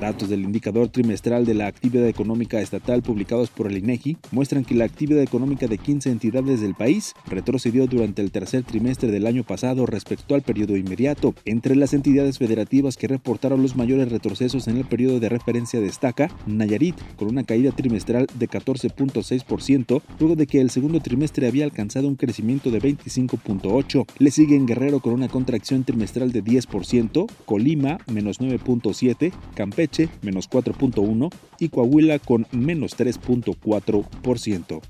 Datos 0.00 0.28
del 0.28 0.42
indicador 0.42 0.88
trimestral 0.88 1.44
de 1.44 1.54
la 1.54 1.66
actividad 1.66 2.08
económica 2.08 2.60
estatal 2.60 3.02
publicados 3.02 3.50
por 3.50 3.68
el 3.68 3.78
INEGI 3.78 4.16
muestran 4.32 4.64
que 4.64 4.74
la 4.74 4.84
actividad 4.84 5.22
económica 5.22 5.68
de 5.68 5.78
15 5.78 6.10
entidades 6.10 6.60
del 6.60 6.74
país 6.74 7.14
retrocedió 7.26 7.86
durante 7.86 8.20
el 8.20 8.32
tercer 8.32 8.64
trimestre 8.64 9.10
del 9.10 9.26
año 9.26 9.44
pasado 9.44 9.86
respecto 9.86 10.34
al 10.34 10.42
periodo 10.42 10.76
inmediato. 10.76 11.34
Entre 11.44 11.76
las 11.76 11.94
entidades 11.94 12.38
federativas 12.38 12.96
que 12.96 13.06
reportaron 13.06 13.33
los 13.56 13.76
mayores 13.76 14.10
retrocesos 14.10 14.68
en 14.68 14.78
el 14.78 14.84
periodo 14.84 15.20
de 15.20 15.28
referencia 15.28 15.80
destaca 15.80 16.30
Nayarit, 16.46 16.96
con 17.16 17.28
una 17.28 17.44
caída 17.44 17.72
trimestral 17.72 18.26
de 18.34 18.48
14.6%, 18.48 20.02
luego 20.18 20.36
de 20.36 20.46
que 20.46 20.60
el 20.60 20.70
segundo 20.70 21.00
trimestre 21.00 21.46
había 21.46 21.64
alcanzado 21.64 22.08
un 22.08 22.16
crecimiento 22.16 22.70
de 22.70 22.80
25.8%. 22.80 24.06
Le 24.18 24.30
siguen 24.30 24.66
Guerrero 24.66 25.00
con 25.00 25.12
una 25.12 25.28
contracción 25.28 25.84
trimestral 25.84 26.32
de 26.32 26.42
10%, 26.42 27.26
Colima 27.44 27.98
menos 28.10 28.40
9.7%, 28.40 29.32
Campeche 29.54 30.08
menos 30.22 30.48
4.1% 30.48 31.30
y 31.58 31.68
Coahuila 31.68 32.18
con 32.18 32.46
menos 32.52 32.96
3.4%. 32.96 34.80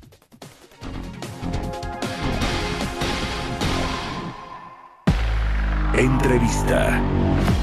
Entrevista. 5.96 7.53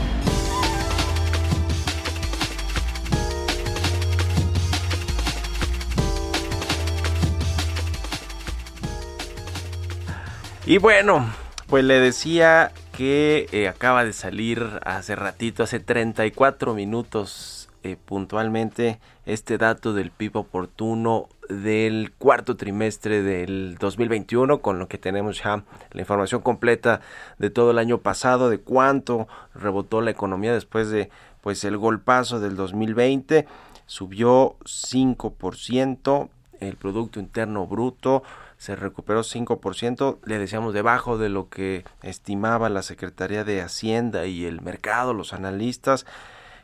Y 10.65 10.78
bueno, 10.78 11.28
pues 11.67 11.84
le 11.84 12.00
decía 12.00 12.71
que 12.95 13.47
eh, 13.52 13.67
acaba 13.67 14.06
de 14.06 14.13
salir 14.13 14.80
hace 14.86 15.15
ratito, 15.15 15.63
hace 15.63 15.80
34 15.80 16.76
minutos 16.76 17.67
eh, 17.82 17.97
puntualmente, 18.06 19.00
este 19.26 19.58
dato 19.58 19.93
del 19.93 20.12
PIB 20.12 20.38
oportuno 20.38 21.30
del 21.50 22.12
cuarto 22.15 22.58
trimestre 22.58 23.24
del 23.24 23.76
2021, 23.80 24.62
con 24.62 24.78
lo 24.78 24.88
que 24.88 25.00
tenemos 25.00 25.41
ya 25.43 25.63
la 25.93 26.02
información 26.02 26.41
completa 26.41 27.02
de 27.39 27.50
todo 27.50 27.71
el 27.71 27.80
año 27.80 27.97
pasado, 27.97 28.52
de 28.52 28.60
cuánto 28.60 29.28
rebotó 29.56 30.02
la 30.02 30.12
economía 30.12 30.54
después 30.54 30.91
de 30.91 31.10
pues 31.41 31.63
el 31.63 31.76
golpazo 31.78 32.39
del 32.39 32.56
2020, 32.56 33.47
subió 33.88 34.58
5%, 34.63 36.30
el 36.60 36.76
Producto 36.76 37.19
Interno 37.19 37.65
Bruto 37.65 38.21
se 38.62 38.76
recuperó 38.76 39.21
5%, 39.21 40.19
le 40.24 40.38
decíamos 40.38 40.76
debajo 40.76 41.17
de 41.17 41.30
lo 41.30 41.50
que 41.50 41.84
estimaba 42.04 42.69
la 42.69 42.84
Secretaría 42.84 43.43
de 43.43 43.60
Hacienda 43.60 44.28
y 44.28 44.45
el 44.45 44.62
mercado, 44.62 45.15
los 45.15 45.34
analistas, 45.34 46.06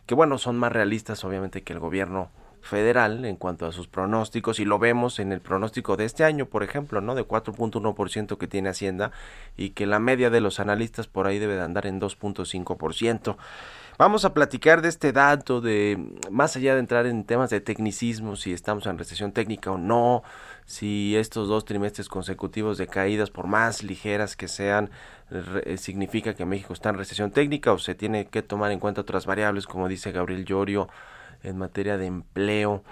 que 0.05 0.13
bueno, 0.13 0.37
son 0.37 0.59
más 0.59 0.71
realistas 0.71 1.23
obviamente 1.23 1.63
que 1.63 1.73
el 1.73 1.79
gobierno 1.79 2.29
federal 2.61 3.25
en 3.25 3.35
cuanto 3.35 3.65
a 3.65 3.71
sus 3.71 3.87
pronósticos 3.87 4.59
y 4.59 4.65
lo 4.65 4.77
vemos 4.77 5.17
en 5.17 5.31
el 5.31 5.41
pronóstico 5.41 5.97
de 5.97 6.05
este 6.05 6.23
año, 6.23 6.45
por 6.45 6.61
ejemplo, 6.61 7.01
¿no? 7.01 7.15
de 7.15 7.27
4.1% 7.27 8.37
que 8.37 8.47
tiene 8.47 8.69
Hacienda 8.69 9.11
y 9.55 9.71
que 9.71 9.87
la 9.87 9.97
media 9.97 10.29
de 10.29 10.39
los 10.39 10.59
analistas 10.59 11.07
por 11.07 11.25
ahí 11.25 11.39
debe 11.39 11.55
de 11.55 11.63
andar 11.63 11.87
en 11.87 11.99
2.5%. 11.99 13.37
Vamos 13.97 14.23
a 14.23 14.35
platicar 14.35 14.83
de 14.83 14.89
este 14.89 15.11
dato 15.11 15.61
de 15.61 15.97
más 16.29 16.55
allá 16.55 16.75
de 16.75 16.79
entrar 16.79 17.07
en 17.07 17.23
temas 17.23 17.49
de 17.49 17.59
tecnicismo, 17.59 18.35
si 18.35 18.53
estamos 18.53 18.85
en 18.85 18.99
recesión 18.99 19.31
técnica 19.31 19.71
o 19.71 19.79
no, 19.79 20.21
si 20.67 21.15
estos 21.15 21.47
dos 21.47 21.63
trimestres 21.63 22.09
consecutivos 22.09 22.77
de 22.77 22.87
caídas, 22.87 23.31
por 23.31 23.47
más 23.47 23.83
ligeras 23.83 24.35
que 24.35 24.49
sean, 24.49 24.91
eh, 25.31 25.77
significa 25.77 26.33
que 26.33 26.45
México 26.45 26.73
está 26.73 26.89
en 26.89 26.97
recesión 26.97 27.31
técnica 27.31 27.71
o 27.71 27.79
se 27.79 27.95
tiene 27.95 28.27
que 28.27 28.41
tomar 28.41 28.73
en 28.73 28.79
cuenta 28.79 28.99
otras 28.99 29.25
variables, 29.25 29.65
como 29.65 29.87
dice 29.87 30.11
Gabriel 30.11 30.43
Llorio, 30.43 30.89
en 31.41 31.57
materia 31.57 31.97
de 31.97 32.05
empleo. 32.05 32.83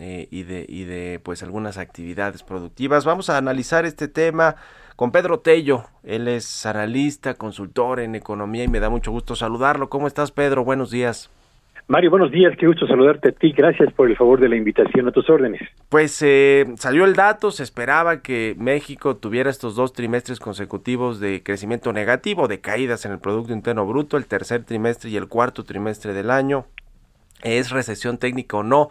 Eh, 0.00 0.26
y 0.32 0.42
de 0.42 0.66
y 0.68 0.84
de 0.84 1.20
pues 1.22 1.42
algunas 1.44 1.78
actividades 1.78 2.42
productivas. 2.42 3.04
Vamos 3.04 3.30
a 3.30 3.38
analizar 3.38 3.86
este 3.86 4.08
tema 4.08 4.56
con 4.96 5.12
Pedro 5.12 5.38
Tello. 5.38 5.84
Él 6.02 6.26
es 6.26 6.66
analista 6.66 7.34
consultor 7.34 8.00
en 8.00 8.16
economía 8.16 8.64
y 8.64 8.68
me 8.68 8.80
da 8.80 8.90
mucho 8.90 9.12
gusto 9.12 9.36
saludarlo. 9.36 9.88
Cómo 9.88 10.08
estás 10.08 10.32
Pedro 10.32 10.64
buenos 10.64 10.90
días 10.90 11.30
Mario, 11.90 12.10
buenos 12.10 12.30
días, 12.30 12.54
qué 12.58 12.66
gusto 12.66 12.86
saludarte 12.86 13.30
a 13.30 13.32
ti, 13.32 13.50
gracias 13.52 13.90
por 13.94 14.10
el 14.10 14.16
favor 14.16 14.38
de 14.40 14.50
la 14.50 14.56
invitación 14.56 15.08
a 15.08 15.10
tus 15.10 15.30
órdenes. 15.30 15.62
Pues 15.88 16.20
eh, 16.20 16.66
salió 16.76 17.06
el 17.06 17.14
dato, 17.14 17.50
se 17.50 17.62
esperaba 17.62 18.20
que 18.20 18.54
México 18.58 19.16
tuviera 19.16 19.48
estos 19.48 19.74
dos 19.74 19.94
trimestres 19.94 20.38
consecutivos 20.38 21.18
de 21.18 21.42
crecimiento 21.42 21.94
negativo, 21.94 22.46
de 22.46 22.60
caídas 22.60 23.06
en 23.06 23.12
el 23.12 23.20
Producto 23.20 23.54
Interno 23.54 23.86
Bruto, 23.86 24.18
el 24.18 24.26
tercer 24.26 24.64
trimestre 24.64 25.08
y 25.08 25.16
el 25.16 25.28
cuarto 25.28 25.64
trimestre 25.64 26.12
del 26.12 26.30
año. 26.30 26.66
¿Es 27.42 27.70
recesión 27.70 28.18
técnica 28.18 28.58
o 28.58 28.62
no? 28.62 28.90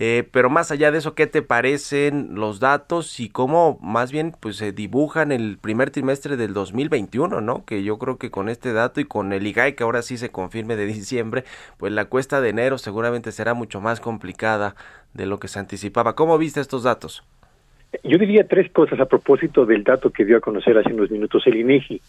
Eh, 0.00 0.22
pero 0.30 0.48
más 0.48 0.70
allá 0.70 0.92
de 0.92 0.98
eso, 0.98 1.16
¿qué 1.16 1.26
te 1.26 1.42
parecen 1.42 2.36
los 2.36 2.60
datos 2.60 3.18
y 3.18 3.28
cómo 3.28 3.80
más 3.82 4.12
bien 4.12 4.32
pues 4.38 4.54
se 4.54 4.70
dibujan 4.70 5.32
el 5.32 5.58
primer 5.60 5.90
trimestre 5.90 6.36
del 6.36 6.54
2021, 6.54 7.40
¿no? 7.40 7.64
Que 7.64 7.82
yo 7.82 7.98
creo 7.98 8.16
que 8.16 8.30
con 8.30 8.48
este 8.48 8.72
dato 8.72 9.00
y 9.00 9.06
con 9.06 9.32
el 9.32 9.44
IGAI 9.44 9.74
que 9.74 9.82
ahora 9.82 10.02
sí 10.02 10.16
se 10.16 10.30
confirme 10.30 10.76
de 10.76 10.86
diciembre, 10.86 11.42
pues 11.78 11.92
la 11.92 12.04
cuesta 12.04 12.40
de 12.40 12.50
enero 12.50 12.78
seguramente 12.78 13.32
será 13.32 13.54
mucho 13.54 13.80
más 13.80 13.98
complicada 13.98 14.76
de 15.14 15.26
lo 15.26 15.40
que 15.40 15.48
se 15.48 15.58
anticipaba. 15.58 16.14
¿Cómo 16.14 16.38
viste 16.38 16.60
estos 16.60 16.84
datos? 16.84 17.24
Yo 18.04 18.18
diría 18.18 18.46
tres 18.46 18.70
cosas 18.70 19.00
a 19.00 19.06
propósito 19.06 19.66
del 19.66 19.82
dato 19.82 20.10
que 20.10 20.24
dio 20.24 20.36
a 20.36 20.40
conocer 20.40 20.78
hace 20.78 20.92
unos 20.92 21.10
minutos 21.10 21.42
el 21.46 21.56
INEGI. 21.56 22.00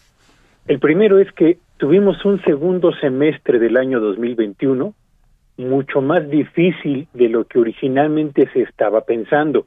El 0.68 0.78
primero 0.78 1.18
es 1.18 1.32
que 1.32 1.58
tuvimos 1.76 2.24
un 2.24 2.40
segundo 2.42 2.92
semestre 3.00 3.58
del 3.58 3.76
año 3.76 3.98
2021 3.98 4.94
mucho 5.60 6.00
más 6.00 6.28
difícil 6.28 7.08
de 7.14 7.28
lo 7.28 7.44
que 7.44 7.58
originalmente 7.58 8.48
se 8.52 8.62
estaba 8.62 9.02
pensando. 9.02 9.66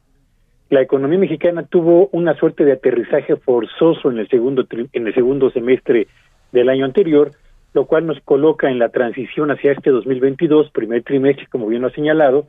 la 0.70 0.82
economía 0.82 1.20
mexicana 1.20 1.64
tuvo 1.64 2.10
una 2.14 2.34
suerte 2.36 2.66
de 2.66 2.72
aterrizaje 2.72 3.36
forzoso 3.36 4.10
en 4.10 4.18
el 4.18 4.28
segundo 4.28 4.66
en 4.72 5.08
el 5.08 5.14
segundo 5.14 5.52
semestre 5.52 6.08
del 6.52 6.70
año 6.70 6.86
anterior, 6.86 7.32
lo 7.74 7.86
cual 7.86 8.08
nos 8.08 8.20
coloca 8.22 8.72
en 8.72 8.80
la 8.80 8.90
transición 8.90 9.52
hacia 9.52 9.72
este 9.72 9.92
2022, 9.92 10.72
primer 10.72 11.04
trimestre, 11.04 11.46
como 11.48 11.68
bien 11.68 11.82
lo 11.82 11.90
ha 11.90 11.92
señalado, 11.92 12.48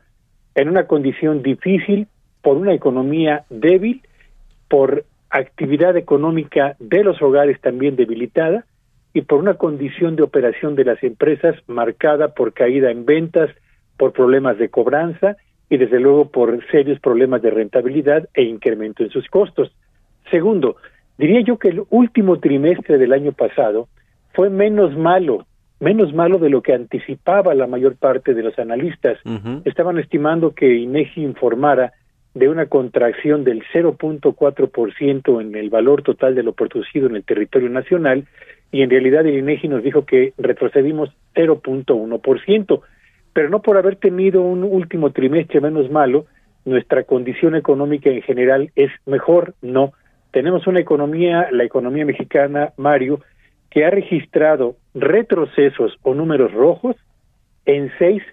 en 0.55 0.69
una 0.69 0.87
condición 0.87 1.43
difícil 1.43 2.07
por 2.41 2.57
una 2.57 2.73
economía 2.73 3.45
débil, 3.51 4.03
por 4.69 5.05
actividad 5.29 5.97
económica 5.97 6.77
de 6.79 7.05
los 7.05 7.21
hogares 7.21 7.61
también 7.61 7.97
debilitada 7.97 8.65
y 9.15 9.23
por 9.23 9.39
una 9.39 9.55
condición 9.55 10.17
de 10.17 10.25
operación 10.25 10.75
de 10.75 10.85
las 10.85 11.03
empresas 11.03 11.55
marcada 11.69 12.35
por 12.35 12.53
caída 12.53 12.91
en 12.91 13.07
ventas, 13.07 13.49
por 13.97 14.13
problemas 14.13 14.59
de 14.59 14.69
cobranza 14.69 15.37
y 15.71 15.77
desde 15.77 16.01
luego 16.01 16.31
por 16.31 16.59
serios 16.71 16.99
problemas 16.99 17.41
de 17.41 17.51
rentabilidad 17.51 18.29
e 18.35 18.43
incremento 18.43 19.05
en 19.05 19.11
sus 19.11 19.29
costos. 19.29 19.73
Segundo, 20.33 20.77
diría 21.17 21.41
yo 21.43 21.59
que 21.59 21.69
el 21.69 21.85
último 21.91 22.41
trimestre 22.41 22.99
del 22.99 23.13
año 23.13 23.31
pasado 23.31 23.89
fue 24.33 24.51
menos 24.51 24.97
malo, 24.97 25.47
menos 25.79 26.13
malo 26.13 26.39
de 26.39 26.51
lo 26.51 26.61
que 26.61 26.75
anticipaba 26.75 27.55
la 27.55 27.69
mayor 27.69 27.95
parte 27.95 28.35
de 28.35 28.43
los 28.43 28.59
analistas. 28.59 29.19
Estaban 29.65 29.99
estimando 29.99 30.55
que 30.55 30.75
INEGI 30.75 31.23
informara 31.23 31.93
de 32.35 32.49
una 32.49 32.67
contracción 32.67 33.45
del 33.45 33.63
0.4% 33.73 35.41
en 35.41 35.55
el 35.55 35.71
valor 35.71 36.03
total 36.03 36.35
de 36.35 36.43
lo 36.43 36.53
producido 36.53 37.07
en 37.07 37.15
el 37.15 37.23
territorio 37.23 37.71
nacional 37.71 38.27
y 38.75 38.83
en 38.83 38.91
realidad 38.91 39.25
el 39.25 39.39
INEGI 39.39 39.69
nos 39.69 39.85
dijo 39.85 40.05
que 40.05 40.33
retrocedimos 40.37 41.09
0.1%, 41.37 42.81
pero 43.33 43.49
no 43.49 43.63
por 43.63 43.77
haber 43.77 43.95
tenido 43.95 44.43
un 44.43 44.65
último 44.65 45.13
trimestre 45.13 45.61
menos 45.61 45.89
malo, 45.93 46.27
nuestra 46.65 47.05
condición 47.05 47.55
económica 47.55 48.11
en 48.11 48.23
general 48.23 48.73
es 48.75 48.91
mejor, 49.07 49.55
no. 49.63 49.93
Tenemos 50.33 50.67
una 50.67 50.81
economía, 50.81 51.51
la 51.53 51.63
economía 51.63 52.05
mexicana, 52.05 52.73
Mario, 52.77 53.21
que 53.71 53.85
ha 53.85 53.91
registrado 53.91 54.75
retrocesos 54.93 55.97
o 56.03 56.13
números 56.13 56.53
rojos 56.53 56.97
en 57.67 57.93
seis 58.01 58.25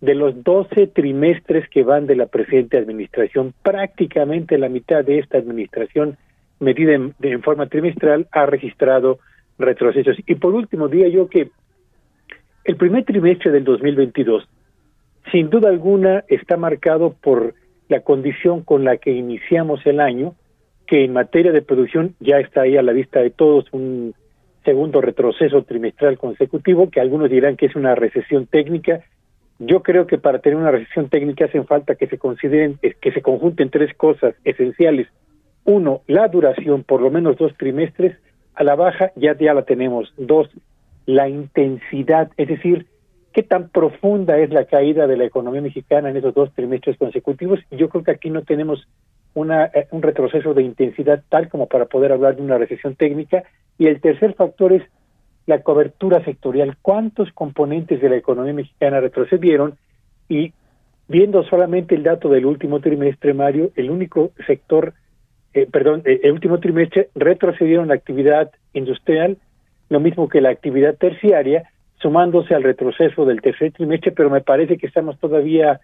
de 0.00 0.14
los 0.14 0.44
doce 0.44 0.86
trimestres 0.86 1.68
que 1.70 1.82
van 1.82 2.06
de 2.06 2.14
la 2.14 2.26
presente 2.26 2.78
administración. 2.78 3.52
Prácticamente 3.64 4.58
la 4.58 4.68
mitad 4.68 5.04
de 5.04 5.18
esta 5.18 5.38
administración, 5.38 6.16
medida 6.60 6.92
en, 6.92 7.14
en 7.20 7.42
forma 7.42 7.66
trimestral, 7.66 8.28
ha 8.30 8.46
registrado 8.46 9.14
retrocesos. 9.16 9.28
Y 10.26 10.34
por 10.36 10.54
último, 10.54 10.88
diría 10.88 11.08
yo 11.08 11.28
que 11.28 11.50
el 12.64 12.76
primer 12.76 13.04
trimestre 13.04 13.50
del 13.50 13.64
2022, 13.64 14.48
sin 15.32 15.50
duda 15.50 15.68
alguna, 15.68 16.24
está 16.28 16.56
marcado 16.56 17.14
por 17.20 17.54
la 17.88 18.00
condición 18.00 18.62
con 18.62 18.84
la 18.84 18.98
que 18.98 19.10
iniciamos 19.10 19.84
el 19.86 20.00
año, 20.00 20.34
que 20.86 21.04
en 21.04 21.12
materia 21.12 21.52
de 21.52 21.62
producción 21.62 22.14
ya 22.20 22.38
está 22.38 22.62
ahí 22.62 22.76
a 22.76 22.82
la 22.82 22.92
vista 22.92 23.20
de 23.20 23.30
todos 23.30 23.66
un 23.72 24.14
segundo 24.64 25.00
retroceso 25.00 25.62
trimestral 25.62 26.18
consecutivo, 26.18 26.90
que 26.90 27.00
algunos 27.00 27.30
dirán 27.30 27.56
que 27.56 27.66
es 27.66 27.76
una 27.76 27.94
recesión 27.94 28.46
técnica. 28.46 29.00
Yo 29.58 29.82
creo 29.82 30.06
que 30.06 30.18
para 30.18 30.38
tener 30.38 30.58
una 30.58 30.70
recesión 30.70 31.08
técnica 31.08 31.46
hacen 31.46 31.66
falta 31.66 31.94
que 31.94 32.06
se 32.06 32.18
consideren, 32.18 32.78
que 33.00 33.12
se 33.12 33.22
conjunten 33.22 33.70
tres 33.70 33.94
cosas 33.96 34.34
esenciales. 34.44 35.08
Uno, 35.64 36.02
la 36.06 36.28
duración, 36.28 36.84
por 36.84 37.00
lo 37.00 37.10
menos 37.10 37.36
dos 37.36 37.56
trimestres, 37.56 38.16
a 38.58 38.64
la 38.64 38.74
baja 38.74 39.12
ya, 39.14 39.38
ya 39.38 39.54
la 39.54 39.62
tenemos. 39.62 40.12
Dos, 40.16 40.48
la 41.06 41.28
intensidad, 41.28 42.32
es 42.36 42.48
decir, 42.48 42.86
qué 43.32 43.44
tan 43.44 43.68
profunda 43.68 44.36
es 44.38 44.50
la 44.50 44.64
caída 44.64 45.06
de 45.06 45.16
la 45.16 45.24
economía 45.24 45.60
mexicana 45.62 46.10
en 46.10 46.16
esos 46.16 46.34
dos 46.34 46.52
trimestres 46.54 46.98
consecutivos. 46.98 47.60
Yo 47.70 47.88
creo 47.88 48.02
que 48.02 48.10
aquí 48.10 48.30
no 48.30 48.42
tenemos 48.42 48.88
una, 49.34 49.66
eh, 49.66 49.86
un 49.92 50.02
retroceso 50.02 50.54
de 50.54 50.64
intensidad 50.64 51.22
tal 51.28 51.48
como 51.48 51.68
para 51.68 51.84
poder 51.84 52.10
hablar 52.10 52.34
de 52.34 52.42
una 52.42 52.58
recesión 52.58 52.96
técnica. 52.96 53.44
Y 53.78 53.86
el 53.86 54.00
tercer 54.00 54.34
factor 54.34 54.72
es 54.72 54.82
la 55.46 55.62
cobertura 55.62 56.24
sectorial. 56.24 56.76
¿Cuántos 56.82 57.30
componentes 57.32 58.02
de 58.02 58.08
la 58.08 58.16
economía 58.16 58.54
mexicana 58.54 58.98
retrocedieron? 58.98 59.78
Y 60.28 60.52
viendo 61.06 61.44
solamente 61.44 61.94
el 61.94 62.02
dato 62.02 62.28
del 62.28 62.44
último 62.44 62.80
trimestre, 62.80 63.34
Mario, 63.34 63.70
el 63.76 63.88
único 63.88 64.32
sector, 64.48 64.94
eh, 65.54 65.66
perdón, 65.70 66.02
eh, 66.04 66.20
el 66.22 66.32
último 66.32 66.60
trimestre 66.60 67.08
retrocedieron 67.14 67.88
la 67.88 67.94
actividad 67.94 68.50
industrial, 68.72 69.36
lo 69.88 70.00
mismo 70.00 70.28
que 70.28 70.40
la 70.40 70.50
actividad 70.50 70.96
terciaria, 70.96 71.70
sumándose 72.00 72.54
al 72.54 72.62
retroceso 72.62 73.24
del 73.24 73.40
tercer 73.40 73.72
trimestre, 73.72 74.12
pero 74.12 74.30
me 74.30 74.40
parece 74.40 74.76
que 74.76 74.86
estamos 74.86 75.18
todavía 75.18 75.80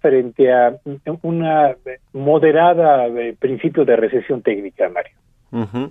frente 0.00 0.50
a 0.52 0.76
una 1.22 1.76
moderada 2.12 3.06
eh, 3.08 3.36
principio 3.38 3.84
de 3.84 3.96
recesión 3.96 4.40
técnica, 4.40 4.88
Mario. 4.88 5.90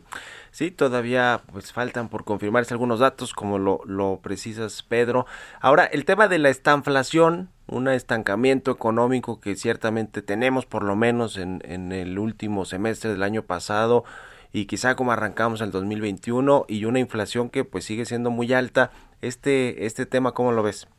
Sí, 0.60 0.72
todavía 0.72 1.39
pues 1.54 1.72
faltan 1.72 2.10
por 2.10 2.26
confirmarse 2.26 2.74
algunos 2.74 3.00
datos, 3.00 3.34
como 3.34 3.60
lo, 3.60 3.80
lo 3.86 4.19
precisas, 4.22 4.84
Pedro. 4.84 5.26
Ahora, 5.62 5.86
el 5.86 6.04
tema 6.04 6.28
de 6.28 6.38
la 6.38 6.50
estanflación, 6.50 7.48
un 7.65 7.88
estancamiento 7.88 8.69
económico 8.69 9.39
que 9.39 9.56
ciertamente 9.56 10.22
tenemos, 10.22 10.65
por 10.65 10.84
lo 10.84 10.98
menos 10.98 11.38
en, 11.38 11.62
en 11.63 11.93
el 11.93 12.19
último 12.19 12.65
semestre 12.65 13.10
del 13.10 13.24
año 13.24 13.43
pasado, 13.43 14.04
y 14.52 14.65
quizá 14.65 14.98
como 14.98 15.13
arrancamos 15.13 15.62
el 15.62 15.72
2021, 15.72 16.65
y 16.67 16.84
una 16.84 17.00
inflación 17.00 17.50
que 17.50 17.63
pues 17.63 17.86
sigue 17.86 18.04
siendo 18.04 18.30
muy 18.30 18.52
alta. 18.52 18.91
Este, 19.22 19.86
este 19.86 20.06
tema, 20.06 20.34
¿cómo 20.34 20.52
lo 20.52 20.62
ves? 20.62 20.89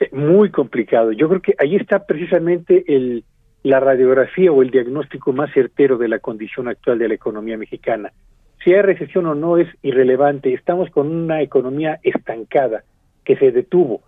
Eh, 0.00 0.08
muy 0.12 0.50
complicado. 0.50 1.12
Yo 1.12 1.28
creo 1.28 1.42
que 1.42 1.54
ahí 1.58 1.76
está 1.76 2.06
precisamente 2.06 2.84
el, 2.88 3.22
la 3.64 3.80
radiografía 3.80 4.50
o 4.50 4.62
el 4.62 4.70
diagnóstico 4.70 5.34
más 5.34 5.52
certero 5.52 5.98
de 5.98 6.08
la 6.08 6.20
condición 6.20 6.68
actual 6.68 6.98
de 6.98 7.08
la 7.08 7.14
economía 7.14 7.58
mexicana. 7.58 8.14
Si 8.64 8.72
hay 8.72 8.82
recesión 8.82 9.26
o 9.26 9.34
no 9.34 9.58
es 9.58 9.68
irrelevante. 9.82 10.52
Estamos 10.52 10.90
con 10.90 11.10
una 11.10 11.42
economía 11.42 11.98
estancada 12.02 12.84
que 13.24 13.36
se 13.36 13.50
detuvo, 13.50 14.02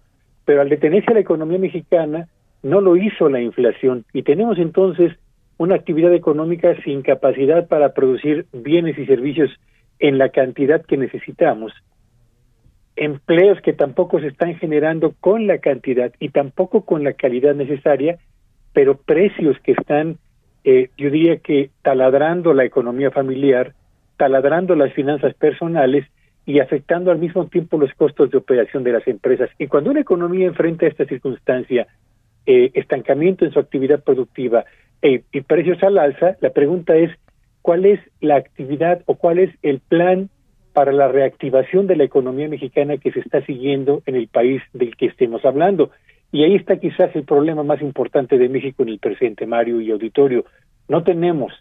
pero 0.45 0.61
al 0.61 0.69
detenerse 0.69 1.15
la 1.15 1.21
economía 1.21 1.59
mexicana 1.59 2.29
no 2.63 2.81
lo 2.81 2.97
hizo 2.97 3.29
la 3.29 3.41
inflación. 3.41 4.05
Y 4.13 4.23
tenemos 4.23 4.59
entonces 4.59 5.13
una 5.59 5.77
actividad 5.77 6.13
económica 6.13 6.75
sin 6.83 7.03
capacidad 7.03 7.69
para 7.69 7.95
producir 7.95 8.47
bienes 8.53 8.99
y 8.99 9.07
servicios 9.07 9.51
en 9.99 10.19
la 10.19 10.31
cantidad 10.31 10.85
que 10.85 10.97
necesitamos. 10.97 11.73
Empleos 12.97 13.61
que 13.61 13.73
tampoco 13.73 14.21
se 14.21 14.29
están 14.29 14.57
generando 14.57 15.15
con 15.21 15.47
la 15.47 15.59
cantidad 15.59 16.13
y 16.21 16.29
tampoco 16.31 16.85
con 16.85 17.05
la 17.05 17.13
calidad 17.13 17.55
necesaria, 17.55 18.19
pero 18.73 18.97
precios 18.97 19.57
que 19.61 19.73
están, 19.73 20.19
eh, 20.65 20.91
yo 20.97 21.11
diría 21.11 21.39
que 21.39 21.71
taladrando 21.83 22.53
la 22.55 22.65
economía 22.65 23.11
familiar, 23.11 23.75
taladrando 24.17 24.75
las 24.75 24.93
finanzas 24.93 25.35
personales 25.35 26.07
y 26.47 26.61
afectando 26.61 27.11
al 27.11 27.19
mismo 27.19 27.47
tiempo 27.47 27.79
los 27.79 27.93
costos 27.95 28.31
de 28.31 28.39
operación 28.39 28.85
de 28.85 28.93
las 28.93 29.07
empresas. 29.07 29.51
Y 29.59 29.67
cuando 29.67 29.91
una 29.91 30.01
economía 30.01 30.47
enfrenta 30.47 30.87
esta 30.87 31.07
circunstancia, 31.07 31.87
eh, 32.47 32.71
estancamiento 32.75 33.45
en 33.45 33.53
su 33.53 33.59
actividad 33.59 34.03
productiva 34.03 34.65
eh, 35.01 35.23
y 35.33 35.41
precios 35.41 35.83
al 35.83 35.99
alza, 35.99 36.37
la 36.41 36.51
pregunta 36.51 36.95
es, 36.97 37.11
¿cuál 37.63 37.87
es 37.87 38.01
la 38.21 38.37
actividad 38.37 39.03
o 39.07 39.15
cuál 39.15 39.39
es 39.39 39.51
el 39.63 39.81
plan 39.81 40.29
para 40.75 40.93
la 40.93 41.09
reactivación 41.09 41.87
de 41.87 41.97
la 41.97 42.05
economía 42.05 42.49
mexicana 42.49 42.99
que 42.99 43.13
se 43.13 43.21
está 43.21 43.41
siguiendo 43.47 44.03
en 44.07 44.17
el 44.17 44.27
país 44.27 44.61
del 44.73 44.97
que 44.97 45.07
estemos 45.07 45.45
hablando. 45.45 45.91
Y 46.33 46.43
ahí 46.43 46.57
está 46.57 46.79
quizás 46.79 47.15
el 47.15 47.23
problema 47.23 47.63
más 47.63 47.81
importante 47.81 48.37
de 48.37 48.49
México 48.49 48.83
en 48.83 48.89
el 48.89 48.99
presente, 48.99 49.47
Mario 49.47 49.81
y 49.81 49.93
auditorio. 49.93 50.45
No 50.89 51.05
tenemos 51.05 51.53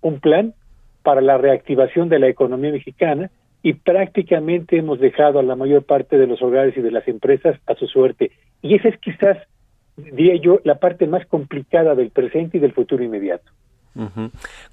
un 0.00 0.18
plan 0.18 0.54
para 1.08 1.22
la 1.22 1.38
reactivación 1.38 2.10
de 2.10 2.18
la 2.18 2.28
economía 2.28 2.70
mexicana 2.70 3.30
y 3.62 3.72
prácticamente 3.72 4.76
hemos 4.76 5.00
dejado 5.00 5.38
a 5.38 5.42
la 5.42 5.56
mayor 5.56 5.82
parte 5.82 6.18
de 6.18 6.26
los 6.26 6.42
hogares 6.42 6.76
y 6.76 6.82
de 6.82 6.90
las 6.90 7.08
empresas 7.08 7.58
a 7.66 7.74
su 7.76 7.86
suerte. 7.86 8.30
Y 8.60 8.74
esa 8.74 8.90
es 8.90 8.98
quizás, 8.98 9.38
diría 9.96 10.34
yo, 10.36 10.60
la 10.64 10.74
parte 10.74 11.06
más 11.06 11.24
complicada 11.24 11.94
del 11.94 12.10
presente 12.10 12.58
y 12.58 12.60
del 12.60 12.74
futuro 12.74 13.02
inmediato. 13.02 13.50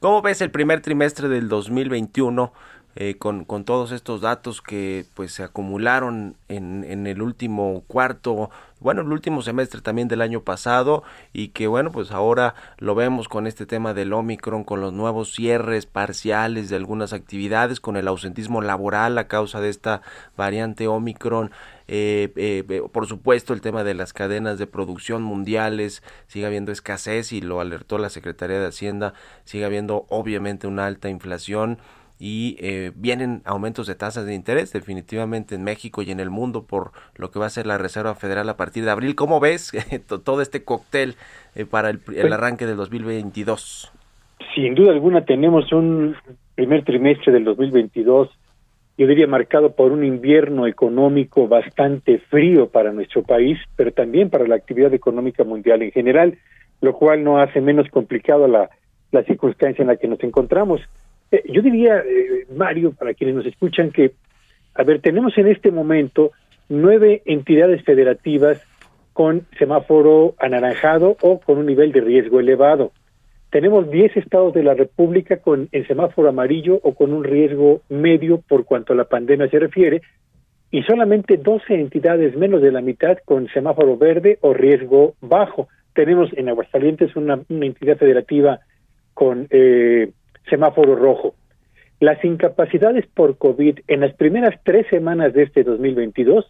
¿Cómo 0.02 0.22
ves 0.22 0.42
el 0.42 0.52
primer 0.52 0.82
trimestre 0.82 1.30
del 1.30 1.48
2021 1.48 2.52
eh, 2.98 3.18
con, 3.18 3.44
con, 3.44 3.66
todos 3.66 3.92
estos 3.92 4.22
datos 4.22 4.62
que 4.62 5.06
pues 5.16 5.34
se 5.34 5.44
acumularon 5.44 6.38
en, 6.48 6.86
en, 6.86 7.08
el 7.08 7.22
último 7.22 7.84
cuarto, 7.88 8.50
bueno, 8.80 9.02
el 9.02 9.12
último 9.12 9.42
semestre 9.42 9.82
también 9.82 10.08
del 10.08 10.22
año 10.22 10.44
pasado 10.44 11.04
y 11.34 11.50
que 11.50 11.68
bueno, 11.68 11.92
pues 11.92 12.12
ahora 12.12 12.56
lo 12.78 12.96
vemos 12.96 13.28
con 13.28 13.48
este 13.48 13.66
tema 13.66 13.94
del 13.94 14.14
Omicron, 14.14 14.64
con 14.64 14.80
los 14.80 14.94
nuevos 14.94 15.34
cierres 15.34 15.86
parciales 15.86 16.70
de 16.70 16.78
algunas 16.78 17.12
actividades, 17.12 17.82
con 17.82 17.98
el 17.98 18.08
ausentismo 18.08 18.62
laboral 18.62 19.18
a 19.18 19.28
causa 19.28 19.60
de 19.60 19.70
esta 19.70 20.02
variante 20.38 20.88
Omicron. 20.88 21.52
Eh, 21.88 22.32
eh, 22.38 22.64
eh 22.68 22.82
por 22.92 23.08
supuesto 23.08 23.54
el 23.54 23.62
tema 23.62 23.84
de 23.84 23.94
las 23.94 24.14
cadenas 24.14 24.58
de 24.58 24.68
producción 24.68 25.22
mundiales 25.22 26.02
sigue 26.28 26.46
habiendo 26.46 26.72
escasez 26.72 27.32
y 27.32 27.42
lo 27.42 27.60
alertó 27.60 28.00
la 28.00 28.10
Secretaría 28.10 28.60
de 28.60 28.66
Hacienda 28.66 29.14
sigue 29.44 29.66
habiendo 29.66 30.08
obviamente 30.10 30.66
una 30.66 30.88
alta 30.88 31.10
inflación 31.10 31.78
y 32.20 32.58
eh, 32.60 32.92
vienen 32.96 33.42
aumentos 33.46 33.88
de 33.88 33.96
tasas 33.96 34.26
de 34.26 34.34
interés 34.34 34.72
definitivamente 34.72 35.56
en 35.56 35.64
México 35.64 36.02
y 36.02 36.12
en 36.12 36.20
el 36.20 36.30
mundo 36.30 36.64
por 36.64 36.92
lo 37.16 37.32
que 37.32 37.40
va 37.40 37.48
a 37.48 37.50
ser 37.50 37.66
la 37.66 37.78
Reserva 37.78 38.16
Federal 38.16 38.48
a 38.50 38.58
partir 38.58 38.86
de 38.86 38.92
abril. 38.92 39.16
¿Cómo 39.16 39.40
ves 39.40 39.72
todo 40.24 40.42
este 40.42 40.64
cóctel 40.64 41.16
eh, 41.56 41.66
para 41.66 41.90
el, 41.90 41.98
el, 42.08 42.22
pues 42.22 42.32
arranque 42.32 42.66
del 42.66 42.78
2022? 42.78 43.92
sin 44.54 44.76
duda 44.76 44.92
alguna 44.92 45.26
tenemos 45.26 45.72
un 45.72 46.16
primer 46.56 46.84
trimestre 46.84 47.34
del 47.34 47.44
2022, 47.44 48.30
yo 48.98 49.08
diría 49.08 49.28
marcado 49.28 49.76
por 49.76 49.92
un 49.92 50.06
invierno 50.06 50.68
económico 50.68 51.48
bastante 51.48 52.20
frío 52.20 52.70
para 52.70 52.94
nuestro 52.94 53.24
país, 53.24 53.60
pero 53.76 53.92
también 53.92 54.30
para 54.30 54.48
la 54.48 54.56
actividad 54.56 54.94
económica 54.94 55.44
mundial 55.44 55.82
en 55.82 55.92
general, 55.92 56.38
lo 56.80 56.94
cual 56.94 57.24
no 57.24 57.40
hace 57.40 57.60
menos 57.60 57.90
complicado 57.90 58.48
la, 58.48 58.70
la 59.12 59.24
circunstancia 59.24 59.82
en 59.82 59.90
la 59.90 59.98
que 59.98 60.08
nos 60.08 60.24
encontramos. 60.24 60.82
Eh, 61.32 61.44
yo 61.50 61.62
diría, 61.62 62.00
eh, 62.00 62.46
Mario, 62.56 62.94
para 62.94 63.14
quienes 63.14 63.36
nos 63.36 63.46
escuchan, 63.46 63.92
que, 63.92 64.12
a 64.74 64.84
ver, 64.84 65.02
tenemos 65.02 65.38
en 65.38 65.48
este 65.48 65.72
momento 65.72 66.32
nueve 66.70 67.22
entidades 67.26 67.84
federativas 67.84 68.62
con 69.14 69.46
semáforo 69.58 70.36
anaranjado 70.40 71.16
o 71.22 71.40
con 71.40 71.58
un 71.58 71.66
nivel 71.66 71.92
de 71.92 72.02
riesgo 72.02 72.40
elevado. 72.40 72.92
Tenemos 73.50 73.90
10 73.90 74.18
estados 74.18 74.54
de 74.54 74.64
la 74.64 74.74
República 74.74 75.38
con 75.38 75.70
el 75.72 75.88
semáforo 75.88 76.28
amarillo 76.28 76.80
o 76.84 76.94
con 76.94 77.14
un 77.14 77.24
riesgo 77.24 77.82
medio 77.88 78.42
por 78.42 78.66
cuanto 78.66 78.92
a 78.92 78.98
la 78.98 79.06
pandemia 79.06 79.50
se 79.50 79.60
refiere, 79.60 80.02
y 80.72 80.84
solamente 80.84 81.38
12 81.38 81.74
entidades, 81.74 82.36
menos 82.36 82.62
de 82.62 82.74
la 82.74 82.82
mitad, 82.82 83.18
con 83.24 83.48
semáforo 83.48 83.96
verde 83.96 84.40
o 84.42 84.54
riesgo 84.54 85.14
bajo. 85.22 85.70
Tenemos 85.94 86.30
en 86.34 86.50
Aguascalientes 86.50 87.16
una, 87.16 87.40
una 87.48 87.66
entidad 87.66 87.96
federativa 87.96 88.60
con 89.14 89.48
eh, 89.52 90.12
semáforo 90.50 90.96
rojo. 90.96 91.36
Las 92.00 92.24
incapacidades 92.24 93.06
por 93.08 93.38
COVID 93.38 93.80
en 93.88 94.02
las 94.02 94.14
primeras 94.14 94.60
tres 94.64 94.86
semanas 94.90 95.34
de 95.34 95.44
este 95.44 95.64
2022 95.64 96.46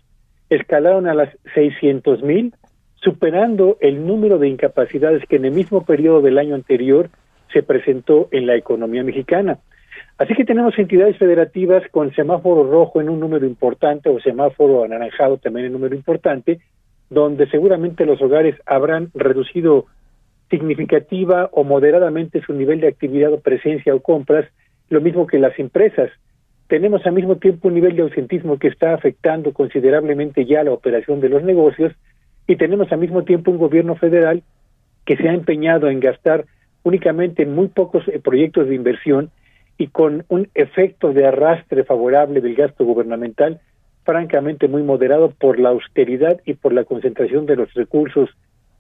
escalaron 0.50 1.08
a 1.08 1.14
las 1.14 1.30
600 1.54 2.24
mil, 2.24 2.54
superando 2.96 3.78
el 3.82 4.06
número 4.06 4.40
de 4.40 4.50
incapacidades 4.50 5.24
que 5.28 5.36
en 5.36 5.46
el 5.46 5.52
mismo 5.52 5.86
periodo 5.86 6.22
del 6.22 6.38
año 6.38 6.56
anterior 6.56 7.10
se 7.54 7.64
presentó 7.64 8.28
en 8.32 8.48
la 8.48 8.56
economía 8.56 9.04
mexicana. 9.04 9.60
Así 10.18 10.34
que 10.34 10.46
tenemos 10.46 10.78
entidades 10.80 11.18
federativas 11.18 11.84
con 11.92 12.14
semáforo 12.14 12.70
rojo 12.70 13.02
en 13.02 13.10
un 13.10 13.20
número 13.20 13.46
importante 13.46 14.10
o 14.10 14.20
semáforo 14.20 14.84
anaranjado 14.84 15.38
también 15.38 15.68
en 15.68 15.76
un 15.76 15.82
número 15.82 15.96
importante, 15.96 16.60
donde 17.10 17.48
seguramente 17.50 18.06
los 18.06 18.22
hogares 18.22 18.56
habrán 18.66 19.12
reducido 19.14 19.86
significativa 20.50 21.50
o 21.52 21.64
moderadamente 21.64 22.42
su 22.42 22.54
nivel 22.54 22.82
de 22.82 22.88
actividad 22.88 23.34
o 23.34 23.40
presencia 23.40 23.96
o 23.96 24.02
compras, 24.02 24.46
lo 24.90 25.02
mismo 25.02 25.28
que 25.28 25.40
las 25.40 25.58
empresas. 25.60 26.12
Tenemos 26.68 27.06
al 27.06 27.14
mismo 27.14 27.38
tiempo 27.38 27.68
un 27.68 27.76
nivel 27.76 27.96
de 27.96 28.04
ausentismo 28.04 28.58
que 28.58 28.68
está 28.68 28.94
afectando 28.94 29.54
considerablemente 29.54 30.46
ya 30.46 30.64
la 30.64 30.72
operación 30.72 31.20
de 31.20 31.30
los 31.30 31.44
negocios 31.44 31.94
y 32.48 32.56
tenemos 32.56 32.92
al 32.92 33.00
mismo 33.00 33.24
tiempo 33.24 33.52
un 33.52 33.58
gobierno 33.58 33.96
federal 33.96 34.44
que 35.06 35.18
se 35.18 35.30
ha 35.30 35.34
empeñado 35.34 35.90
en 35.90 36.00
gastar 36.00 36.46
únicamente 36.84 37.44
en 37.44 37.54
muy 37.54 37.68
pocos 37.68 38.08
eh, 38.08 38.20
proyectos 38.20 38.68
de 38.68 38.76
inversión 38.76 39.32
y 39.78 39.88
con 39.88 40.26
un 40.30 40.48
efecto 40.54 41.14
de 41.14 41.26
arrastre 41.26 41.84
favorable 41.84 42.42
del 42.42 42.56
gasto 42.56 42.86
gubernamental 42.86 43.60
francamente 44.04 44.68
muy 44.68 44.84
moderado 44.84 45.32
por 45.32 45.60
la 45.60 45.70
austeridad 45.70 46.40
y 46.46 46.54
por 46.54 46.74
la 46.74 46.84
concentración 46.84 47.46
de 47.46 47.56
los 47.56 47.74
recursos 47.74 48.30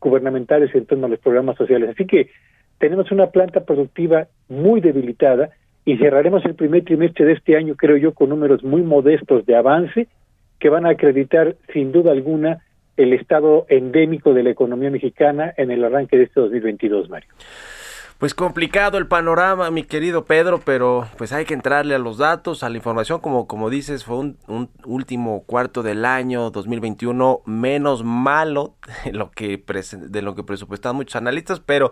gubernamentales 0.06 0.74
en 0.76 0.86
torno 0.86 1.08
a 1.08 1.10
los 1.10 1.20
programas 1.20 1.58
sociales. 1.58 1.90
Así 1.90 2.06
que 2.06 2.30
tenemos 2.78 3.12
una 3.12 3.28
planta 3.28 3.66
productiva 3.66 4.28
muy 4.48 4.80
debilitada 4.80 5.50
y 5.84 5.98
cerraremos 5.98 6.46
el 6.46 6.56
primer 6.56 6.84
trimestre 6.84 7.26
de 7.26 7.34
este 7.34 7.58
año, 7.58 7.76
creo 7.76 7.98
yo, 7.98 8.14
con 8.14 8.30
números 8.30 8.64
muy 8.64 8.82
modestos 8.82 9.46
de 9.46 9.56
avance 9.56 10.08
que 10.60 10.70
van 10.70 10.86
a 10.86 10.92
acreditar 10.92 11.56
sin 11.74 11.92
duda 11.92 12.12
alguna 12.12 12.60
el 12.98 13.14
estado 13.14 13.66
endémico 13.68 14.34
de 14.34 14.44
la 14.44 14.52
economía 14.52 14.90
mexicana 14.90 15.54
en 15.58 15.72
el 15.72 15.84
arranque 15.84 16.18
de 16.18 16.24
este 16.24 16.40
2022, 16.40 17.10
Mario. 17.10 17.30
Pues 18.18 18.34
complicado 18.34 18.98
el 18.98 19.08
panorama, 19.08 19.70
mi 19.72 19.84
querido 19.84 20.24
Pedro, 20.24 20.62
pero 20.64 21.06
pues 21.18 21.34
hay 21.34 21.44
que 21.44 21.54
entrarle 21.54 21.96
a 21.96 22.00
los 22.00 22.18
datos, 22.18 22.64
a 22.64 22.70
la 22.70 22.78
información, 22.78 23.20
como, 23.20 23.46
como 23.46 23.70
dices, 23.70 24.06
fue 24.06 24.16
un, 24.16 24.38
un 24.48 24.70
último 24.86 25.44
cuarto 25.44 25.84
del 25.84 26.06
año 26.06 26.50
2021 26.50 27.42
menos 27.46 28.06
malo 28.06 28.78
de 29.04 29.12
lo 29.12 29.32
que, 29.32 29.62
de 29.92 30.22
lo 30.22 30.34
que 30.34 30.44
presupuestaban 30.44 30.96
muchos 30.96 31.18
analistas, 31.18 31.60
pero 31.60 31.92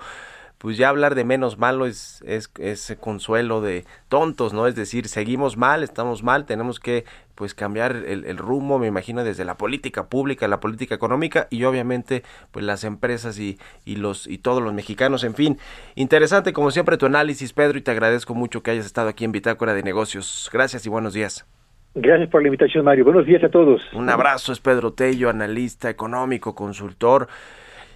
pues 0.63 0.77
ya 0.77 0.87
hablar 0.87 1.13
de 1.13 1.25
menos 1.25 1.57
malo 1.57 1.85
es, 1.85 2.23
es, 2.25 2.49
es, 2.57 2.97
consuelo 3.01 3.59
de 3.59 3.83
tontos, 4.07 4.53
¿no? 4.53 4.65
Es 4.65 4.75
decir, 4.75 5.09
seguimos 5.09 5.57
mal, 5.57 5.83
estamos 5.83 6.23
mal, 6.23 6.45
tenemos 6.45 6.79
que 6.79 7.03
pues 7.35 7.53
cambiar 7.53 7.97
el, 8.07 8.23
el, 8.23 8.37
rumbo, 8.37 8.79
me 8.79 8.87
imagino, 8.87 9.25
desde 9.25 9.43
la 9.43 9.57
política 9.57 10.07
pública, 10.07 10.47
la 10.47 10.61
política 10.61 10.95
económica 10.95 11.47
y 11.49 11.65
obviamente 11.65 12.23
pues 12.51 12.63
las 12.63 12.85
empresas 12.85 13.37
y, 13.39 13.57
y 13.83 13.97
los 13.97 14.25
y 14.25 14.37
todos 14.37 14.63
los 14.63 14.73
mexicanos, 14.73 15.25
en 15.25 15.35
fin. 15.35 15.57
Interesante 15.95 16.53
como 16.53 16.71
siempre 16.71 16.95
tu 16.95 17.07
análisis, 17.07 17.51
Pedro, 17.51 17.77
y 17.77 17.81
te 17.81 17.91
agradezco 17.91 18.33
mucho 18.33 18.63
que 18.63 18.71
hayas 18.71 18.85
estado 18.85 19.09
aquí 19.09 19.25
en 19.25 19.33
Bitácora 19.33 19.73
de 19.73 19.83
Negocios. 19.83 20.49
Gracias 20.53 20.85
y 20.85 20.89
buenos 20.89 21.13
días. 21.13 21.45
Gracias 21.93 22.29
por 22.29 22.41
la 22.41 22.47
invitación, 22.47 22.85
Mario. 22.85 23.03
Buenos 23.03 23.25
días 23.25 23.43
a 23.43 23.49
todos. 23.49 23.81
Un 23.91 24.09
abrazo, 24.09 24.53
es 24.53 24.61
Pedro 24.61 24.93
Tello, 24.93 25.29
analista 25.29 25.89
económico, 25.89 26.55
consultor 26.55 27.27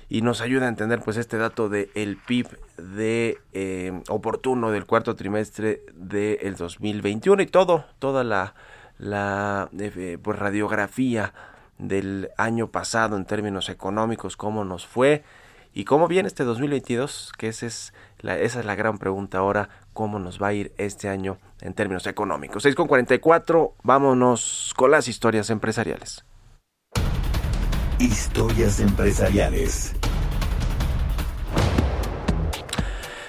y 0.09 0.21
nos 0.21 0.41
ayuda 0.41 0.65
a 0.65 0.69
entender 0.69 1.01
pues 1.01 1.17
este 1.17 1.37
dato 1.37 1.69
de 1.69 1.89
el 1.95 2.17
PIB 2.17 2.47
de 2.77 3.39
eh, 3.53 4.01
oportuno 4.07 4.71
del 4.71 4.85
cuarto 4.85 5.15
trimestre 5.15 5.81
del 5.93 6.55
2021 6.55 7.41
y 7.41 7.47
todo 7.47 7.85
toda 7.99 8.23
la 8.23 8.55
la 8.97 9.69
eh, 9.77 10.17
pues 10.21 10.39
radiografía 10.39 11.33
del 11.77 12.29
año 12.37 12.67
pasado 12.67 13.17
en 13.17 13.25
términos 13.25 13.69
económicos 13.69 14.37
cómo 14.37 14.63
nos 14.63 14.87
fue 14.87 15.23
y 15.73 15.83
cómo 15.83 16.07
viene 16.07 16.27
este 16.27 16.43
2022 16.43 17.33
que 17.37 17.49
esa 17.49 17.65
es 17.65 17.93
la, 18.19 18.37
esa 18.39 18.61
es 18.61 18.65
la 18.65 18.75
gran 18.75 18.97
pregunta 18.97 19.39
ahora 19.39 19.69
cómo 19.93 20.19
nos 20.19 20.41
va 20.41 20.47
a 20.47 20.53
ir 20.53 20.71
este 20.77 21.09
año 21.09 21.37
en 21.61 21.73
términos 21.73 22.07
económicos. 22.07 22.63
6 22.63 22.73
con 22.75 22.87
44 22.87 23.75
vámonos 23.83 24.73
con 24.75 24.89
las 24.89 25.07
historias 25.07 25.49
empresariales 25.51 26.23
Historias 27.99 28.79
empresariales. 28.79 29.95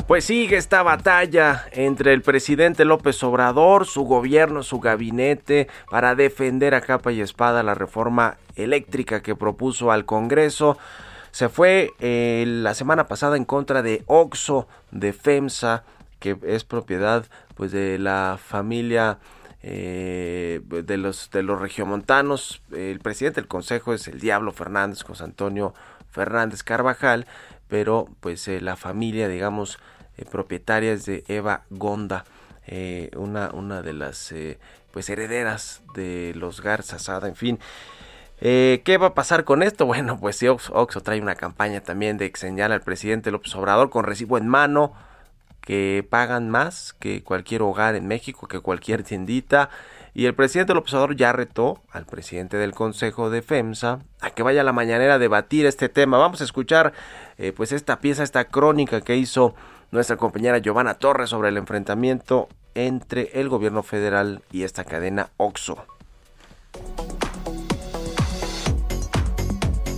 Pues 0.07 0.27
sigue 0.27 0.59
esta 0.59 0.83
batalla 0.83 1.65
entre 1.73 2.13
el 2.13 2.21
presidente 2.21 2.85
López 2.85 3.23
Obrador, 3.23 3.87
su 3.87 4.03
gobierno, 4.03 4.63
su 4.63 4.79
gabinete, 4.79 5.69
para 5.91 6.15
defender 6.15 6.75
a 6.75 6.83
capa 6.83 7.13
y 7.13 7.23
espada 7.23 7.63
la 7.63 7.75
reforma 7.75 8.37
eléctrica 8.57 9.23
que 9.23 9.35
propuso 9.35 9.91
al 9.91 10.05
Congreso. 10.05 10.77
Se 11.31 11.49
fue 11.49 11.93
eh, 12.01 12.45
la 12.47 12.75
semana 12.75 13.07
pasada 13.07 13.39
en 13.39 13.47
contra 13.47 13.81
de 13.81 14.03
Oxo, 14.07 14.69
de 14.91 15.15
FEMSA, 15.15 15.85
que 16.21 16.37
es 16.43 16.65
propiedad 16.65 17.25
pues 17.55 17.73
de 17.73 17.99
la 17.99 18.39
familia 18.43 19.19
eh, 19.63 20.61
de 20.63 20.97
los 20.97 21.31
de 21.31 21.43
los 21.43 21.61
regiomontanos. 21.61 22.63
El 22.73 23.01
presidente 23.01 23.41
del 23.41 23.49
consejo 23.49 23.95
es 23.95 24.09
el 24.09 24.21
Diablo 24.21 24.53
Fernández, 24.53 25.03
José 25.03 25.25
Antonio 25.25 25.75
Fernández 26.11 26.63
Carvajal, 26.63 27.27
pero 27.69 28.09
pues 28.21 28.47
eh, 28.49 28.61
la 28.61 28.77
familia, 28.77 29.29
digamos, 29.29 29.79
eh, 30.19 30.25
propietaria 30.25 30.93
es 30.93 31.07
de 31.07 31.25
Eva 31.29 31.63
Gonda, 31.71 32.25
eh, 32.67 33.11
una, 33.17 33.51
una 33.53 33.83
de 33.83 33.93
las 33.93 34.33
eh, 34.33 34.59
pues 34.91 35.09
herederas 35.09 35.83
de 35.95 36.33
los 36.35 36.61
Garza 36.61 36.99
Sada, 36.99 37.29
en 37.29 37.37
fin. 37.37 37.59
¿Qué 38.41 38.99
va 39.01 39.09
a 39.09 39.15
pasar 39.15 39.43
con 39.43 39.65
esto? 39.65 39.85
Bueno, 39.85 40.17
pues 40.21 40.37
si 40.37 40.47
Oxo, 40.47 40.73
Oxo 40.73 41.01
trae 41.01 41.21
una 41.21 41.35
campaña 41.35 41.81
también 41.81 42.19
de 42.19 42.31
que 42.31 42.63
al 42.63 42.81
presidente 42.83 43.33
López 43.33 43.53
Obrador 43.57 43.91
con 43.91 44.05
recibo 44.05 44.39
en 44.39 44.47
mano, 44.47 44.93
que 45.69 46.03
pagan 46.09 46.49
más 46.49 46.95
que 46.95 47.23
cualquier 47.23 47.61
hogar 47.61 47.95
en 47.95 48.07
México, 48.07 48.49
que 48.49 48.59
cualquier 48.59 49.03
tiendita. 49.03 49.69
Y 50.15 50.25
el 50.25 50.35
presidente 50.35 50.73
López 50.73 50.95
Obrador 50.95 51.15
ya 51.15 51.31
retó 51.33 51.83
al 51.91 52.07
presidente 52.07 52.57
del 52.57 52.73
Consejo 52.73 53.29
de 53.29 53.43
FEMSA 53.43 53.99
a 54.23 54.31
que 54.31 54.43
vaya 54.43 54.63
a 54.63 54.65
la 54.65 54.73
mañanera 54.73 55.17
a 55.17 55.19
debatir 55.19 55.67
este 55.67 55.91
tema. 55.91 56.17
Vamos 56.17 56.41
a 56.41 56.45
escuchar 56.45 56.95
eh, 57.37 57.53
pues 57.55 57.73
esta 57.73 58.01
pieza, 58.01 58.23
esta 58.23 58.47
crónica 58.47 59.03
que 59.03 59.19
hizo 59.19 59.55
nuestra 59.91 60.17
compañera 60.17 60.57
Giovanna 60.57 60.95
Torres 60.95 61.29
sobre 61.29 61.51
el 61.51 61.59
enfrentamiento 61.59 62.49
entre 62.75 63.39
el 63.39 63.51
gobierno 63.51 63.83
federal 63.83 64.41
y 64.51 64.63
esta 64.63 64.85
cadena 64.85 65.29
OXO. 65.37 65.85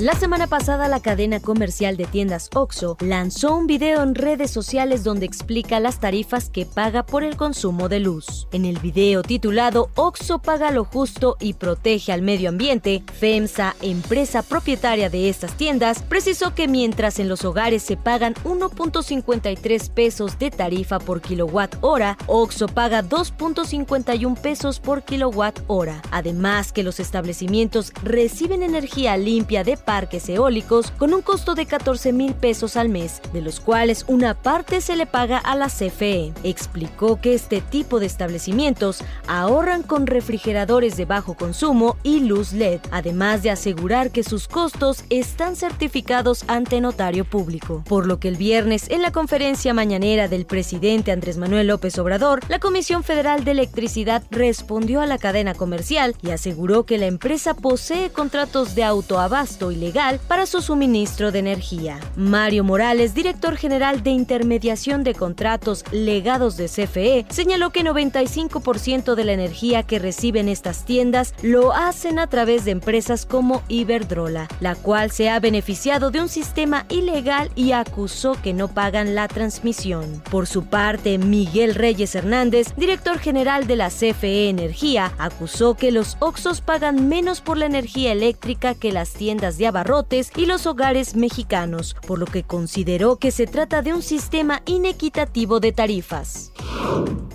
La 0.00 0.14
semana 0.14 0.46
pasada 0.46 0.88
la 0.88 1.00
cadena 1.00 1.40
comercial 1.40 1.98
de 1.98 2.06
tiendas 2.06 2.48
OXO 2.54 2.96
lanzó 3.00 3.54
un 3.54 3.66
video 3.66 4.02
en 4.02 4.14
redes 4.14 4.50
sociales 4.50 5.04
donde 5.04 5.26
explica 5.26 5.78
las 5.78 6.00
tarifas 6.00 6.48
que 6.48 6.64
paga 6.64 7.04
por 7.04 7.22
el 7.22 7.36
consumo 7.36 7.90
de 7.90 8.00
luz. 8.00 8.48
En 8.50 8.64
el 8.64 8.78
video 8.78 9.20
titulado 9.22 9.90
OXO 9.96 10.38
paga 10.38 10.70
lo 10.70 10.84
justo 10.84 11.36
y 11.38 11.52
protege 11.52 12.12
al 12.12 12.22
medio 12.22 12.48
ambiente, 12.48 13.02
FEMSA, 13.12 13.76
empresa 13.82 14.42
propietaria 14.42 15.10
de 15.10 15.28
estas 15.28 15.52
tiendas, 15.58 16.02
precisó 16.02 16.54
que 16.54 16.66
mientras 16.66 17.18
en 17.18 17.28
los 17.28 17.44
hogares 17.44 17.82
se 17.82 17.98
pagan 17.98 18.32
1.53 18.44 19.90
pesos 19.90 20.38
de 20.38 20.50
tarifa 20.50 20.98
por 20.98 21.20
kilowatt 21.20 21.76
hora, 21.82 22.16
OXO 22.26 22.68
paga 22.68 23.04
2.51 23.04 24.40
pesos 24.40 24.80
por 24.80 25.02
kilowatt 25.02 25.60
hora. 25.66 26.00
Además 26.10 26.72
que 26.72 26.84
los 26.84 27.00
establecimientos 27.00 27.92
reciben 28.02 28.62
energía 28.62 29.18
limpia 29.18 29.62
de 29.62 29.76
parques 29.90 30.28
eólicos 30.28 30.92
con 30.92 31.12
un 31.12 31.20
costo 31.20 31.56
de 31.56 31.66
14 31.66 32.12
mil 32.12 32.34
pesos 32.34 32.76
al 32.76 32.88
mes, 32.88 33.20
de 33.32 33.40
los 33.40 33.58
cuales 33.58 34.04
una 34.06 34.34
parte 34.34 34.80
se 34.80 34.94
le 34.94 35.04
paga 35.04 35.38
a 35.38 35.56
la 35.56 35.66
CFE. 35.66 36.32
Explicó 36.44 37.20
que 37.20 37.34
este 37.34 37.60
tipo 37.60 37.98
de 37.98 38.06
establecimientos 38.06 39.02
ahorran 39.26 39.82
con 39.82 40.06
refrigeradores 40.06 40.96
de 40.96 41.06
bajo 41.06 41.34
consumo 41.34 41.96
y 42.04 42.20
luz 42.20 42.52
LED, 42.52 42.78
además 42.92 43.42
de 43.42 43.50
asegurar 43.50 44.12
que 44.12 44.22
sus 44.22 44.46
costos 44.46 45.02
están 45.10 45.56
certificados 45.56 46.44
ante 46.46 46.80
notario 46.80 47.24
público. 47.24 47.82
Por 47.88 48.06
lo 48.06 48.20
que 48.20 48.28
el 48.28 48.36
viernes, 48.36 48.88
en 48.90 49.02
la 49.02 49.10
conferencia 49.10 49.74
mañanera 49.74 50.28
del 50.28 50.46
presidente 50.46 51.10
Andrés 51.10 51.36
Manuel 51.36 51.66
López 51.66 51.98
Obrador, 51.98 52.38
la 52.48 52.60
Comisión 52.60 53.02
Federal 53.02 53.42
de 53.42 53.50
Electricidad 53.50 54.22
respondió 54.30 55.00
a 55.00 55.06
la 55.06 55.18
cadena 55.18 55.54
comercial 55.54 56.14
y 56.22 56.30
aseguró 56.30 56.84
que 56.84 56.96
la 56.96 57.06
empresa 57.06 57.54
posee 57.54 58.10
contratos 58.10 58.76
de 58.76 58.84
autoabasto 58.84 59.72
ilegal 59.80 60.20
para 60.28 60.44
su 60.44 60.60
suministro 60.60 61.32
de 61.32 61.38
energía. 61.38 61.98
Mario 62.14 62.64
Morales, 62.64 63.14
director 63.14 63.56
general 63.56 64.02
de 64.02 64.10
intermediación 64.10 65.04
de 65.04 65.14
contratos 65.14 65.84
legados 65.90 66.58
de 66.58 66.66
CFE, 66.66 67.24
señaló 67.30 67.70
que 67.70 67.82
95% 67.82 69.14
de 69.14 69.24
la 69.24 69.32
energía 69.32 69.82
que 69.82 69.98
reciben 69.98 70.48
estas 70.48 70.84
tiendas 70.84 71.34
lo 71.42 71.72
hacen 71.72 72.18
a 72.18 72.26
través 72.26 72.66
de 72.66 72.72
empresas 72.72 73.24
como 73.24 73.62
Iberdrola, 73.68 74.48
la 74.60 74.74
cual 74.74 75.10
se 75.10 75.30
ha 75.30 75.40
beneficiado 75.40 76.10
de 76.10 76.20
un 76.20 76.28
sistema 76.28 76.84
ilegal 76.90 77.50
y 77.54 77.72
acusó 77.72 78.36
que 78.42 78.52
no 78.52 78.68
pagan 78.68 79.14
la 79.14 79.28
transmisión. 79.28 80.22
Por 80.30 80.46
su 80.46 80.64
parte, 80.64 81.16
Miguel 81.16 81.74
Reyes 81.74 82.14
Hernández, 82.14 82.74
director 82.76 83.18
general 83.18 83.66
de 83.66 83.76
la 83.76 83.88
CFE 83.88 84.50
Energía, 84.50 85.12
acusó 85.16 85.74
que 85.74 85.90
los 85.90 86.18
Oxos 86.20 86.60
pagan 86.60 87.08
menos 87.08 87.40
por 87.40 87.56
la 87.56 87.66
energía 87.66 88.12
eléctrica 88.12 88.74
que 88.74 88.92
las 88.92 89.12
tiendas 89.14 89.56
de 89.60 89.66
abarrotes 89.66 90.32
y 90.36 90.46
los 90.46 90.66
hogares 90.66 91.14
mexicanos, 91.14 91.94
por 92.06 92.18
lo 92.18 92.26
que 92.26 92.42
consideró 92.42 93.16
que 93.16 93.30
se 93.30 93.46
trata 93.46 93.82
de 93.82 93.92
un 93.92 94.02
sistema 94.02 94.62
inequitativo 94.64 95.60
de 95.60 95.72
tarifas. 95.72 96.50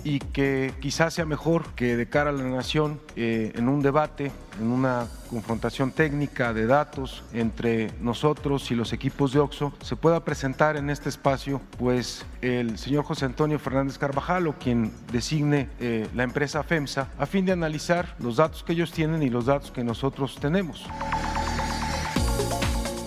Y 0.02 0.18
que 0.18 0.74
quizás 0.80 1.14
sea 1.14 1.24
mejor 1.24 1.64
que 1.74 1.96
de 1.96 2.08
cara 2.08 2.30
a 2.30 2.32
la 2.32 2.44
nación, 2.44 3.00
eh, 3.14 3.52
en 3.54 3.68
un 3.68 3.80
debate, 3.80 4.32
en 4.60 4.66
una 4.66 5.06
confrontación 5.30 5.92
técnica 5.92 6.52
de 6.52 6.66
datos 6.66 7.22
entre 7.32 7.90
nosotros 8.00 8.70
y 8.70 8.74
los 8.74 8.92
equipos 8.92 9.32
de 9.32 9.40
OXO, 9.40 9.72
se 9.80 9.96
pueda 9.96 10.24
presentar 10.24 10.76
en 10.76 10.90
este 10.90 11.08
espacio 11.08 11.60
pues 11.78 12.26
el 12.42 12.78
señor 12.78 13.04
José 13.04 13.24
Antonio 13.24 13.58
Fernández 13.58 13.98
Carvajal 13.98 14.48
o 14.48 14.52
quien 14.54 14.92
designe 15.12 15.68
eh, 15.80 16.08
la 16.14 16.24
empresa 16.24 16.62
FEMSA 16.62 17.08
a 17.18 17.26
fin 17.26 17.46
de 17.46 17.52
analizar 17.52 18.16
los 18.18 18.36
datos 18.36 18.64
que 18.64 18.72
ellos 18.72 18.92
tienen 18.92 19.22
y 19.22 19.30
los 19.30 19.46
datos 19.46 19.70
que 19.70 19.84
nosotros 19.84 20.36
tenemos. 20.40 20.86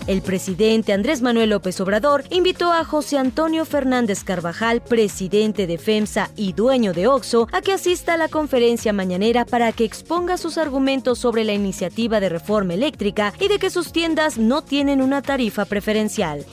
El 0.08 0.22
presidente 0.22 0.94
Andrés 0.94 1.22
Manuel 1.22 1.52
López 1.52 1.80
Obrador 1.82 2.24
invitó 2.32 2.72
a 2.72 2.84
José 2.84 3.18
Antonio 3.18 3.64
Fernández 3.66 4.24
Carvajal, 4.24 4.82
presidente 4.82 5.68
de 5.68 5.78
FEMSA 5.78 6.32
y 6.36 6.54
dueño 6.54 6.94
de 6.94 7.08
OXO, 7.08 7.48
a 7.52 7.62
que 7.62 7.74
asista 7.74 8.16
a 8.16 8.18
la 8.18 8.28
conferencia 8.28 8.92
mañanera 8.92 9.46
para 9.46 9.72
que 9.72 9.86
exponga 9.86 10.38
sus 10.38 10.58
argumentos 10.58 11.20
sobre 11.20 11.44
la 11.44 11.54
iniciativa 11.54 12.20
de 12.20 12.30
reforma 12.30 12.74
eléctrica 12.74 13.34
y 13.40 13.48
de 13.48 13.60
que 13.60 13.70
sus 13.70 13.92
tiendas 13.92 14.38
no 14.38 14.64
tienen 14.64 15.02
una 15.02 15.22
tarifa 15.22 15.66
preferencial. 15.66 16.46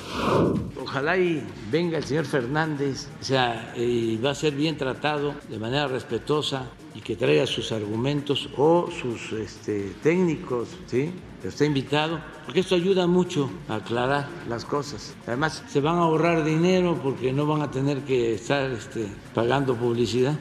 Ojalá 0.83 1.17
y 1.17 1.43
venga 1.71 1.99
el 1.99 2.05
señor 2.05 2.27
Fernández, 2.27 3.09
o 3.21 3.25
sea, 3.25 3.73
y 3.77 4.17
va 4.19 4.31
a 4.31 4.35
ser 4.35 4.55
bien 4.55 4.77
tratado 4.77 5.35
de 5.49 5.59
manera 5.59 5.89
respetuosa 5.89 6.67
y 6.95 7.01
que 7.01 7.17
traiga 7.17 7.47
sus 7.47 7.73
argumentos 7.73 8.49
o 8.57 8.89
sus 8.91 9.33
este, 9.33 9.93
técnicos, 10.03 10.69
¿sí? 10.87 11.13
Está 11.49 11.65
invitado, 11.65 12.21
porque 12.45 12.61
esto 12.61 12.75
ayuda 12.75 13.07
mucho 13.07 13.51
a 13.69 13.77
aclarar 13.77 14.29
las 14.49 14.65
cosas. 14.65 15.15
Además, 15.27 15.63
se 15.69 15.81
van 15.81 15.97
a 15.97 16.01
ahorrar 16.01 16.45
dinero 16.45 16.99
porque 17.03 17.33
no 17.33 17.47
van 17.47 17.63
a 17.63 17.71
tener 17.71 18.01
que 18.01 18.35
estar 18.35 18.71
este, 18.71 19.07
pagando 19.35 19.77
publicidad. 19.77 20.35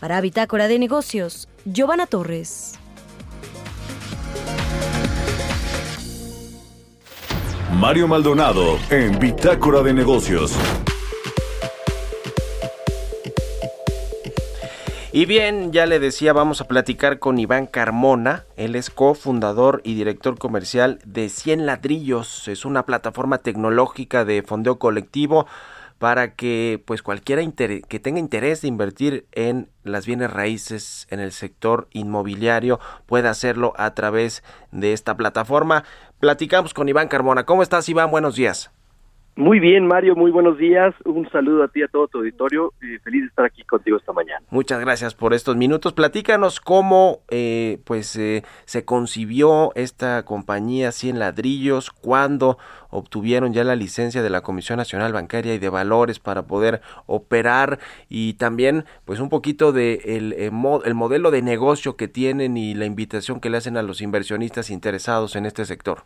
Para 0.00 0.20
Bitácora 0.20 0.66
de 0.68 0.78
Negocios, 0.78 1.48
Giovanna 1.64 2.06
Torres. 2.06 2.78
Mario 7.74 8.08
Maldonado 8.08 8.78
en 8.90 9.18
Bitácora 9.18 9.82
de 9.82 9.92
Negocios. 9.92 10.52
Y 15.16 15.24
bien, 15.24 15.72
ya 15.72 15.86
le 15.86 15.98
decía, 15.98 16.34
vamos 16.34 16.60
a 16.60 16.68
platicar 16.68 17.18
con 17.18 17.38
Iván 17.38 17.64
Carmona. 17.64 18.44
Él 18.56 18.76
es 18.76 18.90
cofundador 18.90 19.80
y 19.82 19.94
director 19.94 20.38
comercial 20.38 20.98
de 21.06 21.30
100 21.30 21.64
Ladrillos. 21.64 22.48
Es 22.48 22.66
una 22.66 22.84
plataforma 22.84 23.38
tecnológica 23.38 24.26
de 24.26 24.42
fondeo 24.42 24.78
colectivo 24.78 25.46
para 25.96 26.34
que 26.34 26.82
pues 26.84 27.02
cualquiera 27.02 27.40
que 27.50 27.98
tenga 27.98 28.18
interés 28.18 28.60
de 28.60 28.68
invertir 28.68 29.26
en 29.32 29.70
las 29.84 30.04
bienes 30.04 30.30
raíces 30.30 31.06
en 31.08 31.20
el 31.20 31.32
sector 31.32 31.88
inmobiliario 31.92 32.78
pueda 33.06 33.30
hacerlo 33.30 33.72
a 33.78 33.94
través 33.94 34.42
de 34.70 34.92
esta 34.92 35.16
plataforma. 35.16 35.84
Platicamos 36.20 36.74
con 36.74 36.90
Iván 36.90 37.08
Carmona. 37.08 37.46
¿Cómo 37.46 37.62
estás, 37.62 37.88
Iván? 37.88 38.10
Buenos 38.10 38.36
días. 38.36 38.70
Muy 39.38 39.60
bien, 39.60 39.86
Mario, 39.86 40.16
muy 40.16 40.30
buenos 40.30 40.56
días. 40.56 40.94
Un 41.04 41.28
saludo 41.28 41.62
a 41.62 41.68
ti, 41.68 41.82
a 41.82 41.88
todo 41.88 42.08
tu 42.08 42.18
auditorio. 42.18 42.72
Eh, 42.80 42.98
feliz 43.04 43.20
de 43.20 43.28
estar 43.28 43.44
aquí 43.44 43.62
contigo 43.64 43.98
esta 43.98 44.14
mañana. 44.14 44.40
Muchas 44.48 44.80
gracias 44.80 45.14
por 45.14 45.34
estos 45.34 45.56
minutos. 45.56 45.92
Platícanos 45.92 46.58
cómo 46.58 47.20
eh, 47.28 47.78
pues 47.84 48.16
eh, 48.16 48.44
se 48.64 48.86
concibió 48.86 49.72
esta 49.74 50.24
compañía 50.24 50.90
100 50.90 51.18
ladrillos, 51.18 51.90
cuándo 51.90 52.56
obtuvieron 52.88 53.52
ya 53.52 53.62
la 53.62 53.76
licencia 53.76 54.22
de 54.22 54.30
la 54.30 54.40
Comisión 54.40 54.78
Nacional 54.78 55.12
Bancaria 55.12 55.54
y 55.54 55.58
de 55.58 55.68
Valores 55.68 56.18
para 56.18 56.46
poder 56.46 56.80
operar 57.04 57.78
y 58.08 58.34
también 58.34 58.86
pues 59.04 59.20
un 59.20 59.28
poquito 59.28 59.72
de 59.72 60.00
el, 60.16 60.32
el 60.32 60.94
modelo 60.94 61.30
de 61.30 61.42
negocio 61.42 61.96
que 61.98 62.08
tienen 62.08 62.56
y 62.56 62.72
la 62.72 62.86
invitación 62.86 63.40
que 63.40 63.50
le 63.50 63.58
hacen 63.58 63.76
a 63.76 63.82
los 63.82 64.00
inversionistas 64.00 64.70
interesados 64.70 65.36
en 65.36 65.44
este 65.44 65.66
sector. 65.66 66.04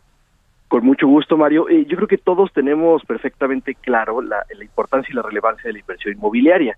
Con 0.71 0.85
mucho 0.85 1.05
gusto, 1.05 1.35
Mario. 1.35 1.67
Eh, 1.67 1.85
yo 1.85 1.97
creo 1.97 2.07
que 2.07 2.17
todos 2.17 2.49
tenemos 2.53 3.03
perfectamente 3.03 3.75
claro 3.75 4.21
la, 4.21 4.45
importancia 4.61 5.11
y 5.11 5.15
la 5.17 5.21
relevancia 5.21 5.67
de 5.67 5.73
la 5.73 5.79
inversión 5.79 6.13
inmobiliaria. 6.13 6.77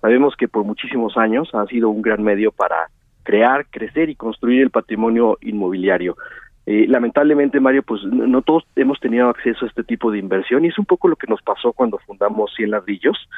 Sabemos 0.00 0.34
que 0.34 0.48
por 0.48 0.64
muchísimos 0.64 1.18
años 1.18 1.50
ha 1.52 1.66
sido 1.66 1.90
un 1.90 2.00
gran 2.00 2.22
medio 2.22 2.52
para 2.52 2.88
crear, 3.22 3.66
crecer 3.66 4.08
y 4.08 4.14
construir 4.14 4.62
el 4.62 4.70
patrimonio 4.70 5.36
inmobiliario. 5.42 6.16
Eh, 6.64 6.86
lamentablemente, 6.88 7.60
Mario, 7.60 7.82
pues 7.82 8.02
no 8.04 8.40
todos 8.40 8.64
hemos 8.76 8.98
tenido 8.98 9.28
acceso 9.28 9.66
a 9.66 9.68
este 9.68 9.84
tipo 9.84 10.10
de 10.10 10.20
inversión 10.20 10.64
y 10.64 10.68
es 10.68 10.78
un 10.78 10.86
poco 10.86 11.08
lo 11.08 11.16
que 11.16 11.26
nos 11.26 11.42
pasó 11.42 11.74
cuando 11.74 11.98
fundamos 11.98 12.50
Cien 12.56 12.70
Ladrillos. 12.70 13.28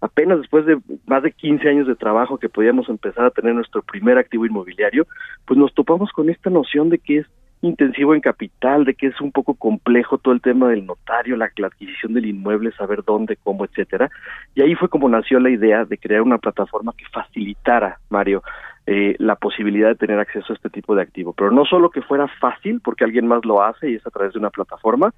Apenas 0.00 0.38
después 0.38 0.64
de 0.64 0.78
más 1.06 1.24
de 1.24 1.32
15 1.32 1.68
años 1.68 1.88
de 1.88 1.96
trabajo 1.96 2.38
que 2.38 2.48
podíamos 2.48 2.88
empezar 2.88 3.24
a 3.24 3.30
tener 3.30 3.52
nuestro 3.52 3.82
primer 3.82 4.16
activo 4.16 4.46
inmobiliario, 4.46 5.08
pues 5.44 5.58
nos 5.58 5.74
topamos 5.74 6.12
con 6.12 6.30
esta 6.30 6.50
noción 6.50 6.88
de 6.88 6.98
que 7.00 7.18
es 7.18 7.26
intensivo 7.62 8.14
en 8.14 8.20
capital, 8.20 8.84
de 8.84 8.94
que 8.94 9.08
es 9.08 9.20
un 9.20 9.32
poco 9.32 9.54
complejo 9.54 10.18
todo 10.18 10.34
el 10.34 10.40
tema 10.40 10.68
del 10.68 10.86
notario, 10.86 11.36
la, 11.36 11.46
adquisición 11.46 12.14
del 12.14 12.26
inmueble, 12.26 12.72
saber 12.72 13.02
dónde, 13.04 13.36
cómo, 13.36 13.64
etcétera. 13.64 14.10
Y 14.54 14.62
ahí 14.62 14.74
fue 14.74 14.88
como 14.88 15.08
nació 15.08 15.40
la 15.40 15.50
idea 15.50 15.84
de 15.84 15.98
crear 15.98 16.22
una 16.22 16.38
plataforma 16.38 16.92
que 16.96 17.04
facilitara, 17.12 17.98
Mario, 18.10 18.42
eh, 18.86 19.16
la 19.18 19.36
posibilidad 19.36 19.88
de 19.88 19.96
tener 19.96 20.18
acceso 20.18 20.52
a 20.52 20.56
este 20.56 20.70
tipo 20.70 20.94
de 20.94 21.02
activo. 21.02 21.32
Pero 21.32 21.50
no 21.50 21.64
solo 21.64 21.90
que 21.90 22.02
fuera 22.02 22.28
fácil, 22.40 22.80
porque 22.80 23.04
alguien 23.04 23.26
más 23.26 23.44
lo 23.44 23.62
hace 23.62 23.90
y 23.90 23.94
es 23.94 24.06
a 24.06 24.10
través 24.10 24.32
de 24.32 24.38
una 24.38 24.50
plataforma, 24.50 25.12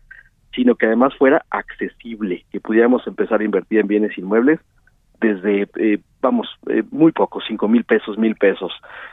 sino 0.54 0.74
que 0.74 0.86
además 0.86 1.14
fuera 1.16 1.44
accesible, 1.50 2.44
que 2.50 2.60
pudiéramos 2.60 3.06
empezar 3.06 3.40
a 3.40 3.44
invertir 3.44 3.80
en 3.80 3.86
bienes 3.86 4.16
inmuebles 4.16 4.60
desde, 5.20 5.68
eh, 5.76 5.98
vamos, 6.20 6.48
eh, 6.68 6.82
muy 6.90 7.12
poco, 7.12 7.40
cinco 7.46 7.68
mil 7.68 7.84
pesos, 7.84 8.18
mil 8.18 8.36
pesos. 8.36 8.72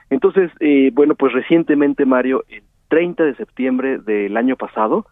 Entonces, 0.09 0.51
eh, 0.59 0.91
bueno, 0.93 1.15
pues 1.15 1.33
recientemente, 1.33 2.05
Mario, 2.05 2.43
el 2.49 2.63
30 2.87 3.23
de 3.23 3.35
septiembre 3.35 3.97
del 3.99 4.37
año 4.37 4.55
pasado, 4.55 5.05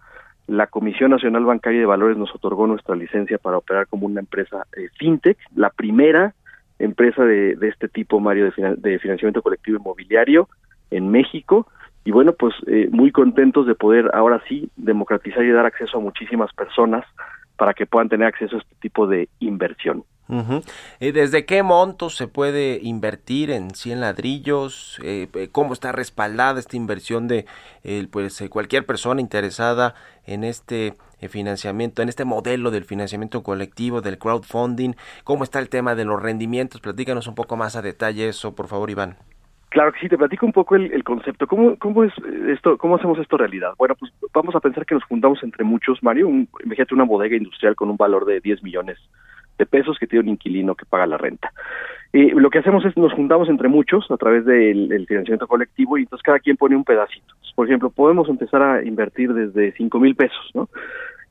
la 0.47 0.67
Comisión 0.67 1.11
Nacional 1.11 1.45
Bancaria 1.45 1.79
de 1.79 1.85
Valores 1.85 2.17
nos 2.17 2.33
otorgó 2.35 2.67
nuestra 2.67 2.95
licencia 2.95 3.37
para 3.37 3.57
operar 3.57 3.87
como 3.87 4.05
una 4.05 4.19
empresa 4.19 4.65
eh, 4.75 4.89
fintech, 4.97 5.37
la 5.55 5.69
primera 5.69 6.33
empresa 6.79 7.23
de, 7.23 7.57
este 7.61 7.87
tipo, 7.87 8.19
Mario, 8.19 8.51
de, 8.51 8.75
de, 8.75 8.99
financiamiento 8.99 9.41
colectivo 9.41 9.77
inmobiliario 9.77 10.49
en 10.91 11.09
México. 11.09 11.67
Y 12.03 12.11
bueno, 12.11 12.33
pues 12.33 12.53
eh, 12.67 12.89
muy 12.91 13.11
contentos 13.11 13.65
de 13.65 13.75
poder 13.75 14.11
ahora 14.13 14.41
sí 14.49 14.69
democratizar 14.75 15.43
y 15.45 15.51
dar 15.51 15.65
acceso 15.65 15.97
a 15.97 16.01
muchísimas 16.01 16.51
personas 16.53 17.05
para 17.55 17.73
que 17.73 17.85
puedan 17.85 18.09
tener 18.09 18.27
acceso 18.27 18.57
a 18.57 18.59
este 18.59 18.75
tipo 18.81 19.07
de 19.07 19.29
inversión. 19.39 20.03
Eh, 20.99 21.11
¿Desde 21.11 21.45
qué 21.45 21.63
monto 21.63 22.09
se 22.09 22.27
puede 22.27 22.79
invertir 22.81 23.51
en 23.51 23.71
100 23.71 24.01
ladrillos? 24.01 24.99
Eh, 25.03 25.27
eh, 25.33 25.49
¿Cómo 25.51 25.73
está 25.73 25.91
respaldada 25.91 26.59
esta 26.59 26.77
inversión 26.77 27.27
de 27.27 27.45
pues, 28.11 28.43
cualquier 28.49 28.85
persona 28.85 29.21
interesada 29.21 29.95
en 30.25 30.43
este 30.43 30.93
financiamiento, 31.29 32.01
en 32.01 32.09
este 32.09 32.25
modelo 32.25 32.71
del 32.71 32.85
financiamiento 32.85 33.43
colectivo, 33.43 34.01
del 34.01 34.17
crowdfunding? 34.17 34.93
¿Cómo 35.23 35.43
está 35.43 35.59
el 35.59 35.69
tema 35.69 35.95
de 35.95 36.05
los 36.05 36.21
rendimientos? 36.21 36.81
Platícanos 36.81 37.27
un 37.27 37.35
poco 37.35 37.57
más 37.57 37.75
a 37.75 37.81
detalle 37.81 38.29
eso, 38.29 38.55
por 38.55 38.67
favor, 38.67 38.89
Iván. 38.89 39.17
Claro 39.69 39.91
que 39.91 40.01
sí, 40.01 40.07
te 40.07 40.19
platico 40.19 40.45
un 40.45 40.51
poco 40.53 40.75
el, 40.75 41.03
concepto. 41.03 41.47
¿Cómo, 41.47 41.75
¿Cómo 41.77 42.03
es 42.03 42.13
esto? 42.47 42.77
¿Cómo 42.77 42.95
hacemos 42.95 43.17
esto 43.17 43.37
realidad? 43.37 43.73
Bueno, 43.75 43.95
pues 43.95 44.13
vamos 44.31 44.53
a 44.55 44.59
pensar 44.59 44.85
que 44.85 44.93
nos 44.93 45.03
juntamos 45.05 45.41
entre 45.41 45.63
muchos, 45.63 46.03
Mario. 46.03 46.27
Un, 46.27 46.47
imagínate 46.63 46.93
una 46.93 47.05
bodega 47.05 47.35
industrial 47.35 47.75
con 47.75 47.89
un 47.89 47.97
valor 47.97 48.25
de 48.25 48.39
10 48.39 48.61
millones 48.61 48.99
pesos 49.65 49.97
que 49.99 50.07
tiene 50.07 50.23
un 50.23 50.29
inquilino 50.29 50.75
que 50.75 50.85
paga 50.85 51.05
la 51.05 51.17
renta. 51.17 51.51
Eh, 52.13 52.31
lo 52.35 52.49
que 52.49 52.59
hacemos 52.59 52.85
es 52.85 52.95
nos 52.95 53.13
juntamos 53.13 53.49
entre 53.49 53.67
muchos 53.67 54.09
a 54.11 54.17
través 54.17 54.45
del, 54.45 54.87
del, 54.87 55.07
financiamiento 55.07 55.47
colectivo 55.47 55.97
y 55.97 56.03
entonces 56.03 56.23
cada 56.23 56.39
quien 56.39 56.57
pone 56.57 56.75
un 56.75 56.83
pedacito. 56.83 57.33
Por 57.55 57.67
ejemplo, 57.67 57.89
podemos 57.89 58.29
empezar 58.29 58.61
a 58.61 58.83
invertir 58.83 59.33
desde 59.33 59.71
5 59.73 59.99
mil 59.99 60.15
pesos, 60.15 60.51
¿no? 60.53 60.69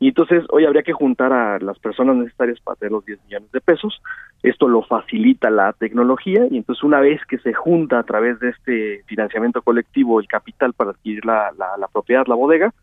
Y 0.03 0.09
entonces 0.09 0.43
hoy 0.51 0.65
habría 0.65 0.83
que 0.83 0.93
juntar 0.93 1.33
a 1.33 1.61
las 1.61 1.79
personas 1.79 2.17
necesarias 2.17 2.59
para 2.59 2.75
tener 2.75 2.91
los 2.91 3.07
10 3.07 3.21
millones 3.27 3.53
de 3.53 3.61
pesos. 3.61 4.03
Esto 4.43 4.67
lo 4.67 4.83
facilita 4.83 5.49
la 5.49 5.73
tecnología 5.75 6.49
y 6.51 6.57
entonces 6.57 6.83
una 6.83 6.99
vez 6.99 7.21
que 7.27 7.39
se 7.39 7.53
junta 7.53 8.01
a 8.01 8.03
través 8.03 8.41
de 8.41 8.49
este 8.49 9.05
financiamiento 9.07 9.63
colectivo 9.63 10.19
el 10.19 10.27
capital 10.27 10.73
para 10.73 10.91
adquirir 10.91 11.25
la, 11.25 11.53
la, 11.57 11.77
la 11.79 11.87
propiedad, 11.87 12.27
la 12.27 12.35
bodega, 12.35 12.75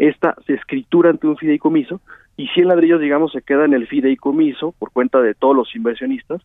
esta 0.00 0.34
se 0.46 0.54
escritura 0.54 1.10
ante 1.10 1.26
un 1.26 1.36
fideicomiso 1.36 2.00
y 2.36 2.48
100 2.48 2.68
ladrillos, 2.68 3.00
digamos, 3.00 3.32
se 3.32 3.42
queda 3.42 3.66
en 3.66 3.74
el 3.74 3.86
fideicomiso 3.86 4.72
por 4.78 4.90
cuenta 4.92 5.20
de 5.20 5.34
todos 5.34 5.54
los 5.54 5.76
inversionistas, 5.76 6.40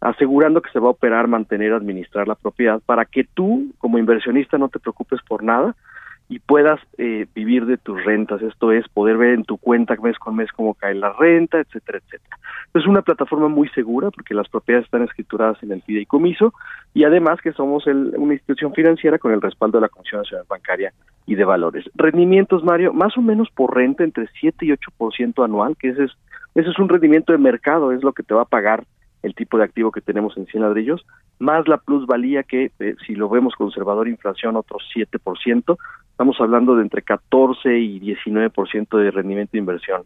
asegurando 0.00 0.60
que 0.60 0.70
se 0.70 0.78
va 0.78 0.88
a 0.88 0.90
operar, 0.90 1.26
mantener, 1.26 1.72
administrar 1.72 2.28
la 2.28 2.34
propiedad 2.34 2.82
para 2.84 3.06
que 3.06 3.24
tú, 3.24 3.72
como 3.78 3.96
inversionista, 3.98 4.58
no 4.58 4.68
te 4.68 4.78
preocupes 4.78 5.20
por 5.26 5.42
nada 5.42 5.74
y 6.32 6.38
puedas 6.38 6.80
eh, 6.96 7.26
vivir 7.34 7.66
de 7.66 7.76
tus 7.76 8.02
rentas. 8.02 8.40
Esto 8.40 8.72
es 8.72 8.88
poder 8.88 9.18
ver 9.18 9.34
en 9.34 9.44
tu 9.44 9.58
cuenta 9.58 9.96
mes 9.96 10.18
con 10.18 10.34
mes 10.34 10.50
cómo 10.50 10.72
cae 10.72 10.94
la 10.94 11.12
renta, 11.12 11.60
etcétera, 11.60 11.98
etcétera. 11.98 12.38
Es 12.72 12.86
una 12.86 13.02
plataforma 13.02 13.48
muy 13.48 13.68
segura 13.68 14.10
porque 14.10 14.32
las 14.32 14.48
propiedades 14.48 14.86
están 14.86 15.02
escrituradas 15.02 15.62
en 15.62 15.72
el 15.72 15.82
fideicomiso 15.82 16.54
y 16.94 17.04
además 17.04 17.42
que 17.42 17.52
somos 17.52 17.86
el, 17.86 18.14
una 18.16 18.32
institución 18.32 18.72
financiera 18.72 19.18
con 19.18 19.32
el 19.32 19.42
respaldo 19.42 19.76
de 19.76 19.82
la 19.82 19.90
Comisión 19.90 20.22
Nacional 20.22 20.46
Bancaria 20.48 20.94
y 21.26 21.34
de 21.34 21.44
Valores. 21.44 21.84
Rendimientos, 21.94 22.64
Mario, 22.64 22.94
más 22.94 23.18
o 23.18 23.20
menos 23.20 23.50
por 23.54 23.76
renta 23.76 24.02
entre 24.02 24.26
7 24.40 24.64
y 24.64 24.70
8% 24.70 25.44
anual, 25.44 25.76
que 25.76 25.90
ese 25.90 26.04
es, 26.04 26.12
ese 26.54 26.70
es 26.70 26.78
un 26.78 26.88
rendimiento 26.88 27.32
de 27.32 27.38
mercado, 27.38 27.92
es 27.92 28.02
lo 28.02 28.14
que 28.14 28.22
te 28.22 28.32
va 28.32 28.42
a 28.42 28.46
pagar 28.46 28.84
el 29.22 29.34
tipo 29.34 29.58
de 29.58 29.64
activo 29.64 29.92
que 29.92 30.00
tenemos 30.00 30.36
en 30.36 30.46
100 30.46 30.62
ladrillos, 30.62 31.04
más 31.38 31.68
la 31.68 31.78
plusvalía 31.78 32.42
que, 32.42 32.72
eh, 32.78 32.94
si 33.06 33.14
lo 33.14 33.28
vemos 33.28 33.54
conservador, 33.54 34.08
inflación, 34.08 34.56
otro 34.56 34.78
7%, 34.94 35.76
estamos 36.12 36.40
hablando 36.40 36.76
de 36.76 36.82
entre 36.82 37.02
14 37.02 37.78
y 37.78 38.00
19% 38.00 38.98
de 38.98 39.10
rendimiento 39.10 39.52
de 39.52 39.58
inversión 39.58 40.02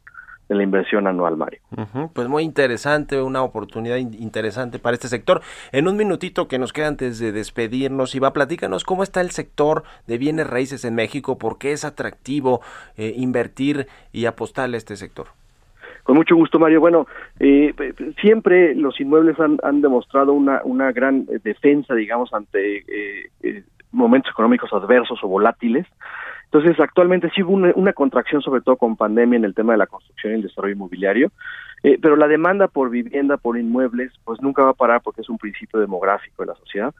de 0.48 0.54
la 0.54 0.62
inversión 0.62 1.06
anual, 1.08 1.36
Mario. 1.36 1.60
Uh 1.72 1.80
-huh, 1.80 2.10
pues 2.14 2.28
muy 2.28 2.44
interesante, 2.44 3.20
una 3.20 3.42
oportunidad 3.42 3.96
in 3.96 4.14
interesante 4.14 4.78
para 4.78 4.94
este 4.94 5.08
sector. 5.08 5.40
En 5.72 5.88
un 5.88 5.96
minutito 5.96 6.46
que 6.46 6.58
nos 6.58 6.72
queda 6.72 6.86
antes 6.86 7.18
de 7.18 7.32
despedirnos, 7.32 8.14
Iba, 8.14 8.32
platícanos 8.32 8.84
cómo 8.84 9.02
está 9.02 9.20
el 9.20 9.30
sector 9.30 9.82
de 10.06 10.18
bienes 10.18 10.46
raíces 10.48 10.84
en 10.84 10.94
México, 10.94 11.36
por 11.36 11.58
qué 11.58 11.72
es 11.72 11.84
atractivo 11.84 12.60
eh, 12.96 13.12
invertir 13.16 13.88
y 14.12 14.26
apostarle 14.26 14.76
a 14.76 14.78
este 14.78 14.96
sector. 14.96 15.26
Con 16.06 16.14
mucho 16.14 16.36
gusto, 16.36 16.60
Mario. 16.60 16.78
Bueno, 16.78 17.08
eh, 17.40 17.74
siempre 18.20 18.76
los 18.76 19.00
inmuebles 19.00 19.40
han, 19.40 19.58
han 19.64 19.80
demostrado 19.80 20.32
una, 20.32 20.60
una 20.62 20.92
gran 20.92 21.26
defensa, 21.42 21.96
digamos, 21.96 22.32
ante 22.32 22.76
eh, 22.78 23.30
eh, 23.42 23.64
momentos 23.92 24.30
económicos 24.30 24.72
adversos 24.72 25.18
o 25.22 25.28
volátiles. 25.28 25.86
Entonces, 26.44 26.78
actualmente 26.78 27.30
sí 27.34 27.42
hubo 27.42 27.52
una, 27.52 27.92
contracción, 27.92 28.40
sobre 28.40 28.60
todo 28.60 28.76
con 28.76 28.96
pandemia, 28.96 29.36
en 29.36 29.44
el 29.44 29.54
tema 29.54 29.72
de 29.72 29.78
la 29.78 29.86
construcción 29.86 30.32
y 30.32 30.36
el 30.36 30.42
desarrollo 30.42 30.74
inmobiliario, 30.74 31.32
eh, 31.82 31.98
pero 32.00 32.16
la 32.16 32.28
demanda 32.28 32.68
por 32.68 32.88
vivienda, 32.88 33.36
por 33.36 33.58
inmuebles, 33.58 34.12
pues 34.24 34.40
nunca 34.40 34.62
va 34.62 34.70
a 34.70 34.74
parar 34.74 35.00
porque 35.02 35.22
es 35.22 35.28
un 35.28 35.38
principio 35.38 35.80
demográfico 35.80 36.42
de 36.42 36.46
la 36.46 36.54
sociedad. 36.54 36.94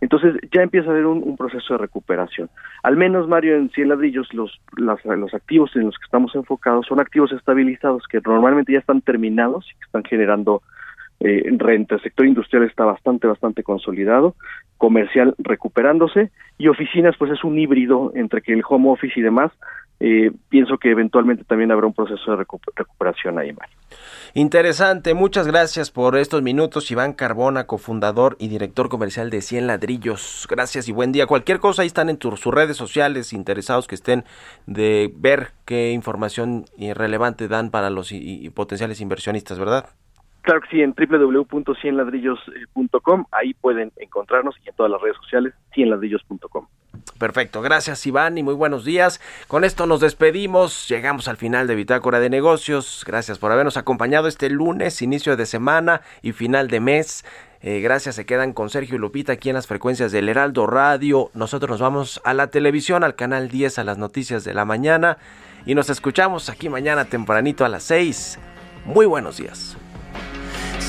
Entonces, 0.00 0.36
ya 0.52 0.62
empieza 0.62 0.88
a 0.88 0.92
haber 0.92 1.06
un, 1.06 1.22
un 1.22 1.36
proceso 1.36 1.74
de 1.74 1.78
recuperación. 1.78 2.48
Al 2.82 2.96
menos, 2.96 3.28
Mario, 3.28 3.56
en 3.56 3.70
100 3.70 3.88
ladrillos, 3.88 4.32
los, 4.32 4.60
las, 4.76 5.04
los 5.04 5.34
activos 5.34 5.74
en 5.76 5.86
los 5.86 5.98
que 5.98 6.04
estamos 6.04 6.34
enfocados 6.34 6.86
son 6.86 7.00
activos 7.00 7.32
estabilizados 7.32 8.04
que 8.08 8.20
normalmente 8.24 8.72
ya 8.72 8.78
están 8.78 9.00
terminados 9.00 9.66
y 9.70 9.74
que 9.74 9.84
están 9.84 10.04
generando 10.04 10.62
eh, 11.24 11.44
renta. 11.56 11.94
El 11.94 12.02
sector 12.02 12.26
industrial 12.26 12.64
está 12.64 12.84
bastante, 12.84 13.28
bastante 13.28 13.62
consolidado, 13.62 14.34
comercial 14.76 15.34
recuperándose 15.38 16.32
y 16.58 16.66
oficinas 16.66 17.14
pues 17.16 17.30
es 17.30 17.44
un 17.44 17.58
híbrido 17.58 18.10
entre 18.16 18.42
que 18.42 18.52
el 18.52 18.62
home 18.68 18.90
office 18.90 19.20
y 19.20 19.22
demás. 19.22 19.52
Eh, 20.00 20.32
pienso 20.48 20.78
que 20.78 20.90
eventualmente 20.90 21.44
también 21.44 21.70
habrá 21.70 21.86
un 21.86 21.94
proceso 21.94 22.32
de 22.32 22.38
recu 22.38 22.58
recuperación 22.74 23.38
ahí, 23.38 23.52
Mario. 23.52 23.76
Interesante, 24.34 25.14
muchas 25.14 25.46
gracias 25.46 25.92
por 25.92 26.16
estos 26.16 26.42
minutos, 26.42 26.90
Iván 26.90 27.12
Carbona, 27.12 27.68
cofundador 27.68 28.34
y 28.40 28.48
director 28.48 28.88
comercial 28.88 29.30
de 29.30 29.42
100 29.42 29.68
Ladrillos. 29.68 30.48
Gracias 30.50 30.88
y 30.88 30.92
buen 30.92 31.12
día. 31.12 31.28
Cualquier 31.28 31.60
cosa 31.60 31.82
ahí 31.82 31.86
están 31.86 32.10
en 32.10 32.16
tu, 32.16 32.36
sus 32.36 32.52
redes 32.52 32.76
sociales, 32.76 33.32
interesados 33.32 33.86
que 33.86 33.94
estén 33.94 34.24
de 34.66 35.12
ver 35.14 35.52
qué 35.66 35.92
información 35.92 36.64
relevante 36.96 37.46
dan 37.46 37.70
para 37.70 37.88
los 37.88 38.10
y 38.10 38.50
potenciales 38.50 39.00
inversionistas, 39.00 39.60
¿verdad? 39.60 39.90
Claro 40.42 40.60
que 40.60 40.68
sí, 40.70 40.82
en 40.82 40.92
www.cienladrillos.com, 40.92 43.24
ahí 43.30 43.54
pueden 43.54 43.92
encontrarnos 43.96 44.56
y 44.64 44.68
en 44.68 44.74
todas 44.74 44.90
las 44.90 45.00
redes 45.00 45.16
sociales, 45.18 45.54
cienladrillos.com. 45.72 46.66
Perfecto, 47.18 47.62
gracias 47.62 48.06
Iván 48.06 48.36
y 48.38 48.42
muy 48.42 48.54
buenos 48.54 48.84
días. 48.84 49.20
Con 49.46 49.62
esto 49.62 49.86
nos 49.86 50.00
despedimos, 50.00 50.88
llegamos 50.88 51.28
al 51.28 51.36
final 51.36 51.68
de 51.68 51.76
Bitácora 51.76 52.18
de 52.18 52.28
Negocios. 52.28 53.04
Gracias 53.06 53.38
por 53.38 53.52
habernos 53.52 53.76
acompañado 53.76 54.26
este 54.26 54.50
lunes, 54.50 55.00
inicio 55.02 55.36
de 55.36 55.46
semana 55.46 56.00
y 56.22 56.32
final 56.32 56.66
de 56.66 56.80
mes. 56.80 57.24
Eh, 57.60 57.80
gracias, 57.80 58.16
se 58.16 58.26
quedan 58.26 58.52
con 58.52 58.68
Sergio 58.70 58.96
y 58.96 58.98
Lupita 58.98 59.34
aquí 59.34 59.48
en 59.48 59.54
las 59.54 59.68
frecuencias 59.68 60.10
del 60.10 60.28
Heraldo 60.28 60.66
Radio. 60.66 61.30
Nosotros 61.34 61.70
nos 61.70 61.80
vamos 61.80 62.20
a 62.24 62.34
la 62.34 62.48
televisión, 62.48 63.04
al 63.04 63.14
canal 63.14 63.48
10, 63.48 63.78
a 63.78 63.84
las 63.84 63.98
noticias 63.98 64.42
de 64.42 64.54
la 64.54 64.64
mañana. 64.64 65.18
Y 65.64 65.76
nos 65.76 65.88
escuchamos 65.88 66.48
aquí 66.48 66.68
mañana 66.68 67.04
tempranito 67.04 67.64
a 67.64 67.68
las 67.68 67.84
6. 67.84 68.40
Muy 68.84 69.06
buenos 69.06 69.36
días. 69.36 69.76